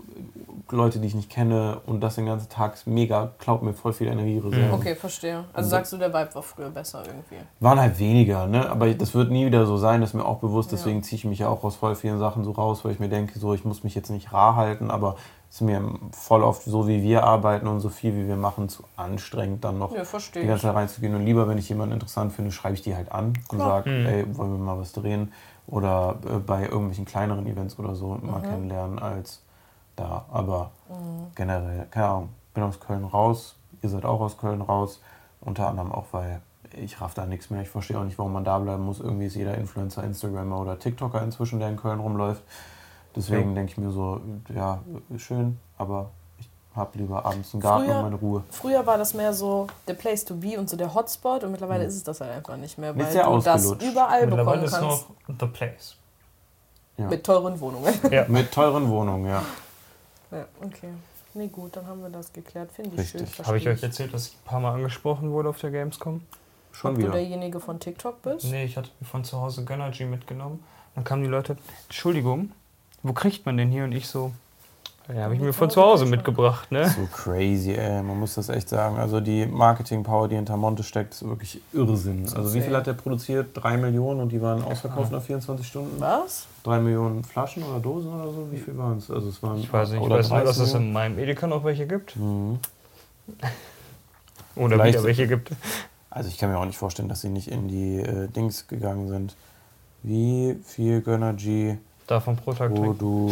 [0.76, 3.94] Leute, die ich nicht kenne und das den ganzen Tag ist mega, klaut mir voll
[3.94, 4.72] viel Energiereserven.
[4.72, 5.46] Okay, verstehe.
[5.54, 7.38] Also sagst du, der Vibe war früher besser irgendwie.
[7.60, 8.70] Waren halt weniger, ne?
[8.70, 10.72] Aber das wird nie wieder so sein, das ist mir auch bewusst.
[10.72, 10.78] Ja.
[10.78, 13.10] Deswegen ziehe ich mich ja auch aus voll vielen Sachen so raus, weil ich mir
[13.10, 15.16] denke, so, ich muss mich jetzt nicht rar halten, aber
[15.50, 18.70] es ist mir voll oft so, wie wir arbeiten und so viel, wie wir machen,
[18.70, 20.64] zu anstrengend, dann noch Ja, die ganze.
[20.64, 21.14] Zeit reinzugehen.
[21.14, 24.26] Und lieber, wenn ich jemanden interessant finde, schreibe ich die halt an und sage, ey,
[24.36, 25.32] wollen wir mal was drehen?
[25.68, 28.44] Oder äh, bei irgendwelchen kleineren Events oder so mal Mhm.
[28.44, 29.42] kennenlernen als
[29.96, 30.26] da.
[30.32, 30.72] Aber
[31.36, 35.02] generell, keine Ahnung, bin aus Köln raus, ihr seid auch aus Köln raus.
[35.42, 36.42] Unter anderem auch, weil
[36.76, 37.62] ich raff da nichts mehr.
[37.62, 39.00] Ich verstehe auch nicht, warum man da bleiben muss.
[39.00, 42.42] Irgendwie ist jeder Influencer, Instagrammer oder TikToker inzwischen, der in Köln rumläuft.
[43.16, 43.56] Deswegen Ja.
[43.56, 44.22] denke ich mir so,
[44.56, 44.80] ja,
[45.18, 48.44] schön, aber ich habe lieber abends einen Garten Früher- und meine Ruhe.
[48.50, 51.84] Früher war das mehr so der Place to be und so der Hotspot und mittlerweile
[51.84, 54.72] ist es das halt einfach nicht mehr, weil Ist du das überall Mittlerweile bekommen ist
[54.72, 55.30] kannst.
[55.30, 55.96] noch The Place.
[56.98, 57.08] Ja.
[57.08, 57.94] Mit teuren Wohnungen.
[58.12, 58.26] Ja.
[58.28, 59.44] Mit teuren Wohnungen, ja.
[60.34, 60.90] Ja, okay.
[61.36, 62.72] Nee, gut, dann haben wir das geklärt.
[62.72, 63.36] Finde ich Richtig.
[63.36, 63.46] schön.
[63.46, 66.22] Habe ich euch erzählt, dass ich ein paar Mal angesprochen wurde auf der Gamescom?
[66.72, 67.12] Schon Ob du wieder.
[67.14, 68.46] derjenige von TikTok bist?
[68.46, 70.64] Nee, ich hatte mir von zu Hause Gönnergy mitgenommen.
[70.96, 72.52] Dann kamen die Leute, Entschuldigung,
[73.02, 73.84] wo kriegt man den hier?
[73.84, 74.32] Und ich so,
[75.10, 76.88] ja, habe ich mir von zu Hause mitgebracht, ne?
[76.90, 78.02] So crazy, ey.
[78.02, 78.98] Man muss das echt sagen.
[78.98, 82.26] Also die Marketing-Power, die hinter Monte steckt, ist wirklich Irrsinn.
[82.36, 83.50] Also wie viel hat der produziert?
[83.54, 86.00] Drei Millionen und die waren ausverkauft nach 24 Stunden?
[86.00, 86.46] Was?
[86.64, 88.48] Drei Millionen Flaschen oder Dosen oder so?
[88.52, 89.12] Wie viel waren es?
[89.12, 91.20] Also es waren Ich weiß nicht, ich oder weiß nur, 30 dass es in meinem
[91.20, 92.16] Edeka noch welche gibt.
[92.16, 92.60] Mhm.
[94.56, 95.50] Oder Vielleicht- wieder welche gibt.
[96.12, 99.08] Also ich kann mir auch nicht vorstellen, dass sie nicht in die äh, Dings gegangen
[99.08, 99.36] sind.
[100.04, 102.98] Wie viel Gönnergy, Davon pro Tag wo trinken.
[103.00, 103.32] du...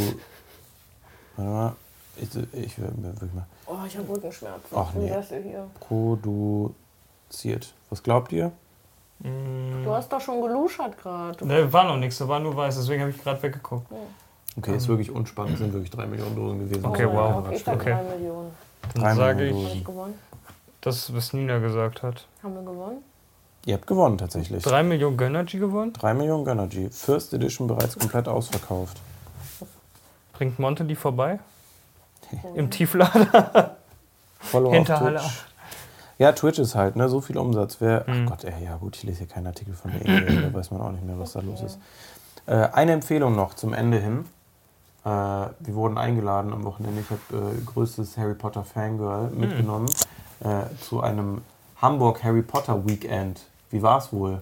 [1.45, 1.75] Warte mal.
[2.17, 3.45] Ich, ich wirklich mal...
[3.67, 4.75] Oh, ich habe Rückenschmerzen.
[4.75, 5.05] Ach, nee.
[5.05, 5.67] Wie das hier?
[5.79, 7.73] Produziert.
[7.89, 8.51] Was glaubt ihr?
[9.19, 11.45] Mm, Du hast doch schon geluschert gerade.
[11.47, 13.87] Ne, war noch nichts, da war nur weiß, deswegen habe ich gerade weggeguckt.
[14.57, 15.53] Okay, ist wirklich unspannend.
[15.53, 16.85] Es sind wirklich drei Millionen Dosen gewesen.
[16.85, 17.51] Okay, mein wow.
[17.51, 17.91] Ich sag Okay.
[17.91, 18.51] 3 Millionen.
[18.93, 20.13] Dann Drei sage Millionen ich, Habe ich gewonnen?
[20.81, 22.27] das, was Nina gesagt hat.
[22.43, 22.97] Haben wir gewonnen?
[23.65, 24.61] Ihr habt gewonnen tatsächlich.
[24.63, 25.93] Drei Millionen Gönnergy gewonnen?
[25.93, 26.89] 3 Millionen Gönnergy.
[26.89, 28.97] First Edition bereits komplett ausverkauft.
[30.41, 31.37] Bringt Monte die vorbei?
[32.55, 33.77] Im Tieflader?
[34.39, 35.19] Follow auf Hinterhalle.
[35.19, 35.45] Twitch.
[36.17, 37.09] Ja, Twitch ist halt, ne?
[37.09, 37.77] So viel Umsatz.
[37.79, 38.23] Wer, Mhm.
[38.25, 40.71] Ach Gott, ey, ja gut, ich lese hier keinen Artikel von der EA, da weiß
[40.71, 41.77] man auch nicht mehr, was da los ist.
[42.47, 44.25] Äh, eine Empfehlung noch zum Ende hin.
[45.05, 47.01] Äh, wir wurden eingeladen am Wochenende.
[47.01, 49.39] Ich habe äh, größtes Harry Potter Fangirl Mhm.
[49.41, 49.89] mitgenommen
[50.43, 51.43] äh, zu einem
[51.79, 53.41] Hamburg Harry Potter Weekend.
[53.69, 54.41] Wie war's wohl?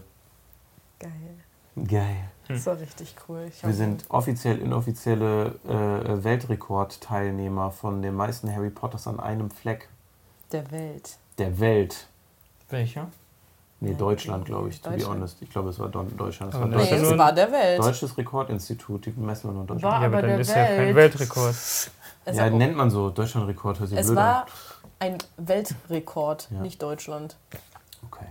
[0.98, 1.12] Geil.
[1.86, 2.30] Geil.
[2.50, 3.46] Das war richtig cool.
[3.48, 9.88] Ich Wir sind offiziell inoffizielle äh, Weltrekordteilnehmer von den meisten Harry Potters an einem Fleck
[10.52, 11.18] der Welt.
[11.38, 12.08] der Welt.
[12.70, 13.08] Welcher?
[13.82, 15.42] Nee, Deutschland, glaube ich, to be honest.
[15.42, 16.54] Ich glaube, es war Don Deutschland.
[16.54, 17.04] Es war Nee, Deutschland.
[17.04, 17.80] es war der Welt.
[17.80, 19.94] Deutsches Rekordinstitut, die messen wir nur in Deutschland.
[19.94, 20.96] War ja, aber aber dann der ist ja kein Welt.
[20.96, 21.50] Weltrekord.
[21.52, 21.92] Es,
[22.34, 23.10] ja, nennt man so.
[23.10, 24.48] Deutschlandrekord hört sich es blöd war an.
[25.00, 26.60] ein Weltrekord, Ja.
[26.62, 27.38] nicht Deutschland.
[28.06, 28.26] Okay.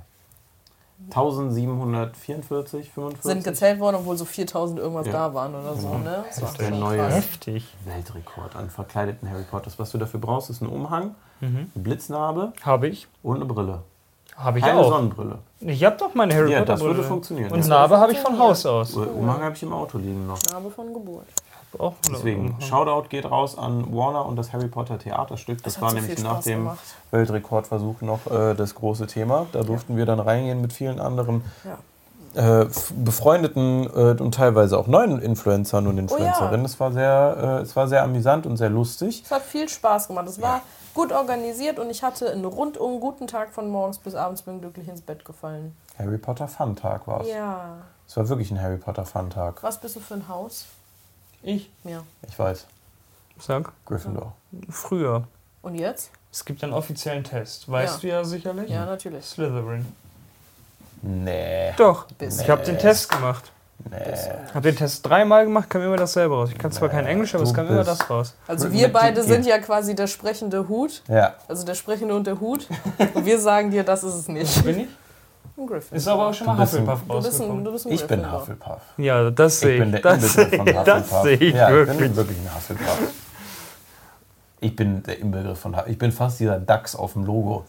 [1.10, 3.22] 1744, 45?
[3.22, 5.12] Sind gezählt worden, obwohl so 4000 irgendwas Ja.
[5.12, 5.88] da waren oder so.
[5.88, 5.98] Genau.
[5.98, 6.24] Ne?
[6.28, 7.08] Das war ist der schon neue-.
[7.10, 7.74] Heftig.
[7.84, 9.78] Weltrekord an verkleideten Harry Potters.
[9.78, 11.70] Was du dafür brauchst, ist ein Umhang, Mhm.
[11.74, 13.06] eine Blitznarbe Habe ich.
[13.22, 13.82] und eine Brille.
[14.36, 14.88] Habe ich Keine auch.
[14.90, 15.38] Sonnenbrille.
[15.60, 17.08] Ich habe doch meine Harry Ja, Potter das würde Brille.
[17.08, 17.50] funktionieren.
[17.52, 17.66] Und ja.
[17.68, 18.94] Narbe habe ich von Haus aus.
[18.94, 20.38] Umhang habe ich im Auto liegen noch.
[20.52, 21.26] Narbe von Geburt.
[21.78, 25.62] Auch Deswegen, Shoutout geht raus an Warner und das Harry Potter Theaterstück.
[25.62, 26.78] Das, hat war so nämlich nach dem gemacht.
[27.10, 29.46] Weltrekordversuch noch äh, das große Thema.
[29.52, 31.44] Da durften wir dann reingehen mit vielen anderen
[32.34, 32.62] Ja.
[32.62, 32.66] äh,
[32.96, 36.64] befreundeten äh, und teilweise auch neuen Influencern und Influencerinnen.
[36.64, 39.22] Es war sehr, äh, es war sehr amüsant und sehr lustig.
[39.24, 40.26] Es hat viel Spaß gemacht.
[40.26, 40.62] Es war
[40.94, 44.88] gut organisiert und ich hatte einen rundum guten Tag von morgens bis abends bin glücklich
[44.88, 45.76] ins Bett gefallen.
[45.98, 47.28] Harry Potter Fun Tag war es.
[47.28, 47.76] Ja.
[48.06, 49.62] Es war wirklich ein Harry Potter Fun Tag.
[49.62, 50.64] Was bist du für ein Haus?
[51.42, 52.02] Ich Ja.
[52.28, 52.66] Ich weiß,
[53.40, 54.34] sag, Gryffindor.
[54.70, 55.24] früher.
[55.62, 56.10] Und jetzt?
[56.32, 57.70] Es gibt einen offiziellen Test.
[57.70, 58.00] Weißt Ja.
[58.00, 58.70] du ja sicherlich?
[58.70, 59.24] Ja, natürlich.
[59.24, 59.86] Slytherin.
[61.02, 61.72] Nee.
[61.76, 62.06] Doch.
[62.18, 63.50] Bist Ich habe den Test gemacht.
[63.88, 63.96] Nee.
[64.52, 66.50] Habe den Test dreimal gemacht, kam immer dasselbe raus.
[66.52, 68.34] Ich kann zwar kein Englisch, aber es du kam immer das raus.
[68.48, 71.02] Also wir beide die- sind ja quasi der sprechende Hut.
[71.06, 71.34] Ja.
[71.46, 72.66] Also der sprechende und der Hut.
[73.14, 74.64] Und wir sagen dir, das ist es nicht.
[74.64, 74.88] Bin ich?
[75.58, 75.96] Ein Gryffindor.
[75.96, 77.64] Ist aber auch schon Du mal bist ein- Hufflepuff Du bist ein, rausgekommen.
[77.64, 78.32] du bist ein Ich bin.
[78.32, 78.80] Hufflepuff.
[78.96, 80.02] Ja, das Ich sehe bin ich.
[80.02, 81.10] der Das Inbegriff sehe von ich, Hufflepuff.
[81.10, 81.98] das sehe ich ja, ich wirklich.
[81.98, 82.98] bin wirklich ein Hufflepuff.
[84.60, 85.92] Ich bin der Inbegriff von Hufflepuff.
[85.92, 87.64] Ich bin fast dieser Dachs auf dem Logo.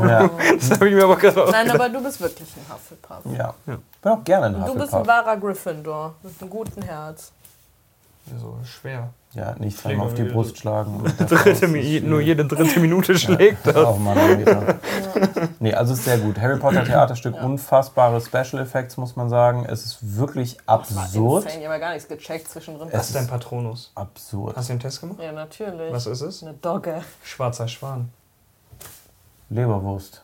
[0.00, 0.28] Ja.
[0.58, 3.36] Das habe ich mir aber gerade auch Nein, aber du bist wirklich ein Hufflepuff.
[3.36, 3.54] ja.
[3.66, 5.06] Ich bin auch gerne ein Und du bist ein Hufflepuff.
[5.06, 7.32] wahrer Gryffindor mit einem guten Herz.
[8.40, 9.10] so schwer.
[9.32, 11.04] Ja, nicht zweimal auf die Brust schlagen.
[11.18, 11.68] Dritte,
[12.00, 13.76] nur jede dritte Minute schlägt das.
[13.76, 14.80] Auch Manometer.
[15.60, 16.40] Nee, also es ist sehr gut.
[16.40, 19.64] Harry Potter Theaterstück, unfassbare Special Effects, muss man sagen.
[19.68, 21.46] Es ist wirklich absurd.
[21.46, 22.88] Ich habe ja gar nichts gecheckt zwischendrin.
[22.90, 23.92] Es ist dein Patronus?
[23.94, 24.56] Absurd.
[24.56, 25.20] Hast du den Test gemacht?
[25.22, 25.92] ja, natürlich.
[25.92, 26.42] Was ist es?
[26.42, 27.02] Eine Dogge.
[27.22, 28.08] Schwarzer Schwan.
[29.48, 30.22] Leberwurst.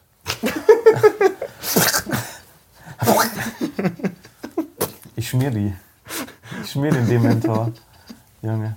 [5.14, 5.76] ich schmier die.
[6.64, 7.70] Ich schmier den Dementor.
[8.42, 8.76] Junge.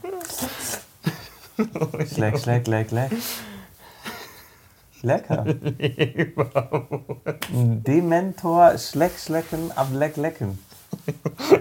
[2.13, 3.11] Schleck, schleck, leck, leck.
[5.01, 5.45] Lecker.
[7.51, 10.59] Dementor, schleck, schlecken, ab leck, lecken.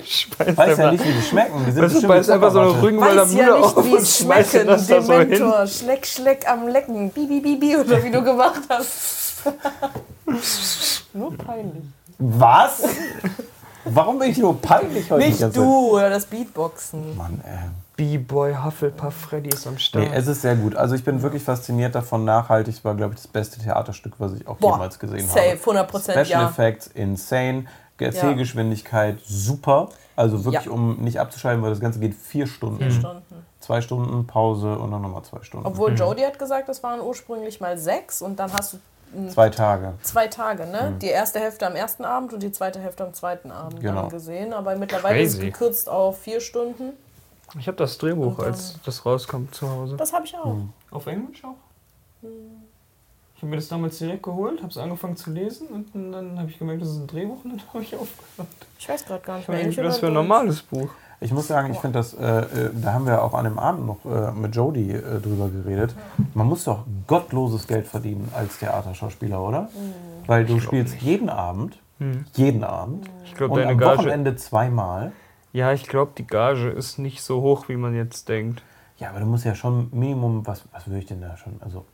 [0.04, 1.64] Speist Weiß ja nicht, wie die schmecken.
[1.66, 2.82] Die sind weißt du, beißt einfach so eine.
[2.82, 4.66] Rügenwalder Weiß ja Mühle nicht, auf wie und es schmeißt schmecken.
[4.68, 5.30] das da so hin.
[5.30, 7.10] Dementor, Schleck, Schleck am Lecken.
[7.10, 9.42] Bi, bi, bi, bi, oder wie du gemacht hast.
[11.12, 11.84] Nur peinlich.
[12.18, 12.82] Was?
[13.84, 15.24] Warum bin ich nur peinlich heute?
[15.24, 17.16] Nicht du oder das Beatboxen.
[17.16, 17.70] Mann, ey.
[17.98, 20.08] B-Boy Hufflepuff Freddy ist am Start.
[20.08, 20.76] Nee, es ist sehr gut.
[20.76, 22.24] Also ich bin wirklich fasziniert davon.
[22.24, 25.58] Nachhaltig war, glaube ich, das beste Theaterstück, was ich auch Boah, jemals gesehen safe, habe.
[25.60, 26.48] 100 Prozent, Special ja.
[26.48, 27.64] Effects, insane.
[28.00, 29.88] Erzählgeschwindigkeit, super.
[30.14, 30.70] Also wirklich, Ja.
[30.70, 32.78] um nicht abzuschalten, weil das Ganze geht vier Stunden.
[32.78, 33.44] Vier Stunden.
[33.58, 35.66] zwei Stunden Pause und dann nochmal zwei Stunden.
[35.66, 38.78] Obwohl Jodie hat gesagt, es waren ursprünglich mal sechs und dann hast du
[39.32, 39.94] Zwei Tage.
[40.02, 40.94] zwei Tage, ne?
[41.02, 44.02] Die erste Hälfte am ersten Abend und die zweite Hälfte am zweiten Abend Genau.
[44.02, 44.52] dann gesehen.
[44.52, 45.50] Aber mittlerweile ist es Crazy.
[45.50, 46.92] gekürzt auf vier Stunden.
[47.58, 49.96] Ich habe das Drehbuch, als das rauskommt, zu Hause.
[49.96, 50.56] Das habe ich auch.
[50.90, 51.54] Auf Englisch auch?
[53.36, 56.50] Ich habe mir das damals direkt geholt, habe es angefangen zu lesen und dann habe
[56.50, 58.48] ich gemerkt, das ist ein Drehbuch und dann habe ich aufgehört.
[58.78, 59.58] Ich weiß gerade gar nicht Ich mehr.
[59.58, 60.88] meine, Englisch das für ein normales Buch.
[61.20, 63.86] Ich muss sagen, ich finde das, äh, äh, da haben wir auch an dem Abend
[63.86, 65.94] noch äh, mit Jodie äh, drüber geredet.
[66.34, 69.62] Man muss doch gottloses Geld verdienen als Theaterschauspieler, oder?
[69.62, 69.94] Mhm.
[70.28, 71.78] Weil du spielst jeden Abend,
[72.34, 73.98] jeden Abend Ich glaube, und deine am Gage.
[73.98, 75.10] Wochenende zweimal.
[75.58, 78.62] Ja, ich glaube, die Gage ist nicht so hoch, wie man jetzt denkt.
[78.98, 81.84] Ja, aber du musst ja schon Minimum, was, was würde ich denn da schon, also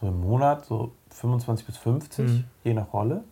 [0.00, 2.44] so im Monat, so 25 bis 50, Mhm.
[2.64, 3.24] je nach Rolle.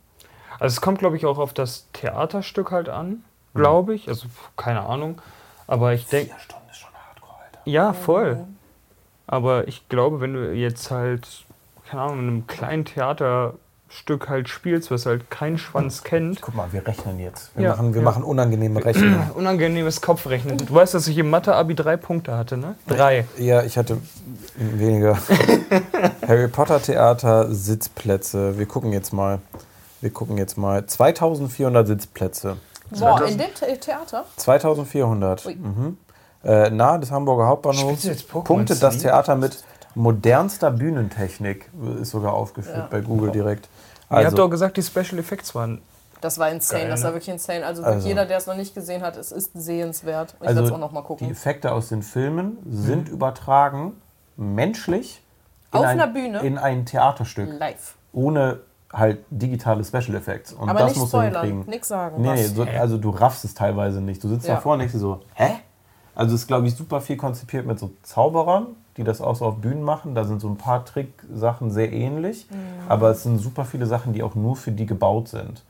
[0.60, 3.24] Also es kommt, glaube ich, auch auf das Theaterstück halt an,
[3.54, 4.08] glaube ich.
[4.08, 5.22] Also keine Ahnung.
[5.66, 7.60] Aber ich denke, Vier Stunden ist schon hardcore, Alter.
[7.64, 8.44] ja, voll.
[9.26, 11.44] Aber ich glaube, wenn du jetzt halt,
[11.88, 12.84] keine Ahnung, in einem kleinen
[13.88, 17.50] Theaterstück halt spielst, was halt kein Schwanz kennt, Guck mal, wir rechnen jetzt.
[17.56, 18.04] Wir, Ja, machen, wir ja.
[18.04, 19.30] machen unangenehme Rechnungen.
[19.34, 20.58] unangenehmes Kopfrechnen.
[20.58, 22.74] Du weißt, dass ich im Mathe-Abi drei Punkte hatte, ne?
[22.86, 23.24] Drei.
[23.38, 23.98] Ja, ich hatte
[24.56, 25.16] weniger.
[26.26, 28.58] Harry Potter Theater, Sitzplätze.
[28.58, 29.40] Wir gucken jetzt mal.
[30.00, 30.84] Wir gucken jetzt mal.
[30.86, 32.56] 2400 Sitzplätze.
[32.90, 34.24] Boah, in dem The Theater?
[34.36, 35.46] 2400.
[35.46, 35.54] Ui.
[35.56, 35.98] Mhm.
[36.44, 38.06] Äh, nahe des Hamburger Hauptbahnhofs.
[38.24, 38.98] Punktet das?
[38.98, 41.68] Theater mit modernster Bühnentechnik.
[42.00, 42.88] Ist sogar aufgeführt Ja.
[42.90, 43.68] bei Google direkt.
[44.10, 45.82] Ihr habt Also, doch gesagt, die Special Effects waren.
[46.20, 47.06] Das war insane, Geil, das ne?
[47.06, 47.64] war wirklich insane.
[47.64, 50.34] Also, Also- jeder, der es noch nicht gesehen hat, es ist sehenswert.
[50.40, 51.30] Ich Also werde es auch noch mal die gucken.
[51.30, 53.92] Effekte aus den Filmen sind übertragen
[54.36, 55.22] menschlich
[55.72, 56.40] in Auf ein, einer Bühne?
[56.40, 57.50] in ein Theaterstück.
[57.58, 57.94] Live.
[58.12, 58.60] ohne
[58.90, 60.54] halt digitale Special Effects.
[60.54, 61.70] Und Aber das nicht musst du spoilern, hinkriegen.
[61.70, 62.22] nichts sagen.
[62.22, 64.24] Nee, so, also du raffst es teilweise nicht.
[64.24, 64.54] Du sitzt Ja.
[64.54, 65.58] da vorne und denkst dir so, hä?
[66.14, 68.68] Also es ist, glaube ich, super viel konzipiert mit so Zauberern,
[68.98, 70.14] die das auch so auf Bühnen machen.
[70.14, 72.46] Da sind so ein paar Tricksachen sehr ähnlich.
[72.50, 72.56] Mhm.
[72.90, 75.62] Aber es sind super viele Sachen, die auch nur für die gebaut sind.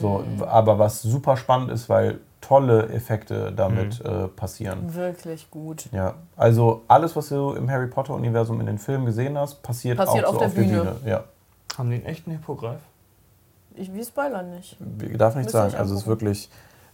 [0.00, 0.42] So, Mhm.
[0.42, 4.94] aber was super spannend ist, weil tolle Effekte damit äh, passieren.
[4.94, 5.88] Wirklich gut.
[5.92, 10.24] Ja, also alles, was du im Harry Potter-Universum in den Filmen gesehen hast, passiert, Passiert
[10.24, 10.78] auch auf so der auf der Bühne.
[10.82, 10.96] Bühne.
[11.10, 11.24] Ja.
[11.76, 12.80] Haben die einen echten Hippogreif?
[13.74, 14.76] Ich wie spoilern nicht.
[15.02, 15.74] Ich darf nicht Müsst sagen.
[15.74, 16.48] Also es ist wirklich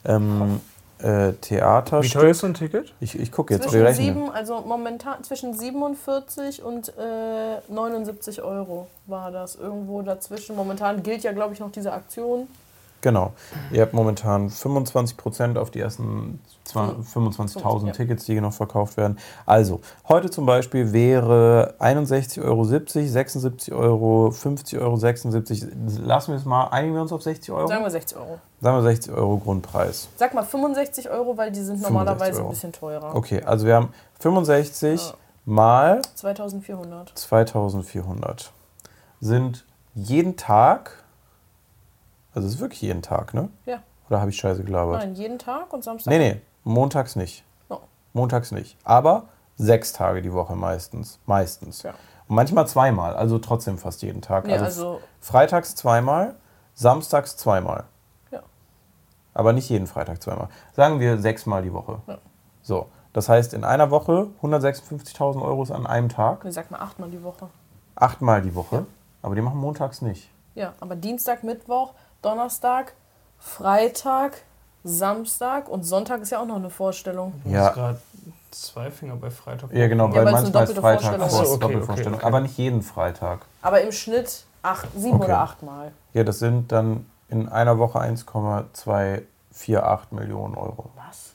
[0.05, 0.61] ähm,
[0.99, 2.03] äh, Theater.
[2.03, 2.93] Wie teuer ist so ein Ticket?
[3.01, 9.31] Ich, ich gucke jetzt, Zwischen sieben, also momentan zwischen 47 und äh, 79 Euro war
[9.31, 10.57] das irgendwo dazwischen.
[10.57, 12.49] Momentan gilt ja, glaube ich, noch diese Aktion.
[13.05, 13.35] Genau.
[13.71, 17.93] Ihr habt momentan 25% auf die ersten zwei- 25.000 Ja.
[17.93, 19.19] Tickets, die noch verkauft werden.
[19.45, 25.67] Also, heute zum Beispiel wäre 61,70 Euro, 76 Euro, 50 Euro, 76.
[26.03, 27.67] Lassen wir es mal, einigen wir uns auf 60 Euro?
[27.69, 28.39] Sagen wir 60 Euro.
[28.63, 30.09] Sagen wir 60 Euro Grundpreis.
[30.17, 33.15] Sag mal 65 Euro, weil die sind 65 normalerweise ein bisschen teurer.
[33.15, 33.91] Okay, also wir haben
[34.21, 35.15] 65 Ja.
[35.45, 37.13] mal 2400.
[37.15, 38.51] 2400
[39.21, 41.04] sind jeden Tag,
[42.35, 43.49] also es ist wirklich jeden Tag, ne?
[43.67, 43.83] Ja.
[44.09, 45.01] Oder habe ich Scheiße gelabert?
[45.01, 46.11] Nein, jeden Tag und Samstag.
[46.11, 47.45] Nee, nee, montags nicht.
[47.69, 47.79] Oh.
[48.13, 48.77] Montags nicht.
[48.85, 49.25] Aber
[49.57, 51.21] sechs Tage die Woche meistens.
[51.27, 51.83] Meistens.
[51.83, 51.95] Ja.
[52.29, 54.47] Und manchmal zweimal, also trotzdem fast jeden Tag.
[54.47, 56.35] Nee, also, also freitags zweimal,
[56.75, 57.85] samstags zweimal.
[58.31, 58.43] Ja.
[59.33, 60.49] Aber nicht jeden Freitag zweimal.
[60.73, 62.01] Sagen wir sechsmal die Woche.
[62.07, 62.19] Ja.
[62.63, 66.45] So, das heißt in einer Woche 156.000 Euro ist an einem Tag.
[66.45, 67.49] ich sag mal achtmal die Woche.
[67.95, 68.87] Achtmal die Woche.
[69.23, 70.31] Aber die machen montags nicht.
[70.55, 71.95] Ja, aber Dienstag, Mittwoch,
[72.25, 72.95] Donnerstag,
[73.39, 74.43] Freitag,
[74.83, 77.35] Samstag und Sonntag ist ja auch noch eine Vorstellung.
[77.45, 77.69] Du Ja.
[77.71, 78.01] gerade
[78.51, 79.71] zwei Finger bei Freitag.
[79.73, 81.53] Ja, genau, Ja, weil manchmal ist doppelte Freitag Vorstellung.
[81.53, 82.15] Okay, Doppelvorstellung.
[82.15, 82.27] okay, okay.
[82.27, 83.45] Aber nicht jeden Freitag.
[83.63, 85.25] Aber im Schnitt acht, sieben Okay.
[85.25, 85.93] oder achtmal.
[86.15, 90.91] Ja, das sind dann in einer Woche 1,248 Millionen Euro.
[90.97, 91.33] Was?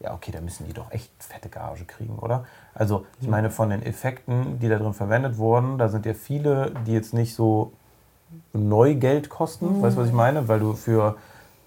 [0.00, 2.44] Ja, okay, da müssen die doch echt fette Gage kriegen, oder?
[2.74, 6.72] Also, ich meine, von den Effekten, die da drin verwendet wurden, da sind ja viele,
[6.86, 7.72] die jetzt nicht so
[8.52, 9.82] Neugeld kosten.
[9.82, 10.48] Weißt du, was ich meine?
[10.48, 11.16] Weil du für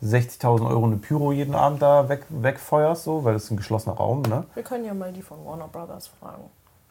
[0.04, 3.96] 60.000 Euro eine Pyro jeden Abend da weg, wegfeuerst, so, weil das ist ein geschlossener
[3.96, 4.44] Raum, ne?
[4.54, 6.44] Wir können ja mal die von Warner Brothers fragen.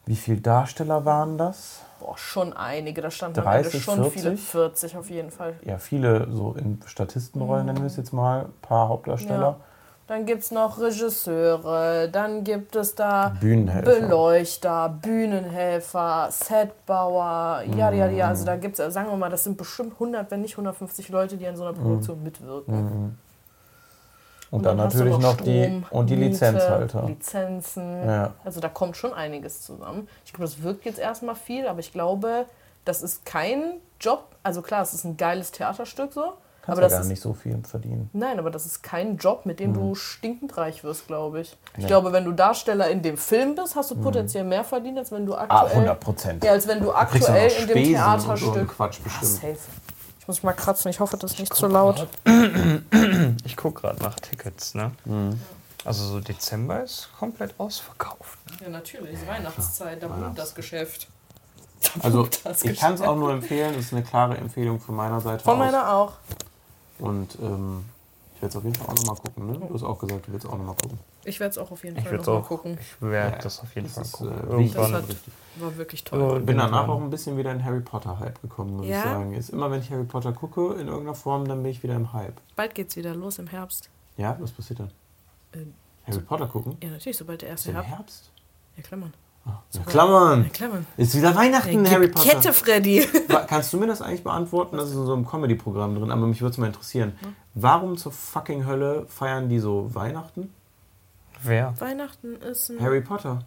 [0.05, 1.81] Wie viele Darsteller waren das?
[1.99, 3.01] Boah, schon einige.
[3.01, 4.21] Da standen am Ende 30, schon 40?
[4.21, 4.37] viele.
[4.37, 5.55] 40 auf jeden Fall.
[5.63, 9.57] Ja, viele so in Statistenrollen, nennen wir es jetzt mal, ein paar Hauptdarsteller.
[9.59, 9.59] Ja.
[10.07, 14.01] Dann gibt es noch Regisseure, dann gibt es da Bühnenhelfer.
[14.01, 18.27] Beleuchter, Bühnenhelfer, Setbauer, ja, ja, ja.
[18.27, 21.37] Also da gibt es, sagen wir mal, das sind bestimmt 100, wenn nicht 150 Leute,
[21.37, 23.17] die an so einer Produktion mitwirken.
[24.51, 27.03] Und, dann, hast du natürlich noch, Strom, die und die Miete, Lizenzhalter.
[27.07, 28.05] Lizenzen.
[28.07, 28.33] Ja.
[28.43, 30.07] Also da kommt schon einiges zusammen.
[30.23, 32.45] Ich glaube, das wirkt jetzt erstmal viel, aber ich glaube,
[32.85, 34.27] das ist kein Job.
[34.43, 36.33] Also klar, es ist ein geiles Theaterstück so,
[36.65, 38.09] Kannst Aber ja das gar ist- nicht so viel verdienen.
[38.13, 41.55] Nein, aber das ist kein Job, mit dem du stinkend reich wirst, glaube ich.
[41.73, 41.87] Ich Nee.
[41.87, 45.25] glaube, wenn du Darsteller in dem Film bist, hast du potenziell mehr verdient, als wenn
[45.27, 45.75] du Ah, aktuell.
[45.75, 46.43] 100 Prozent.
[46.43, 48.67] Ja, als wenn du du aktuell noch in dem und so Theaterstück.
[48.75, 49.31] Quatsch Ah, bestimmt.
[49.31, 49.57] safe.
[50.19, 52.07] Ich muss mal kratzen, ich hoffe, das ist nicht zu laut.
[53.45, 54.91] Ich gucke gerade nach Tickets, ne?
[55.83, 58.39] Also so Dezember ist komplett ausverkauft.
[58.61, 61.07] Ja, natürlich, ist Weihnachtszeit, da boomt das Geschäft.
[62.01, 62.27] Also
[62.63, 65.53] ich kann es auch nur empfehlen, das ist eine klare Empfehlung von meiner Seite Von
[65.53, 65.59] aus.
[65.59, 66.13] meiner auch.
[66.99, 67.85] Und ähm,
[68.35, 69.47] ich werde es auf jeden Fall auch nochmal gucken.
[69.51, 69.59] Ne?
[69.67, 70.99] Du hast auch gesagt, du willst auch nochmal gucken.
[71.23, 72.77] Ich werde es auch auf jeden Ich Fall würde noch mal auch gucken.
[72.79, 74.31] Ich werde Ja, das auf jeden das Fall ist, gucken.
[74.33, 74.93] äh, Das Irgendwann.
[74.93, 75.03] hat,
[75.57, 76.37] war wirklich toll.
[76.39, 78.97] Ich bin danach auch ein bisschen wieder in Harry Potter-Hype gekommen, muss Ja?
[78.97, 79.33] ich sagen.
[79.33, 82.11] Ist immer, wenn ich Harry Potter gucke, in irgendeiner Form, dann bin ich wieder im
[82.13, 82.35] Hype.
[82.55, 83.89] Bald geht's wieder los im Herbst.
[84.17, 84.91] Ja, was passiert dann?
[85.53, 85.73] Ähm,
[86.07, 86.77] Harry Potter gucken?
[86.83, 87.91] Ja, natürlich, sobald der Ist erste im Herbst.
[87.97, 88.31] Herbst?
[88.77, 89.13] Ja, Klammern.
[89.85, 90.43] Klammern!
[90.43, 90.85] Ja, Klammern.
[90.97, 92.29] Ist wieder Weihnachten, Ja, Harry gib Potter.
[92.29, 93.07] Kette, Freddy.
[93.47, 94.77] Kannst du mir das eigentlich beantworten?
[94.77, 97.13] Das ist in so einem Comedy-Programm drin, aber mich würde es mal interessieren.
[97.53, 100.53] Warum zur fucking Hölle feiern die so Weihnachten?
[101.43, 101.73] Wer?
[101.79, 102.79] Weihnachten ist ein.
[102.79, 103.39] Harry Potter.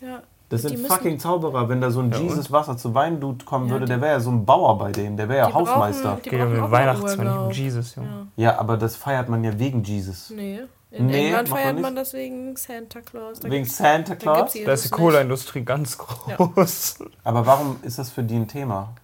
[0.00, 1.68] Ja, Das sind fucking Zauberer.
[1.68, 2.24] Wenn da so ein Ja, und?
[2.24, 5.16] Jesus Wasser zu Weindude kommen Ja, würde, der wäre ja so ein Bauer bei denen.
[5.16, 6.18] Der wäre ja Die brauchen- Hausmeister.
[6.24, 7.50] Die Geht ja um brauchen mal Weihnachtsmann, um.
[7.52, 8.08] Jesus, Junge.
[8.36, 8.50] Ja.
[8.52, 10.30] Ja, aber das feiert man ja wegen Jesus.
[10.30, 10.60] Nee.
[10.92, 13.40] In Nee, England man feiert man das wegen Santa Claus.
[13.40, 14.52] Da Wegen Santa da Claus?
[14.64, 14.88] Da ist die.
[14.90, 16.98] Kohleindustrie ganz groß.
[17.24, 18.94] Aber warum ist das für die ein Thema?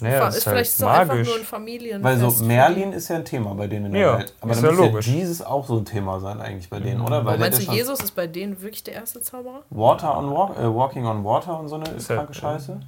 [0.00, 1.28] Naja, ist ist halt vielleicht so einfach magisch.
[1.28, 2.04] nur ein Familienfest.
[2.04, 4.34] Weil so Merlin ist ja ein Thema bei denen in der Ja, Welt.
[4.40, 5.06] Aber ist dann ja müsste logisch.
[5.06, 7.20] Jesus auch so ein Thema sein eigentlich bei denen, oder?
[7.20, 7.26] die.
[7.26, 9.62] Weil Meinst du, ja Jesus ist bei denen wirklich der erste Zauberer?
[9.70, 12.80] Water on walk, äh, Walking on Water und so eine Ist ja- kranke Scheiße.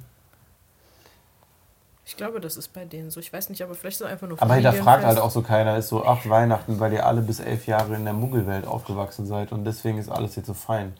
[2.07, 3.19] Ich glaube, das ist bei denen so.
[3.19, 5.41] Ich weiß nicht, aber vielleicht ist es einfach nur Aber da fragt halt auch so
[5.41, 9.25] keiner, ist so, ach Weihnachten, weil ihr alle bis elf Jahre in der Muggelwelt aufgewachsen
[9.25, 10.93] seid und deswegen ist alles jetzt so fein.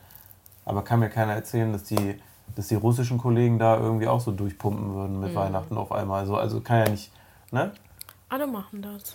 [0.64, 2.20] Aber kann mir keiner erzählen, dass die,
[2.56, 5.36] dass die russischen Kollegen da irgendwie auch so durchpumpen würden mit Mhm.
[5.36, 6.26] Weihnachten auf einmal.
[6.26, 7.12] So, also kann ja nicht,
[7.52, 7.70] ne?
[8.28, 9.14] Alle machen das.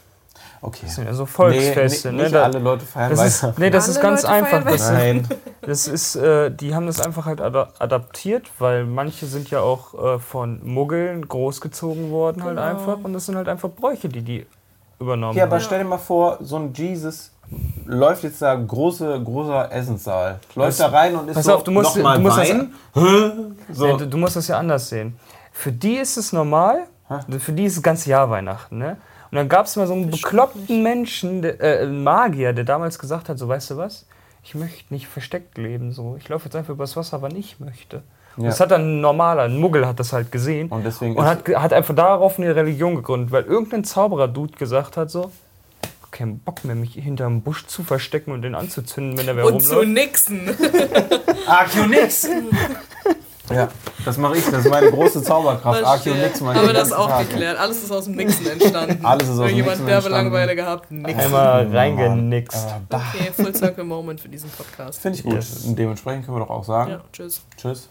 [0.64, 0.82] Okay.
[0.84, 2.24] Das sind ja so Volksfeste, nee, ne?
[2.24, 3.62] nicht Da- alle Leute feiern Das ist, Weihnachten.
[3.62, 4.64] nee, das Alle ist ganz Leute einfach.
[4.64, 5.28] Das, Nein.
[5.62, 9.94] das ist, äh, die haben das einfach halt ada adaptiert, weil manche sind ja auch
[10.16, 12.68] äh, von Muggeln großgezogen worden halt Genau.
[12.70, 14.46] einfach und das sind halt einfach Bräuche, die die
[15.00, 15.62] übernommen Ja, aber haben.
[15.64, 17.32] stell dir mal vor, so ein Jesus
[17.88, 20.40] läuft jetzt da große, großer Essenssaal.
[20.56, 22.50] Läuft da rein und ist Pass so, auf, du musst- noch mal du musst das-
[22.50, 22.72] Wein.
[23.74, 23.86] so.
[23.88, 25.18] Nee, du, du musst das ja anders sehen.
[25.52, 26.84] Für die ist es normal,
[27.40, 28.98] für die ist das ganze Jahr Weihnachten, ne?
[29.32, 32.99] Und dann gab es mal so einen bekloppten Menschen, der, äh, einen Magier, der damals
[32.99, 34.06] gesagt hat, so weißt du was,
[34.44, 36.18] ich möchte nicht versteckt leben, so.
[36.20, 38.03] Ich laufe jetzt einfach übers Wasser, wann ich möchte.
[38.36, 38.49] Und Ja.
[38.49, 41.48] Das hat dann ein normaler, ein Muggel hat das halt gesehen Und deswegen und hat,
[41.48, 45.32] hat einfach darauf eine Religion gegründet, weil irgendein Zauberer-Dude gesagt hat, so,
[46.12, 49.62] keinen Bock mehr, mich hinterm Busch zu verstecken und den anzuzünden, wenn er wer Und
[49.62, 49.94] zu rumläuft.
[50.30, 50.49] nixen.
[51.48, 52.28] Archeonix!
[53.53, 53.68] Ja,
[54.06, 54.45] das mache ich.
[54.45, 55.84] Das ist meine große Zauberkraft.
[55.84, 57.26] Archeonix, meine Haben wir das auch Tage.
[57.28, 57.57] geklärt.
[57.60, 59.06] Alles ist aus dem Nixen entstanden.
[59.06, 61.18] Alles ist aus dem jemand Nixen Werbelangeweile gehabt, nix.
[61.23, 62.56] Einmal reingenixt.
[62.68, 65.02] Äh, Okay, Full Circle Moment für diesen Podcast.
[65.02, 65.34] Finde ich gut.
[65.36, 65.65] Yes.
[65.65, 67.41] Und dementsprechend können wir doch auch sagen, Ja, tschüss.
[67.57, 67.90] tschüss.